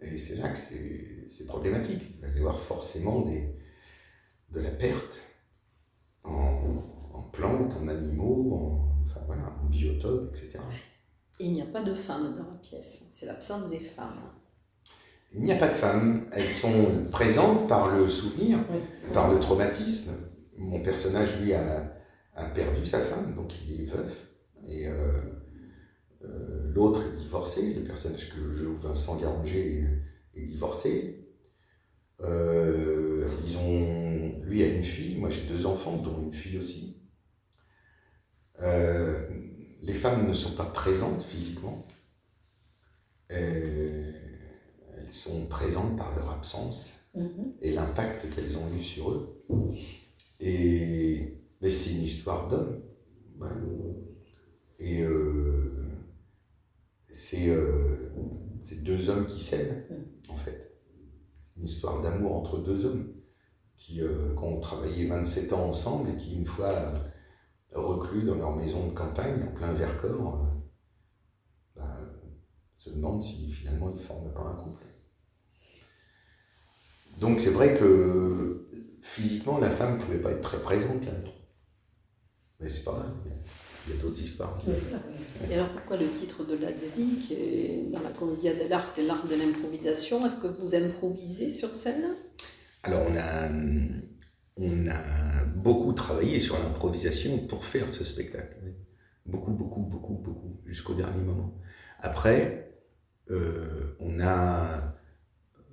Et 0.00 0.16
c'est 0.16 0.36
là 0.36 0.48
que 0.48 0.58
c'est 0.58 1.46
problématique. 1.46 2.02
Il 2.16 2.20
va 2.22 2.28
y 2.28 2.38
avoir 2.38 2.58
forcément 2.58 3.20
de 3.20 4.60
la 4.60 4.70
perte 4.70 5.20
en, 6.24 7.10
en 7.12 7.22
plantes, 7.22 7.74
en 7.74 7.88
animaux, 7.88 8.54
en, 8.54 9.04
enfin, 9.04 9.20
en 9.28 9.70
etc. 9.72 10.58
il 11.40 11.52
n'y 11.52 11.62
a 11.62 11.66
pas 11.66 11.82
de 11.82 11.94
femmes 11.94 12.34
dans 12.34 12.48
la 12.50 12.56
pièce, 12.56 13.06
c'est 13.10 13.26
l'absence 13.26 13.68
des 13.68 13.80
femmes. 13.80 14.20
Il 15.32 15.42
n'y 15.42 15.52
a 15.52 15.56
pas 15.56 15.68
de 15.68 15.74
femmes, 15.74 16.26
elles 16.32 16.50
sont 16.50 16.86
présentes 17.10 17.68
par 17.68 17.94
le 17.94 18.08
souvenir, 18.08 18.58
par 19.12 19.30
le 19.30 19.38
traumatisme. 19.38 20.12
Mon 20.56 20.82
personnage, 20.82 21.40
lui, 21.40 21.52
a, 21.52 21.92
a, 22.34 22.44
perdu 22.46 22.86
sa 22.86 23.00
femme, 23.00 23.34
donc 23.34 23.52
il 23.68 23.82
est 23.82 23.84
veuf. 23.84 24.30
Et 24.66 24.88
euh, 24.88 25.20
euh, 26.24 26.72
l'autre 26.74 27.02
est 27.06 27.16
divorcé, 27.16 27.74
le 27.74 27.82
personnage 27.82 28.30
que 28.30 28.36
je 28.36 28.64
joue, 28.64 28.76
Vincent 28.78 29.16
Garanger, 29.16 29.86
est, 30.34 30.42
divorcé. 30.42 31.28
Euh, 32.22 33.28
ils 33.44 33.56
ont, 33.58 34.42
lui 34.42 34.62
a 34.62 34.68
une 34.68 34.82
fille, 34.82 35.16
moi 35.16 35.28
j'ai 35.28 35.42
deux 35.42 35.66
enfants, 35.66 35.96
dont 35.96 36.22
une 36.22 36.32
fille 36.32 36.58
aussi. 36.58 37.02
Euh, 38.62 39.28
les 39.82 39.94
femmes 39.94 40.26
ne 40.26 40.34
sont 40.34 40.52
pas 40.52 40.66
présentes 40.66 41.22
physiquement. 41.22 41.82
elles 43.28 44.14
sont 45.10 45.46
présentes 45.46 45.96
par 45.96 46.14
leur 46.16 46.30
absence 46.30 47.10
mhm. 47.14 47.54
et 47.62 47.72
l'impact 47.72 48.34
qu'elles 48.34 48.56
ont 48.56 48.74
eu 48.76 48.82
sur 48.82 49.10
eux. 49.10 49.44
Et, 50.40 51.40
mais 51.60 51.70
c'est 51.70 51.94
une 51.94 52.02
histoire 52.02 52.48
d'homme. 52.48 52.82
Et 54.78 55.02
euh, 55.02 55.76
euh, 57.34 58.10
c'est 58.60 58.84
deux 58.84 59.08
hommes 59.08 59.26
qui 59.26 59.40
s'aiment, 59.40 59.82
mm. 59.90 60.30
en 60.30 60.36
fait. 60.36 60.72
Une 61.56 61.64
histoire 61.64 62.02
d'amour 62.02 62.36
entre 62.36 62.58
deux 62.58 62.84
hommes 62.84 63.12
qui, 63.76 64.02
euh, 64.02 64.34
ont 64.36 64.60
travaillé 64.60 65.06
27 65.06 65.52
ans 65.52 65.68
ensemble 65.68 66.10
et 66.10 66.16
qui, 66.16 66.36
une 66.36 66.46
fois 66.46 66.74
reclus 67.76 68.22
dans 68.22 68.34
leur 68.34 68.54
maison 68.56 68.86
de 68.86 68.92
campagne, 68.92 69.42
en 69.42 69.54
plein 69.54 69.72
Vercors, 69.72 70.44
euh, 70.44 71.80
bah, 71.80 71.98
se 72.76 72.90
demandent 72.90 73.22
si 73.22 73.50
finalement 73.50 73.90
ils 73.90 73.96
ne 73.96 74.00
forment 74.00 74.32
pas 74.32 74.40
un 74.40 74.54
couple. 74.54 74.84
Donc 77.20 77.40
c'est 77.40 77.50
vrai 77.50 77.74
que 77.74 78.66
physiquement, 79.00 79.58
la 79.58 79.70
femme 79.70 79.94
ne 79.94 80.00
pouvait 80.00 80.18
pas 80.18 80.32
être 80.32 80.42
très 80.42 80.60
présente 80.60 81.04
là. 81.04 81.12
Mais 82.60 82.70
c'est 82.70 82.84
pas 82.84 82.92
grave, 82.92 83.12
il 83.86 83.94
y 83.94 83.98
a 83.98 84.02
d'autres 84.02 84.20
histoires. 84.20 84.58
Et 85.50 85.54
alors 85.54 85.68
pourquoi 85.68 85.98
le 85.98 86.10
titre 86.10 86.44
de 86.44 86.56
la 86.56 86.72
qui 86.72 87.34
est 87.34 87.90
dans 87.92 88.00
la 88.00 88.10
Commedia 88.10 88.54
dell'arte 88.54 88.98
et 88.98 89.02
l'art 89.02 89.26
de 89.26 89.34
l'improvisation 89.34 90.24
Est-ce 90.24 90.38
que 90.38 90.46
vous 90.46 90.74
improvisez 90.74 91.52
sur 91.52 91.74
scène? 91.74 92.14
Alors 92.82 93.02
on 93.10 93.16
a 93.16 93.48
on 94.56 94.88
a 94.88 95.44
beaucoup 95.54 95.92
travaillé 95.92 96.38
sur 96.38 96.58
l'improvisation 96.58 97.38
pour 97.46 97.64
faire 97.64 97.90
ce 97.90 98.04
spectacle. 98.04 98.56
Beaucoup, 99.26 99.52
beaucoup, 99.52 99.82
beaucoup, 99.82 100.14
beaucoup, 100.14 100.60
jusqu'au 100.64 100.94
dernier 100.94 101.22
moment. 101.22 101.58
Après, 102.00 102.72
euh, 103.30 103.96
on 104.00 104.20
a, 104.20 104.96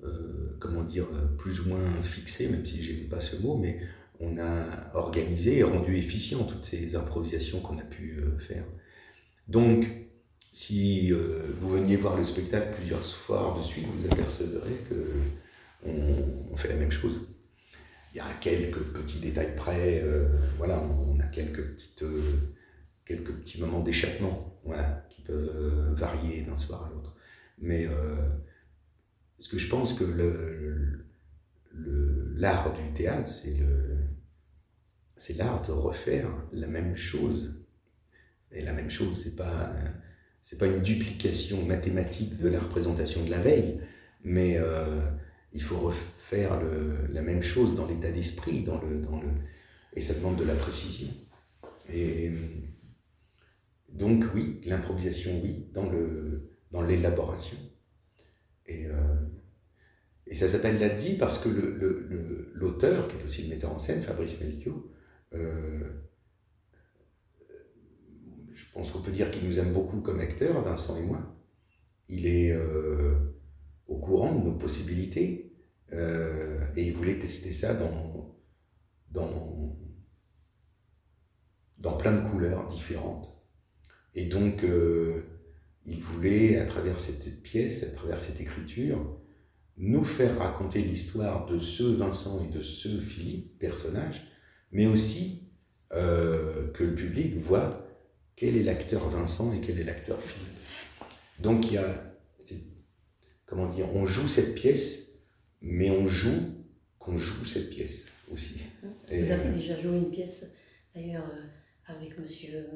euh, 0.04 0.58
comment 0.60 0.84
dire, 0.84 1.08
plus 1.38 1.62
ou 1.62 1.70
moins 1.70 2.02
fixé, 2.02 2.50
même 2.50 2.66
si 2.66 2.84
je 2.84 2.94
n'aime 2.94 3.10
pas 3.10 3.22
ce 3.22 3.42
mot, 3.42 3.58
mais 3.58 3.80
on 4.20 4.38
a 4.38 4.92
organisé 4.96 5.60
et 5.60 5.64
rendu 5.64 5.98
efficient 5.98 6.44
toutes 6.44 6.66
ces 6.66 6.96
improvisations 6.96 7.62
qu'on 7.62 7.78
a 7.78 7.84
pu 7.84 8.20
euh, 8.20 8.38
faire. 8.38 8.66
Donc, 9.48 9.88
si 10.52 11.12
vous 11.12 11.70
veniez 11.70 11.96
voir 11.96 12.16
le 12.16 12.24
spectacle 12.24 12.76
plusieurs 12.76 13.04
fois 13.04 13.56
de 13.58 13.64
suite, 13.64 13.86
vous 13.88 14.06
apercevrez 14.06 14.76
que 14.88 15.10
on 15.84 16.56
fait 16.56 16.70
la 16.70 16.76
même 16.76 16.92
chose 16.92 17.33
il 18.14 18.18
y 18.18 18.20
a 18.20 18.32
quelques 18.40 18.80
petits 18.80 19.20
détails 19.20 19.56
près, 19.56 20.02
euh, 20.04 20.28
voilà, 20.58 20.80
on 20.80 21.20
a 21.20 21.26
quelques, 21.26 21.64
petites, 21.74 22.04
euh, 22.04 22.22
quelques 23.06 23.32
petits 23.32 23.60
moments 23.60 23.80
d'échappement 23.80 24.60
voilà, 24.64 25.04
qui 25.10 25.22
peuvent 25.24 25.52
euh, 25.56 25.94
varier 25.94 26.44
d'un 26.44 26.56
soir 26.56 26.86
à 26.86 26.90
l'autre. 26.94 27.16
Mais 27.58 27.88
ce 29.40 29.48
que 29.48 29.58
je 29.58 29.70
pense 29.70 29.94
que 29.94 30.04
le, 30.04 31.06
l'art 32.36 32.74
du 32.74 32.94
théâtre, 32.94 33.28
c'est, 33.28 33.58
le, 33.58 33.98
c'est 35.16 35.38
l'art 35.38 35.66
de 35.66 35.72
refaire 35.72 36.28
la 36.52 36.68
même 36.68 36.96
chose. 36.98 37.64
Et 38.52 38.62
la 38.64 38.74
même 38.74 38.90
chose, 38.90 39.18
c'est 39.24 39.36
pas, 39.36 39.74
c'est 40.42 40.58
pas 40.58 40.68
une 40.68 40.82
duplication 40.82 41.66
mathématique 41.66 42.38
de 42.38 42.50
la 42.50 42.60
représentation 42.60 43.24
de 43.24 43.32
la 43.32 43.40
veille, 43.40 43.80
mais 44.24 44.60
il 45.54 45.62
faut 45.62 45.94
refaire 46.34 46.60
la 47.12 47.22
même 47.22 47.44
chose 47.44 47.76
dans 47.76 47.88
l'état 47.88 48.12
d'esprit, 48.12 48.64
dans 48.64 48.82
le, 48.82 49.00
dans 49.00 49.20
le, 49.22 49.28
et 49.96 50.02
ça 50.02 50.14
demande 50.14 50.38
de 50.38 50.44
la 50.44 50.56
précision. 50.56 51.10
Et 51.94 52.32
donc 53.90 54.26
oui, 54.34 54.62
l'improvisation, 54.66 55.40
oui, 55.44 55.68
dans, 55.74 55.90
le, 55.90 56.50
dans 56.72 56.82
l'élaboration. 56.82 57.58
Et, 58.66 58.88
euh, 58.88 58.94
et 60.26 60.36
ça 60.36 60.48
s'appelle 60.48 60.80
la 60.80 60.90
dit 60.90 61.18
parce 61.18 61.40
que 61.40 61.50
le, 61.50 62.52
l'auteur, 62.54 63.08
qui 63.08 63.18
est 63.18 63.24
aussi 63.24 63.44
le 63.44 63.50
metteur 63.50 63.72
en 63.72 63.80
scène, 63.80 64.02
Fabrice 64.02 64.42
Melchior, 64.42 64.82
euh, 65.34 65.82
je 68.54 68.66
pense 68.72 68.92
qu'on 68.92 69.02
peut 69.02 69.12
dire 69.12 69.32
qu'il 69.32 69.48
nous 69.48 69.60
aime 69.60 69.74
beaucoup 69.74 70.00
comme 70.02 70.20
acteur, 70.20 70.62
Vincent 70.62 70.98
et 70.98 71.06
moi. 71.06 71.36
Il 72.08 72.26
est... 72.26 72.52
Euh, 72.52 73.16
au 73.88 73.98
courant 73.98 74.34
de 74.34 74.44
nos 74.44 74.54
possibilités 74.54 75.53
euh, 75.94 76.66
et 76.76 76.88
il 76.88 76.94
voulait 76.94 77.20
tester 77.20 77.52
ça 77.52 77.74
dans, 77.74 78.38
dans, 79.12 79.78
dans 81.78 81.98
plein 81.98 82.14
de 82.14 82.28
couleurs 82.28 82.68
différentes. 82.68 83.30
Et 84.16 84.26
donc, 84.26 84.64
euh, 84.64 85.24
il 85.86 86.02
voulait, 86.02 86.58
à 86.58 86.66
travers 86.66 87.00
cette 87.00 87.42
pièce, 87.44 87.84
à 87.84 87.92
travers 87.92 88.20
cette 88.20 88.42
écriture, 88.42 89.20
nous 89.78 90.04
faire 90.04 90.38
raconter 90.38 90.82
l'histoire 90.82 91.46
de 91.48 91.60
ce 91.60 91.84
Vincent 91.84 92.44
et 92.46 92.54
de 92.54 92.62
ce 92.62 93.00
Philippe, 93.00 93.58
personnage, 93.58 94.22
mais 94.72 94.86
aussi 94.86 95.52
euh, 95.94 96.72
que 96.72 96.84
le 96.84 96.94
public 96.94 97.38
voit 97.38 97.88
quel 98.36 98.56
est 98.56 98.64
l'acteur 98.64 99.10
Vincent 99.10 99.54
et 99.54 99.62
quel 99.62 99.80
est 99.80 99.84
l'acteur 99.84 100.20
Philippe. 100.20 100.50
Donc 101.40 101.68
il 101.68 101.74
y 101.74 101.78
a 101.78 102.14
comment 103.54 103.68
dire, 103.68 103.96
on 103.96 104.06
joue 104.06 104.28
cette 104.28 104.56
pièce, 104.56 105.03
mais 105.64 105.90
on 105.90 106.08
joue 106.08 106.42
qu'on 107.00 107.18
joue 107.18 107.44
cette 107.46 107.70
pièce 107.72 108.06
aussi. 108.32 108.56
Vous 109.12 109.32
avez 109.32 109.50
déjà 109.50 109.80
joué 109.80 109.98
une 109.98 110.12
pièce, 110.12 110.54
d'ailleurs, 110.94 111.26
euh, 111.26 111.94
avec 111.96 112.18
monsieur 112.20 112.68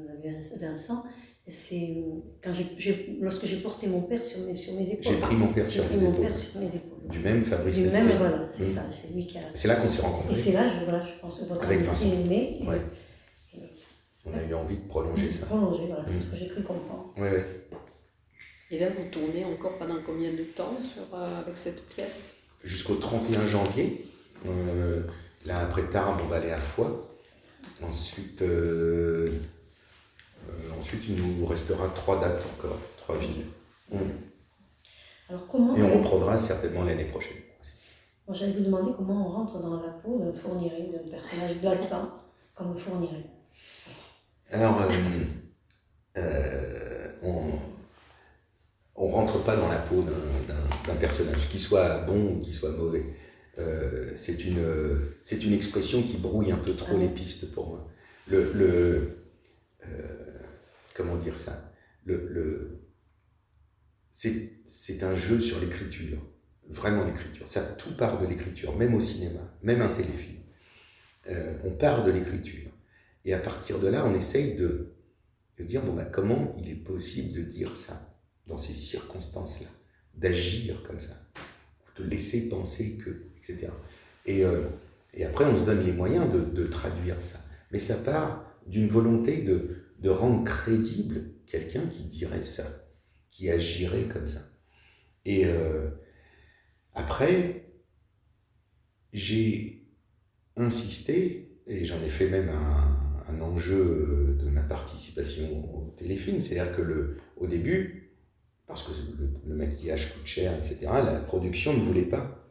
Vincent, 0.60 1.04
c'est 1.48 1.96
quand 2.44 2.54
j'ai, 2.78 3.18
lorsque 3.22 3.46
j'ai 3.46 3.62
porté 3.62 3.88
mon 3.88 4.02
père 4.02 4.22
sur 4.24 4.40
mes, 4.40 4.54
sur 4.54 4.74
mes 4.74 4.90
épaules. 4.92 5.14
J'ai 5.14 5.20
pris 5.20 5.36
mon 5.36 5.54
père 5.54 5.70
sur 5.70 5.84
mes 5.90 5.96
mon 6.02 6.12
épaules. 6.12 6.26
père 6.26 6.36
sur 6.36 6.60
mes 6.60 6.68
épaules. 6.76 7.08
Du 7.10 7.20
même 7.20 7.46
Fabrice 7.46 7.76
Du 7.78 7.86
même, 7.90 8.10
voilà, 8.18 8.48
c'est 8.50 8.64
Mm. 8.64 8.68
ça, 8.68 8.90
c'est 8.92 9.14
lui 9.14 9.26
qui 9.28 9.38
a. 9.38 9.42
C'est 9.56 9.70
là 9.70 9.76
qu'on 9.76 9.90
s'est 9.90 10.00
Et 10.00 10.06
rencontrés. 10.06 10.36
c'est 10.36 10.52
là, 10.52 10.68
je, 10.68 10.84
voilà, 10.84 11.06
je 11.06 11.22
pense 11.22 11.40
que 11.40 11.46
votre 11.46 11.64
Avec 11.64 11.80
Vincent. 11.82 12.06
est 12.06 12.60
et- 12.62 12.68
Ouais. 12.68 12.82
et 13.56 13.60
On 14.26 14.34
a 14.38 14.44
eu 14.44 14.54
envie 14.54 14.76
de 14.76 14.88
prolonger 14.88 15.32
ça. 15.32 15.46
Prolonger, 15.46 15.86
voilà, 15.88 16.04
c'est 16.06 16.16
Mm. 16.16 16.20
ce 16.20 16.32
que 16.32 16.38
j'ai 16.38 16.48
cru 16.50 16.64
comprendre. 16.64 17.14
Ouais, 17.18 17.32
ouais. 17.32 17.46
Et 18.72 18.80
là, 18.80 18.90
vous 18.90 19.04
tournez 19.10 19.46
encore 19.46 19.78
pendant 19.78 20.02
combien 20.06 20.32
de 20.34 20.44
temps 20.44 20.78
sur, 20.82 21.16
euh, 21.18 21.40
avec 21.40 21.56
cette 21.56 21.88
pièce? 21.88 22.36
Jusqu'au 22.64 22.96
31 22.96 23.46
janvier. 23.46 24.06
Euh, 24.46 25.02
là, 25.46 25.60
après 25.60 25.84
Tarbes, 25.84 26.20
on 26.24 26.28
va 26.28 26.38
aller 26.38 26.52
à 26.52 26.58
Foix. 26.58 27.10
Ensuite, 27.82 28.42
euh, 28.42 29.28
euh, 30.50 30.80
ensuite, 30.80 31.04
il 31.08 31.16
nous 31.16 31.46
restera 31.46 31.88
trois 31.90 32.20
dates 32.20 32.44
encore, 32.58 32.78
trois 32.98 33.18
villes. 33.18 33.46
Alors 35.30 35.48
comment, 35.48 35.76
Et 35.76 35.82
on 35.82 36.00
reprendra 36.00 36.38
certainement 36.38 36.84
l'année 36.84 37.06
prochaine. 37.06 37.38
moi 38.28 38.36
j'allais 38.36 38.54
vous 38.54 38.64
demander 38.64 38.92
comment 38.96 39.28
on 39.28 39.32
rentre 39.32 39.60
dans 39.60 39.82
la 39.82 39.90
peau 39.90 40.20
d'un 40.20 40.32
fourniret, 40.32 40.90
d'un 40.94 41.10
personnage 41.10 41.60
glaçant 41.60 42.18
comme 42.56 42.74
le 42.74 42.78
fourniret. 42.78 43.26
Alors, 44.50 44.78
on 47.24 47.60
on 48.98 49.08
rentre 49.08 49.44
pas 49.44 49.56
dans 49.56 49.70
la 49.70 49.78
peau 49.78 50.04
d'un- 50.04 50.96
personnage, 50.96 51.48
qu'il 51.50 51.60
soit 51.60 52.00
bon 52.00 52.34
ou 52.36 52.40
qu'il 52.42 52.54
soit 52.54 52.72
mauvais. 52.72 53.06
Euh, 53.60 54.12
c'est 54.16 54.44
une, 54.46 54.64
c'est 55.22 55.44
une 55.44 55.54
expression 55.54 56.02
qui 56.02 56.18
brouille 56.18 56.52
un 56.52 56.58
peu 56.58 56.74
trop 56.74 56.96
Ah. 56.96 57.00
les 57.00 57.10
pistes 57.10 57.54
pour 57.54 57.68
moi. 57.70 57.88
Le, 58.28 58.52
le, 58.54 59.18
euh, 59.86 60.40
comment 60.96 61.16
dire 61.18 61.38
ça? 61.38 61.74
Le, 62.06 62.28
le, 62.30 62.80
c'est, 64.12 64.54
c'est 64.66 65.04
un 65.04 65.16
jeu 65.16 65.40
sur 65.40 65.60
l'écriture, 65.60 66.18
vraiment 66.68 67.04
l'écriture. 67.06 67.48
Ça, 67.48 67.62
tout 67.62 67.96
part 67.96 68.20
de 68.20 68.26
l'écriture, 68.26 68.76
même 68.76 68.96
au 68.96 69.02
cinéma, 69.02 69.42
même 69.62 69.82
un 69.82 69.90
téléfilm. 69.90 70.40
Euh, 71.30 71.54
on 71.66 71.72
part 71.72 72.04
de 72.04 72.12
l'écriture. 72.12 72.72
Et 73.26 73.34
à 73.34 73.40
partir 73.40 73.80
de 73.80 73.88
là, 73.88 74.06
on 74.06 74.16
essaye 74.16 74.56
de, 74.56 74.96
de 75.60 75.64
dire, 75.64 75.84
bon, 75.84 75.94
bah, 75.94 76.06
comment 76.06 76.54
il 76.60 76.70
est 76.70 76.76
possible 76.84 77.34
de 77.34 77.44
dire 77.44 77.76
ça? 77.76 78.07
Dans 78.48 78.58
ces 78.58 78.74
circonstances-là, 78.74 79.68
d'agir 80.16 80.82
comme 80.84 81.00
ça, 81.00 81.16
de 81.98 82.04
laisser 82.04 82.50
penser 82.50 82.98
que, 82.98 83.10
etc. 83.38 83.68
Et, 84.26 84.44
euh, 84.44 84.68
et 85.14 85.26
après, 85.26 85.46
on 85.46 85.56
se 85.56 85.66
donne 85.66 85.86
les 85.86 85.92
moyens 85.92 86.32
de, 86.32 86.44
de 86.44 86.68
traduire 86.68 87.22
ça. 87.22 87.40
Mais 87.72 87.80
ça 87.80 87.96
part 87.96 88.46
d'une 88.68 88.88
volonté 88.88 89.42
de, 89.42 89.86
de 90.00 90.10
rendre 90.10 90.44
crédible 90.44 91.32
quelqu'un 91.46 91.86
qui 91.88 92.04
dirait 92.04 92.44
ça, 92.44 92.64
qui 93.30 93.50
agirait 93.50 94.04
comme 94.04 94.28
ça. 94.28 94.42
Et 95.26 95.46
euh, 95.46 95.90
après, 96.94 97.72
j'ai 99.14 99.88
insisté, 100.56 101.60
et 101.68 101.86
j'en 101.86 102.02
ai 102.02 102.10
fait 102.10 102.30
même 102.30 102.50
un, 102.50 103.24
un 103.30 103.42
enjeu 103.42 104.38
de 104.40 104.50
ma 104.50 104.62
participation 104.62 105.76
au 105.76 105.92
téléfilm, 105.92 106.42
c'est-à-dire 106.42 106.76
que 106.76 106.82
le, 106.82 107.18
au 107.36 107.48
début, 107.48 108.07
parce 108.68 108.84
que 108.84 108.92
le, 109.20 109.30
le 109.48 109.56
maquillage 109.56 110.14
coûte 110.14 110.26
cher, 110.26 110.54
etc., 110.58 110.80
la 110.82 111.20
production 111.20 111.74
ne 111.74 111.82
voulait 111.84 112.02
pas 112.10 112.46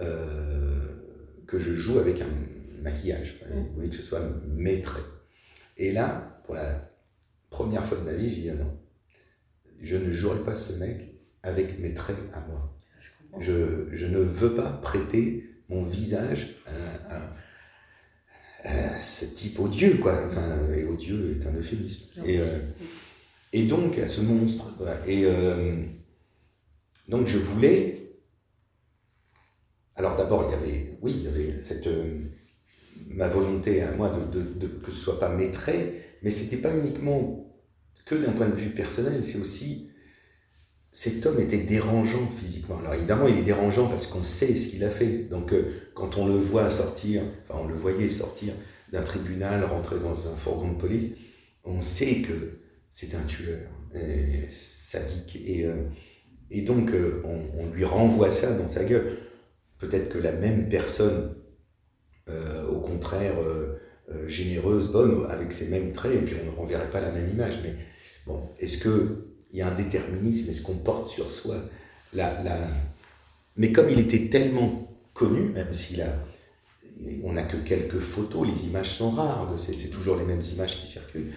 euh, 0.00 0.88
que 1.46 1.58
je 1.58 1.72
joue 1.74 1.98
avec 1.98 2.20
un 2.20 2.28
maquillage. 2.82 3.40
Ils 3.54 3.74
voulaient 3.74 3.88
que 3.90 3.96
ce 3.96 4.02
soit 4.02 4.20
mes 4.46 4.80
traits. 4.82 5.04
Et 5.76 5.92
là, 5.92 6.40
pour 6.44 6.54
la 6.54 6.90
première 7.50 7.84
fois 7.86 7.98
de 7.98 8.04
ma 8.04 8.12
vie, 8.14 8.30
j'ai 8.34 8.42
dit 8.42 8.50
ah 8.50 8.54
non, 8.54 8.78
je 9.80 9.96
ne 9.96 10.10
jouerai 10.10 10.42
pas 10.44 10.54
ce 10.54 10.78
mec 10.78 11.14
avec 11.42 11.78
mes 11.78 11.94
traits 11.94 12.16
à 12.32 12.40
moi. 12.40 12.70
Je. 13.40 13.42
Je, 13.90 13.96
je 13.96 14.06
ne 14.06 14.18
veux 14.18 14.54
pas 14.54 14.70
prêter 14.82 15.44
mon 15.68 15.82
visage 15.84 16.54
à, 16.66 17.16
à- 17.16 17.30
à 18.66 18.98
ce 19.00 19.26
type 19.26 19.58
odieux, 19.60 19.98
quoi. 20.00 20.18
Enfin, 20.26 20.56
et 20.74 20.84
odieux 20.84 21.38
est 21.38 21.46
un 21.46 21.52
euphémisme. 21.54 22.22
Et, 22.24 22.38
euh, 22.38 22.44
et 23.54 23.62
donc, 23.62 23.98
à 23.98 24.08
ce 24.08 24.20
monstre. 24.20 24.74
Et 25.06 25.22
euh, 25.24 25.76
donc, 27.08 27.28
je 27.28 27.38
voulais. 27.38 28.18
Alors, 29.94 30.16
d'abord, 30.16 30.48
il 30.48 30.50
y 30.50 30.54
avait. 30.54 30.98
Oui, 31.00 31.14
il 31.18 31.22
y 31.22 31.28
avait 31.28 31.60
cette. 31.60 31.86
euh, 31.86 32.18
ma 33.06 33.28
volonté 33.28 33.80
à 33.82 33.92
moi 33.92 34.10
de, 34.32 34.66
que 34.66 34.90
ce 34.90 34.96
soit 34.96 35.20
pas 35.20 35.30
traits, 35.52 36.18
mais 36.22 36.32
c'était 36.32 36.56
pas 36.56 36.74
uniquement 36.74 37.54
que 38.06 38.16
d'un 38.16 38.32
point 38.32 38.48
de 38.48 38.54
vue 38.54 38.70
personnel, 38.70 39.24
c'est 39.24 39.38
aussi. 39.38 39.90
Cet 40.90 41.24
homme 41.26 41.40
était 41.40 41.58
dérangeant 41.58 42.28
physiquement. 42.40 42.78
Alors 42.78 42.94
évidemment, 42.94 43.28
il 43.28 43.38
est 43.38 43.42
dérangeant 43.42 43.88
parce 43.88 44.06
qu'on 44.06 44.22
sait 44.24 44.54
ce 44.56 44.70
qu'il 44.70 44.84
a 44.84 44.90
fait. 44.90 45.28
Donc 45.28 45.52
euh, 45.52 45.90
quand 45.94 46.16
on 46.18 46.26
le 46.26 46.36
voit 46.36 46.70
sortir, 46.70 47.22
enfin 47.48 47.60
on 47.64 47.68
le 47.68 47.74
voyait 47.74 48.10
sortir 48.10 48.52
d'un 48.92 49.02
tribunal, 49.02 49.64
rentrer 49.64 49.98
dans 50.00 50.28
un 50.28 50.36
fourgon 50.36 50.72
de 50.72 50.76
police, 50.78 51.10
on 51.64 51.82
sait 51.82 52.20
que 52.20 52.63
c'est 52.94 53.16
un 53.16 53.24
tueur, 53.24 53.58
et 53.92 54.48
sadique. 54.48 55.42
Et, 55.44 55.66
euh, 55.66 55.74
donc 56.64 56.92
euh, 56.92 57.24
on, 57.24 57.66
lui 57.74 57.84
renvoie 57.84 58.30
ça 58.30 58.56
dans 58.56 58.68
sa 58.68 58.84
gueule. 58.84 59.18
Peut-être 59.78 60.08
que 60.10 60.18
la 60.18 60.30
même 60.30 60.68
personne, 60.68 61.34
euh, 62.28 62.64
au 62.68 62.78
contraire, 62.78 63.34
euh, 63.42 63.80
euh, 64.12 64.28
généreuse, 64.28 64.92
bonne, 64.92 65.26
avec 65.28 65.50
ses 65.50 65.70
mêmes 65.70 65.90
traits, 65.90 66.14
et 66.14 66.18
puis 66.18 66.36
on 66.40 66.52
ne 66.52 66.56
renverrait 66.56 66.88
pas 66.88 67.00
la 67.00 67.10
même 67.10 67.28
image. 67.28 67.58
Mais 67.64 67.74
bon, 68.28 68.48
est-ce 68.60 68.78
que 68.78 69.26
il 69.50 69.58
y 69.58 69.62
a 69.62 69.66
un 69.66 69.74
déterminisme, 69.74 70.48
est-ce 70.50 70.62
qu'on 70.62 70.78
porte 70.78 71.08
sur 71.08 71.32
soi 71.32 71.56
la. 72.12 72.44
Mais 73.56 73.72
comme 73.72 73.90
il 73.90 73.98
était 73.98 74.28
tellement 74.28 74.88
connu, 75.14 75.48
même 75.48 75.72
s'il 75.72 76.00
a... 76.00 76.12
On 77.24 77.32
n'a 77.32 77.42
que 77.42 77.56
quelques 77.56 77.98
photos, 77.98 78.46
les 78.46 78.68
images 78.68 78.90
sont 78.90 79.10
rares, 79.10 79.52
c'est 79.58 79.90
toujours 79.90 80.16
les 80.16 80.24
mêmes 80.24 80.40
images 80.40 80.80
qui 80.80 80.86
circulent, 80.86 81.32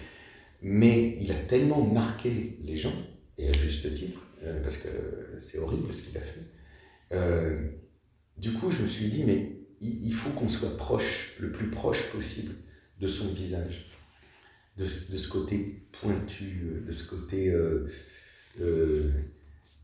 mais 0.62 1.16
il 1.20 1.30
a 1.32 1.36
tellement 1.36 1.82
marqué 1.84 2.58
les 2.62 2.76
gens, 2.76 2.94
et 3.38 3.48
à 3.48 3.52
juste 3.52 3.92
titre, 3.94 4.20
euh, 4.42 4.60
parce 4.62 4.76
que 4.78 4.88
c'est 5.38 5.58
horrible 5.58 5.92
ce 5.94 6.02
qu'il 6.02 6.16
a 6.16 6.20
fait. 6.20 6.44
Euh, 7.12 7.68
du 8.36 8.52
coup, 8.52 8.70
je 8.70 8.82
me 8.82 8.88
suis 8.88 9.08
dit, 9.08 9.24
mais 9.24 9.60
il, 9.80 10.12
faut 10.14 10.30
qu'on 10.30 10.48
soit 10.48 10.76
proche, 10.76 11.36
le 11.40 11.52
plus 11.52 11.70
proche 11.70 12.10
possible 12.10 12.54
de 13.00 13.06
son 13.06 13.28
visage 13.28 13.90
de, 14.76 14.84
de 14.84 15.16
ce 15.16 15.28
côté 15.28 15.86
pointu, 15.92 16.62
euh, 16.64 16.80
de 16.86 16.92
ce 16.92 17.04
côté. 17.04 17.52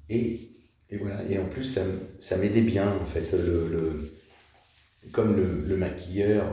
et, 0.09 0.51
et 0.91 0.97
voilà. 0.97 1.25
Et 1.31 1.39
en 1.39 1.49
plus, 1.49 1.65
ça, 1.65 1.83
ça 2.19 2.37
m'aidait 2.37 2.61
bien, 2.63 2.93
en 2.93 3.07
fait. 3.07 3.33
Le, 3.33 3.69
le- 3.69 4.11
comme 5.13 5.37
le, 5.37 5.65
le 5.69 5.77
maquilleur 5.77 6.47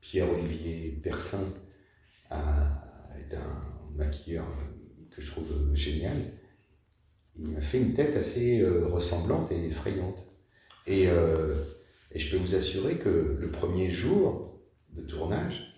Pierre-Olivier 0.00 0.98
Persin 1.02 1.44
a- 2.30 2.85
un 3.34 3.96
maquilleur 3.96 4.46
que 5.10 5.20
je 5.22 5.30
trouve 5.30 5.74
génial, 5.74 6.16
il 7.38 7.48
m'a 7.48 7.60
fait 7.60 7.78
une 7.78 7.92
tête 7.94 8.16
assez 8.16 8.60
euh, 8.60 8.86
ressemblante 8.88 9.50
et 9.52 9.66
effrayante. 9.66 10.22
Et, 10.86 11.08
euh, 11.08 11.54
et 12.12 12.18
je 12.18 12.30
peux 12.30 12.42
vous 12.42 12.54
assurer 12.54 12.96
que 12.96 13.36
le 13.38 13.50
premier 13.50 13.90
jour 13.90 14.60
de 14.92 15.02
tournage, 15.02 15.72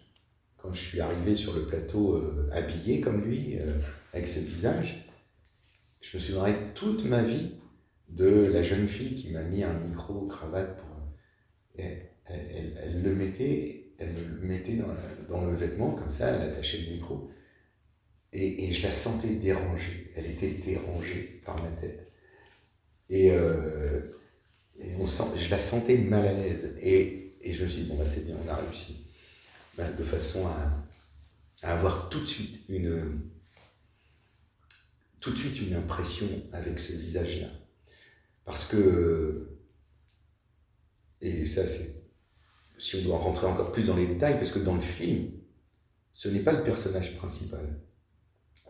quand 0.57 0.73
je 0.73 0.81
suis 0.81 1.01
arrivé 1.01 1.35
sur 1.35 1.55
le 1.55 1.67
plateau 1.67 2.15
euh, 2.17 2.49
habillé 2.53 3.01
comme 3.01 3.23
lui, 3.25 3.57
avec 4.13 4.29
ce 4.29 4.41
visage, 4.41 5.07
je 6.01 6.17
me 6.17 6.23
souviendrai 6.23 6.55
toute 6.75 7.05
ma 7.05 7.23
vie 7.23 7.53
de 8.09 8.29
la 8.29 8.63
jeune 8.63 8.87
fille 8.89 9.15
qui 9.15 9.31
m'a 9.33 9.43
mis 9.43 9.63
un 9.63 9.75
micro 9.81 10.27
cravate 10.27 10.77
pour. 10.77 10.87
elle, 11.77 12.09
elle- 12.27 13.03
le 13.03 13.15
mettait, 13.15 13.93
elle 13.99 14.13
le 14.41 14.47
mettait 14.47 14.77
dans, 14.77 14.95
dans 15.29 15.45
le 15.47 15.55
vêtement 15.57 15.93
comme 15.93 16.11
ça, 16.11 16.29
elle 16.29 16.43
attachait 16.43 16.79
le 16.87 16.93
micro. 16.95 17.31
Et, 18.33 18.73
je 18.73 18.83
la 18.83 18.93
sentais 18.93 19.29
dérangée. 19.29 20.13
Elle 20.17 20.27
était 20.27 20.51
dérangée 20.51 21.41
par 21.45 21.63
ma 21.63 21.71
tête. 21.71 22.13
Et, 23.09 23.31
euh, 23.33 24.01
on 24.99 25.07
sent, 25.07 25.25
je 25.37 25.51
la 25.51 25.59
sentais 25.59 25.97
mal 25.97 26.27
à 26.27 26.33
l'aise. 26.33 26.77
Et, 26.83 27.33
je 27.45 27.65
me 27.65 27.69
suis 27.69 27.83
dit, 27.83 27.89
bon, 27.89 27.97
bah, 27.97 28.07
c'est 28.07 28.27
bien, 28.27 28.37
on 28.45 28.49
a 28.49 28.57
réussi. 28.57 29.07
Bah, 29.77 29.91
de 29.91 30.05
façon 30.05 30.47
à, 30.47 30.87
à 31.63 31.73
avoir 31.73 32.09
tout 32.09 32.21
de 32.21 32.27
suite 32.27 32.61
une 32.69 33.23
tout 35.21 35.31
de 35.31 35.37
suite 35.37 35.61
une 35.61 35.75
impression 35.75 36.29
avec 36.53 36.79
ce 36.79 36.93
visage-là. 36.93 37.49
Parce 38.45 38.67
que, 38.67 39.59
et 41.21 41.45
ça 41.45 41.67
c'est, 41.67 42.05
si 42.79 42.97
on 42.97 43.03
doit 43.03 43.19
rentrer 43.19 43.47
encore 43.47 43.73
plus 43.73 43.87
dans 43.87 43.97
les 43.97 44.07
détails, 44.07 44.35
parce 44.35 44.51
que 44.51 44.61
dans 44.61 44.75
le 44.75 44.81
film, 44.81 45.33
ce 46.13 46.29
n'est 46.29 46.41
pas 46.41 46.53
le 46.53 46.63
personnage 46.63 47.17
principal. 47.17 47.81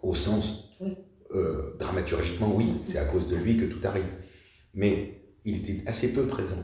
Au 0.03 0.15
sens, 0.15 0.77
Oui. 0.81 0.97
euh, 1.35 1.77
dramaturgiquement, 1.79 2.55
oui, 2.55 2.73
c'est 2.85 2.99
à 2.99 3.05
cause 3.05 3.29
de 3.29 3.37
lui 3.37 3.57
que 3.57 3.65
tout 3.67 3.81
arrive. 3.87 4.07
Mais 4.75 5.21
il 5.45 5.57
était 5.57 5.87
assez 5.89 6.13
peu 6.13 6.27
présent. 6.27 6.63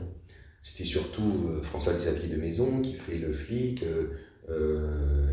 C'était 0.61 0.85
surtout 0.85 1.49
euh, 1.49 1.61
François-Xavier 1.61 2.29
de 2.29 2.37
Maison 2.41 2.81
qui 2.81 2.93
fait 2.93 3.17
le 3.17 3.31
flic, 3.33 3.83
euh, 3.83 5.27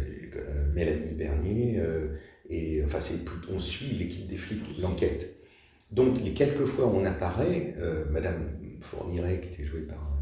Mélanie 0.75 1.15
Bernier, 1.15 1.83
et 2.49 2.83
enfin, 2.85 3.01
c'est 3.01 3.21
on 3.51 3.59
suit 3.59 3.95
l'équipe 3.95 4.27
des 4.27 4.37
flics, 4.39 4.79
l'enquête. 4.81 5.37
Donc, 5.91 6.19
les 6.23 6.33
quelques 6.33 6.65
fois 6.65 6.87
où 6.87 6.97
on 6.97 7.05
apparaît, 7.05 7.77
Madame 8.11 8.49
Fourniret, 8.81 9.41
qui 9.41 9.49
était 9.49 9.65
jouée 9.65 9.83
par. 9.83 10.19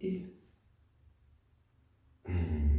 Et. 0.00 0.22
Hmm, 2.26 2.77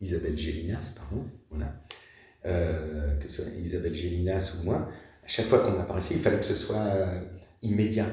Isabelle 0.00 0.36
Gélinas, 0.36 0.94
pardon, 0.96 1.24
voilà. 1.50 1.82
que 2.42 3.28
ce 3.28 3.42
soit 3.42 3.52
Isabelle 3.52 3.94
Gélinas 3.94 4.54
ou 4.58 4.64
moi, 4.64 4.88
à 5.24 5.26
chaque 5.26 5.46
fois 5.46 5.60
qu'on 5.60 5.78
apparaissait, 5.80 6.14
il 6.14 6.20
fallait 6.20 6.38
que 6.38 6.44
ce 6.44 6.54
soit 6.54 6.86
immédiat. 7.62 8.06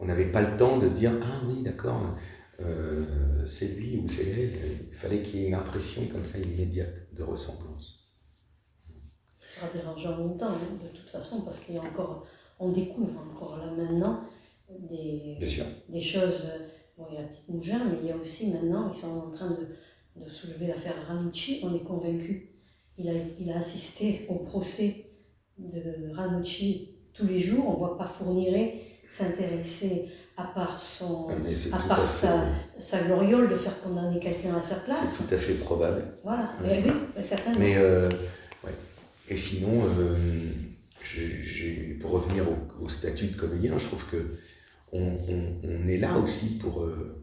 on 0.00 0.06
n'avait 0.06 0.32
pas 0.32 0.42
le 0.42 0.56
temps 0.56 0.78
de 0.78 0.88
dire 0.88 1.12
Ah 1.22 1.40
oui, 1.46 1.62
d'accord, 1.62 2.16
euh, 2.64 3.04
c'est 3.46 3.76
lui 3.76 3.98
ou 3.98 4.08
c'est 4.08 4.28
elle. 4.28 4.50
Il 4.88 4.94
fallait 4.94 5.22
qu'il 5.22 5.40
y 5.40 5.44
ait 5.44 5.48
une 5.48 5.54
impression 5.54 6.06
comme 6.06 6.24
ça 6.24 6.38
immédiate 6.38 7.12
de 7.12 7.22
ressemblance. 7.22 7.98
Ça 9.40 9.60
sera 9.60 9.72
dérangeant 9.72 10.16
longtemps, 10.18 10.50
hein, 10.50 10.78
de 10.82 10.96
toute 10.96 11.10
façon, 11.10 11.40
parce 11.42 11.58
qu'il 11.58 11.74
y 11.74 11.78
a 11.78 11.82
encore, 11.82 12.26
on 12.58 12.70
découvre 12.70 13.20
encore 13.20 13.58
là 13.58 13.72
maintenant 13.72 14.20
des, 14.78 15.38
des 15.88 16.00
choses. 16.00 16.48
Bon, 16.96 17.06
il 17.10 17.16
y 17.16 17.18
a 17.18 17.24
Petite 17.24 17.48
Mougin, 17.48 17.84
mais 17.90 17.98
il 18.02 18.06
y 18.06 18.12
a 18.12 18.16
aussi 18.16 18.52
maintenant, 18.52 18.90
ils 18.92 18.98
sont 18.98 19.08
en 19.08 19.30
train 19.30 19.50
de, 19.50 19.66
de 20.16 20.28
soulever 20.28 20.66
l'affaire 20.66 20.94
Ranucci. 21.06 21.60
On 21.62 21.74
est 21.74 21.82
convaincu. 21.84 22.50
Il 22.98 23.08
a, 23.08 23.12
il 23.40 23.50
a 23.50 23.56
assisté 23.56 24.26
au 24.28 24.36
procès 24.36 25.06
de 25.58 26.12
Ranucci 26.12 26.96
tous 27.14 27.26
les 27.26 27.40
jours. 27.40 27.68
On 27.68 27.72
ne 27.72 27.78
voit 27.78 27.96
pas 27.96 28.06
Fourniret 28.06 28.74
s'intéresser 29.08 30.10
à 30.36 30.44
part, 30.44 30.80
son, 30.80 31.28
ah, 31.30 31.76
à 31.76 31.88
part 31.88 32.06
sa, 32.06 32.46
sa, 32.78 33.02
gloriole 33.02 33.50
de 33.50 33.56
faire 33.56 33.80
condamner 33.82 34.18
quelqu'un 34.18 34.56
à 34.56 34.60
sa 34.60 34.76
place. 34.76 35.18
C'est 35.18 35.28
tout 35.28 35.34
à 35.34 35.38
fait 35.38 35.54
probable. 35.54 36.04
Voilà, 36.24 36.52
mais 36.62 36.82
oui, 36.84 36.92
certainement. 37.22 37.60
Mais, 37.60 37.76
euh, 37.76 38.08
ouais. 38.64 38.72
Et 39.28 39.36
sinon, 39.36 39.84
euh, 39.98 40.16
pour 42.00 42.12
revenir 42.12 42.44
au, 42.80 42.88
statut 42.88 43.26
de 43.26 43.36
comédien, 43.36 43.78
je 43.78 43.84
trouve 43.84 44.06
que 44.06 44.30
on, 44.92 45.02
on, 45.02 45.56
on 45.64 45.88
est 45.88 45.98
là 45.98 46.18
aussi 46.18 46.58
pour, 46.58 46.82
euh, 46.82 47.21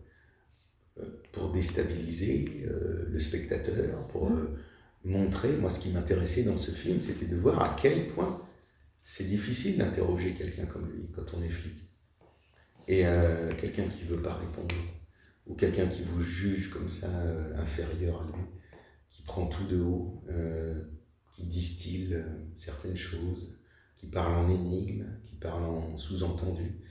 pour 1.32 1.52
déstabiliser 1.52 2.66
le 3.10 3.20
spectateur, 3.20 4.08
pour 4.08 4.30
mmh. 4.30 4.58
montrer, 5.06 5.50
moi 5.58 5.70
ce 5.70 5.80
qui 5.80 5.89
m'intéressait 5.89 6.43
dans 6.43 6.58
ce 6.58 6.72
film, 6.72 7.02
c'était 7.02 7.26
de 7.26 7.36
voir 7.36 7.62
à 7.62 7.76
quel 7.80 8.08
point 8.08 8.41
c'est 9.04 9.28
difficile 9.28 9.78
d'interroger 9.78 10.34
quelqu'un 10.34 10.66
comme 10.66 10.89
lui 10.91 11.08
quand 11.16 11.34
on 11.36 11.41
est 11.41 11.47
flic 11.47 11.89
et 12.89 13.06
euh, 13.06 13.54
quelqu'un 13.56 13.84
qui 13.84 14.04
ne 14.04 14.10
veut 14.10 14.22
pas 14.22 14.34
répondre, 14.34 14.76
ou 15.45 15.54
quelqu'un 15.54 15.88
qui 15.88 16.02
vous 16.02 16.22
juge 16.22 16.72
comme 16.72 16.89
ça, 16.89 17.08
euh, 17.08 17.56
inférieur 17.62 18.22
à 18.22 18.26
lui, 18.26 18.43
qui 19.12 19.22
prend 19.22 19.45
tout 19.45 19.68
de 19.68 19.80
haut, 19.80 20.24
euh, 20.30 20.84
qui 21.36 21.43
distille 21.43 22.18
certaines 22.56 22.97
choses, 22.97 23.60
qui 23.95 24.08
parle 24.08 24.34
en 24.34 24.50
énigme, 24.50 25.06
qui 25.26 25.36
parle 25.36 25.64
en 25.66 25.97
sous-entendu. 25.97 26.82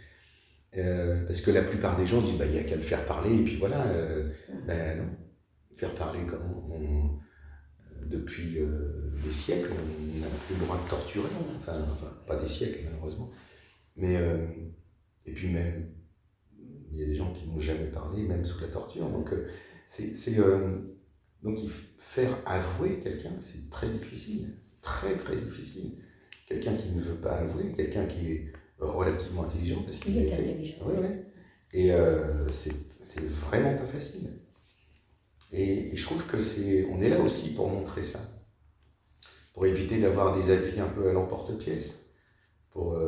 Parce 0.72 1.40
que 1.40 1.50
la 1.50 1.62
plupart 1.62 1.96
des 1.96 2.06
gens 2.06 2.20
disent, 2.20 2.38
bah, 2.38 2.46
il 2.46 2.52
n'y 2.52 2.58
a 2.58 2.64
qu'à 2.64 2.76
le 2.76 2.82
faire 2.82 3.04
parler, 3.04 3.34
et 3.34 3.44
puis 3.44 3.56
voilà. 3.56 3.84
ben 4.66 4.98
non, 4.98 5.08
faire 5.76 5.94
parler 5.94 6.20
comment? 6.26 6.68
Depuis 8.06 8.58
des 9.22 9.30
siècles, 9.30 9.70
on 9.72 10.20
n'a 10.20 10.26
plus 10.46 10.54
le 10.54 10.64
droit 10.64 10.80
de 10.82 10.88
torturer, 10.88 11.28
enfin, 11.58 11.84
pas 12.26 12.36
des 12.36 12.46
siècles 12.46 12.80
malheureusement, 12.84 13.28
mais 13.96 14.16
et 15.28 15.32
puis 15.32 15.48
même, 15.48 15.90
il 16.90 16.98
y 16.98 17.02
a 17.02 17.06
des 17.06 17.14
gens 17.14 17.32
qui 17.32 17.46
n'ont 17.46 17.60
jamais 17.60 17.88
parlé, 17.88 18.22
même 18.22 18.44
sous 18.44 18.60
la 18.62 18.68
torture. 18.68 19.08
Donc, 19.10 19.32
euh, 19.32 19.46
c'est, 19.84 20.38
euh, 20.38 20.78
donc 21.42 21.58
faire 21.98 22.38
avouer 22.46 22.98
quelqu'un, 22.98 23.32
c'est 23.38 23.68
très 23.68 23.88
difficile. 23.88 24.54
Très, 24.80 25.14
très 25.16 25.36
difficile. 25.36 25.92
Quelqu'un 26.46 26.74
qui 26.76 26.90
ne 26.92 27.00
veut 27.00 27.16
pas 27.16 27.36
avouer, 27.36 27.72
quelqu'un 27.72 28.06
qui 28.06 28.32
est 28.32 28.52
relativement 28.78 29.44
intelligent, 29.44 29.82
parce 29.84 29.98
qu'il 29.98 30.18
est 30.18 30.32
intelligent. 30.32 30.76
Et 31.72 31.92
euh, 31.92 32.48
c'est, 32.48 32.74
vraiment 33.48 33.76
pas 33.76 33.86
facile. 33.86 34.28
Et, 35.52 35.96
je 35.96 36.04
trouve 36.04 36.24
que 36.26 36.40
c'est, 36.40 36.86
on 36.90 37.00
est 37.00 37.08
là 37.08 37.20
aussi 37.20 37.54
pour 37.54 37.68
montrer 37.68 38.02
ça, 38.02 38.20
pour 39.54 39.66
éviter 39.66 40.00
d'avoir 40.00 40.36
des 40.36 40.50
avis 40.50 40.78
un 40.80 40.88
peu 40.88 41.08
à 41.08 41.12
l'emporte-pièce, 41.12 42.10
pour, 42.70 42.98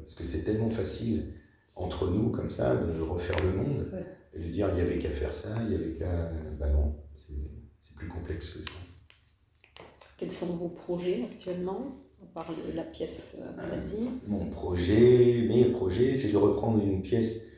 parce 0.00 0.14
que 0.14 0.24
c'est 0.24 0.42
tellement 0.42 0.70
facile 0.70 1.34
entre 1.74 2.08
nous, 2.10 2.30
comme 2.30 2.50
ça, 2.50 2.76
de 2.76 3.00
refaire 3.00 3.42
le 3.42 3.52
monde 3.52 3.90
et 4.32 4.38
de 4.38 4.44
dire 4.44 4.68
il 4.70 4.74
n'y 4.74 4.80
avait 4.80 4.98
qu'à 4.98 5.10
faire 5.10 5.32
ça, 5.32 5.56
il 5.62 5.68
n'y 5.68 5.74
avait 5.74 5.94
qu'à. 5.94 6.30
Ben 6.58 6.72
non, 6.72 6.96
c'est 7.14 7.96
plus 7.96 8.08
complexe 8.08 8.50
que 8.50 8.62
ça. 8.62 8.70
Quels 10.16 10.30
sont 10.30 10.54
vos 10.56 10.68
projets 10.68 11.24
actuellement, 11.24 11.96
à 12.22 12.26
part 12.34 12.52
la 12.74 12.82
pièce 12.82 13.38
maladie 13.56 14.06
euh, 14.06 14.28
Mon 14.28 14.46
projet, 14.46 15.46
mes 15.48 15.64
projets, 15.66 16.14
c'est 16.14 16.32
de 16.32 16.36
reprendre 16.36 16.82
une 16.82 17.02
pièce 17.02 17.48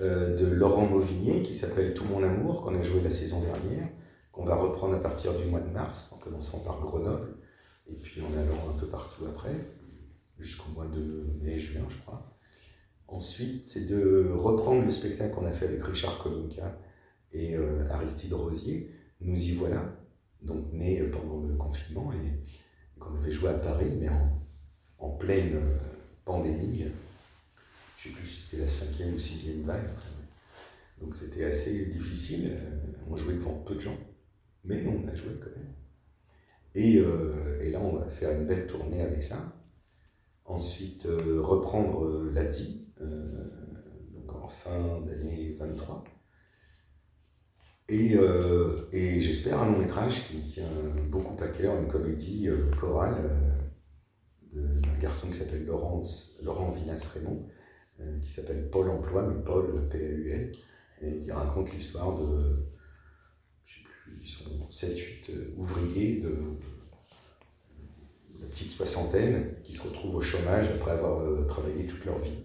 euh, 0.00 0.36
de 0.36 0.46
Laurent 0.46 0.86
Mauvigné 0.86 1.42
qui 1.42 1.54
s'appelle 1.54 1.94
Tout 1.94 2.04
mon 2.04 2.22
amour, 2.22 2.62
qu'on 2.62 2.74
a 2.74 2.82
joué 2.82 3.00
la 3.02 3.10
saison 3.10 3.40
dernière, 3.40 3.88
qu'on 4.30 4.44
va 4.44 4.56
reprendre 4.56 4.94
à 4.94 5.00
partir 5.00 5.34
du 5.34 5.44
mois 5.46 5.60
de 5.60 5.70
mars, 5.70 6.12
en 6.12 6.18
commençant 6.18 6.60
par 6.60 6.80
Grenoble, 6.80 7.36
et 7.86 7.94
puis 7.94 8.20
en 8.20 8.38
allant 8.38 8.74
un 8.74 8.78
peu 8.78 8.86
partout 8.86 9.24
après, 9.26 9.54
jusqu'au 10.38 10.70
mois 10.72 10.86
de 10.86 11.26
mai-juin, 11.42 11.86
je 11.88 11.98
crois. 11.98 12.36
Ensuite, 13.08 13.66
c'est 13.66 13.86
de 13.86 14.30
reprendre 14.34 14.84
le 14.84 14.90
spectacle 14.90 15.34
qu'on 15.34 15.44
a 15.44 15.50
fait 15.50 15.66
avec 15.66 15.82
Richard 15.82 16.18
Kolinka 16.18 16.78
et 17.32 17.56
euh, 17.56 17.86
Aristide 17.90 18.32
Rosier. 18.32 18.90
Nous 19.20 19.38
y 19.38 19.52
voilà, 19.52 19.94
donc 20.40 20.72
né 20.72 21.02
pendant 21.04 21.40
le 21.46 21.54
confinement 21.54 22.10
et 22.12 22.40
qu'on 23.02 23.16
avait 23.16 23.32
joué 23.32 23.50
à 23.50 23.54
Paris, 23.54 23.92
mais 23.98 24.08
en, 24.08 25.10
pleine 25.18 25.54
euh, 25.54 25.78
pandémie. 26.24 26.84
Je 27.96 28.08
ne 28.08 28.14
sais 28.14 28.20
plus 28.20 28.28
si 28.28 28.40
c'était 28.42 28.62
la 28.62 28.68
cinquième 28.68 29.14
ou 29.14 29.18
sixième 29.18 29.62
vague. 29.62 29.88
Donc 31.00 31.14
c'était 31.14 31.44
assez 31.44 31.86
difficile. 31.86 32.52
Euh, 32.52 32.92
on 33.10 33.16
jouait 33.16 33.34
devant 33.34 33.54
peu 33.54 33.74
de 33.74 33.80
gens, 33.80 33.98
mais 34.64 34.84
on 34.86 35.08
a 35.08 35.14
joué 35.14 35.32
quand 35.40 35.50
même. 35.56 35.74
Et, 36.74 36.96
et 37.60 37.70
là, 37.70 37.80
on 37.80 37.96
va 37.96 38.06
faire 38.08 38.30
une 38.30 38.46
belle 38.46 38.66
tournée 38.66 39.02
avec 39.02 39.22
ça. 39.22 39.36
Ensuite, 40.46 41.06
reprendre 41.06 42.06
euh, 43.02 43.28
donc 44.14 44.34
en 44.34 44.48
fin 44.48 45.00
d'année 45.00 45.56
23. 45.58 46.04
Et, 47.92 48.16
euh, 48.16 48.88
et 48.90 49.20
j'espère 49.20 49.60
un 49.60 49.70
long 49.70 49.78
métrage 49.78 50.26
qui 50.26 50.40
tient 50.40 50.64
beaucoup 51.10 51.36
à 51.44 51.48
cœur, 51.48 51.76
une 51.76 51.88
comédie 51.88 52.48
euh, 52.48 52.56
chorale 52.80 53.30
d'un 54.54 54.98
garçon 54.98 55.26
qui 55.26 55.34
s'appelle 55.34 55.66
Laurent 55.66 56.00
Vinas-Raymond, 56.70 57.46
qui 58.22 58.30
s'appelle 58.30 58.70
Paul 58.70 58.88
Emploi, 58.88 59.26
mais 59.26 59.42
Paul 59.44 59.74
P-A-U-L, 59.90 60.52
et 61.02 61.18
qui 61.18 61.32
raconte 61.32 61.70
l'histoire 61.72 62.18
de, 62.18 62.66
je 63.64 63.74
sais 63.74 63.84
plus, 63.84 64.12
ils 64.22 64.28
sont 64.28 64.68
7-8 64.70 65.56
ouvriers 65.58 66.20
de, 66.20 66.34
la 68.40 68.46
petite 68.46 68.70
soixantaine 68.70 69.54
qui 69.62 69.74
se 69.74 69.86
retrouvent 69.86 70.16
au 70.16 70.20
chômage 70.22 70.66
après 70.70 70.92
avoir 70.92 71.46
travaillé 71.46 71.86
toute 71.86 72.04
leur 72.06 72.18
vie 72.20 72.38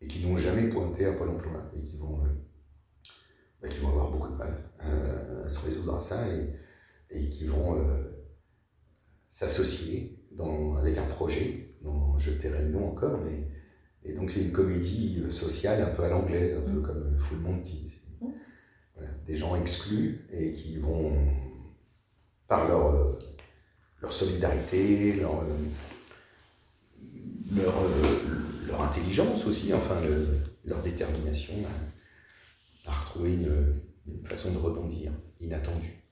et 0.00 0.06
qui 0.06 0.26
n'ont 0.26 0.36
jamais 0.36 0.68
pointé 0.68 1.04
à 1.04 1.12
Pôle 1.12 1.30
emploi 1.30 1.70
et 1.76 1.82
qui 1.82 1.96
vont, 1.96 2.20
euh, 2.24 2.28
bah, 3.60 3.68
qui 3.68 3.78
vont 3.78 3.88
avoir 3.88 4.10
beaucoup 4.10 4.28
de 4.28 4.36
mal 4.36 4.54
euh, 4.84 5.44
à 5.44 5.48
se 5.48 5.66
résoudre 5.66 5.96
à 5.96 6.00
ça 6.00 6.26
et, 6.28 6.54
et 7.10 7.28
qui 7.28 7.46
vont 7.46 7.76
euh, 7.76 8.26
s'associer 9.28 10.16
avec 10.78 10.96
un 10.96 11.06
projet 11.06 11.74
dont 11.82 12.18
je 12.18 12.30
tairai 12.30 12.62
le 12.62 12.70
nom 12.70 12.88
encore, 12.88 13.20
mais 13.22 13.46
et 14.04 14.14
donc 14.14 14.30
c'est 14.30 14.40
une 14.40 14.52
comédie 14.52 15.22
sociale 15.28 15.82
un 15.82 15.94
peu 15.94 16.04
à 16.04 16.08
l'anglaise, 16.08 16.56
un 16.56 16.70
peu 16.70 16.78
mm. 16.78 16.82
comme 16.82 17.18
Full 17.18 17.38
Monty. 17.38 18.00
Mm. 18.20 18.28
Voilà, 18.94 19.10
des 19.26 19.36
gens 19.36 19.56
exclus 19.56 20.26
et 20.32 20.52
qui 20.52 20.78
vont, 20.78 21.12
par 22.48 22.68
leur, 22.68 23.18
leur 24.00 24.12
solidarité, 24.12 25.14
leur, 25.14 25.44
leur, 27.54 27.74
leur 28.66 28.82
intelligence 28.82 29.46
aussi, 29.46 29.74
enfin 29.74 30.00
leur 30.64 30.82
détermination 30.82 31.54
à, 32.86 32.92
retrouver 32.92 33.34
une, 33.34 33.80
façon 34.24 34.52
de 34.52 34.58
rebondir 34.58 35.12
inattendue. 35.40 36.02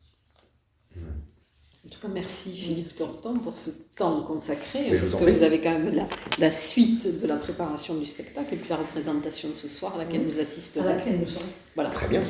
En 0.97 1.91
tout 1.91 2.01
cas, 2.01 2.09
merci 2.09 2.55
Philippe 2.55 2.95
Torton 2.97 3.39
pour 3.39 3.57
ce 3.57 3.71
temps 3.97 4.23
consacré, 4.23 4.91
parce 4.91 5.15
que 5.15 5.31
vous 5.31 5.43
avez 5.43 5.61
quand 5.61 5.79
même 5.79 6.07
la, 6.39 6.51
suite 6.51 7.21
de 7.21 7.27
la 7.27 7.37
préparation 7.37 7.95
du 7.95 8.05
spectacle 8.05 8.55
et 8.55 8.57
puis 8.57 8.69
la 8.69 8.77
représentation 8.77 9.49
de 9.49 9.55
ce 9.55 9.69
soir 9.69 9.95
à 9.95 9.99
laquelle 9.99 10.25
nous 10.25 10.41
assisterons. 10.41 10.89
À 10.89 10.97
laquelle 10.97 11.21
nous 11.21 11.29
sommes. 11.29 11.49
Voilà. 11.75 11.91
Très 11.91 12.09
bien. 12.09 12.21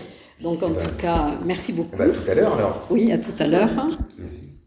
Donc 0.40 0.62
en 0.62 0.70
eh 0.70 0.74
ben, 0.74 0.78
tout 0.78 0.96
cas, 0.96 1.38
merci 1.44 1.72
beaucoup. 1.72 1.90
Eh 1.94 1.98
ben, 1.98 2.10
à 2.10 2.14
tout 2.14 2.30
à 2.30 2.34
l'heure 2.34 2.54
alors. 2.54 2.86
Oui, 2.90 3.10
à 3.10 3.18
tout 3.18 3.32
à 3.40 3.46
l'heure. 3.46 3.70
Merci. 4.18 4.57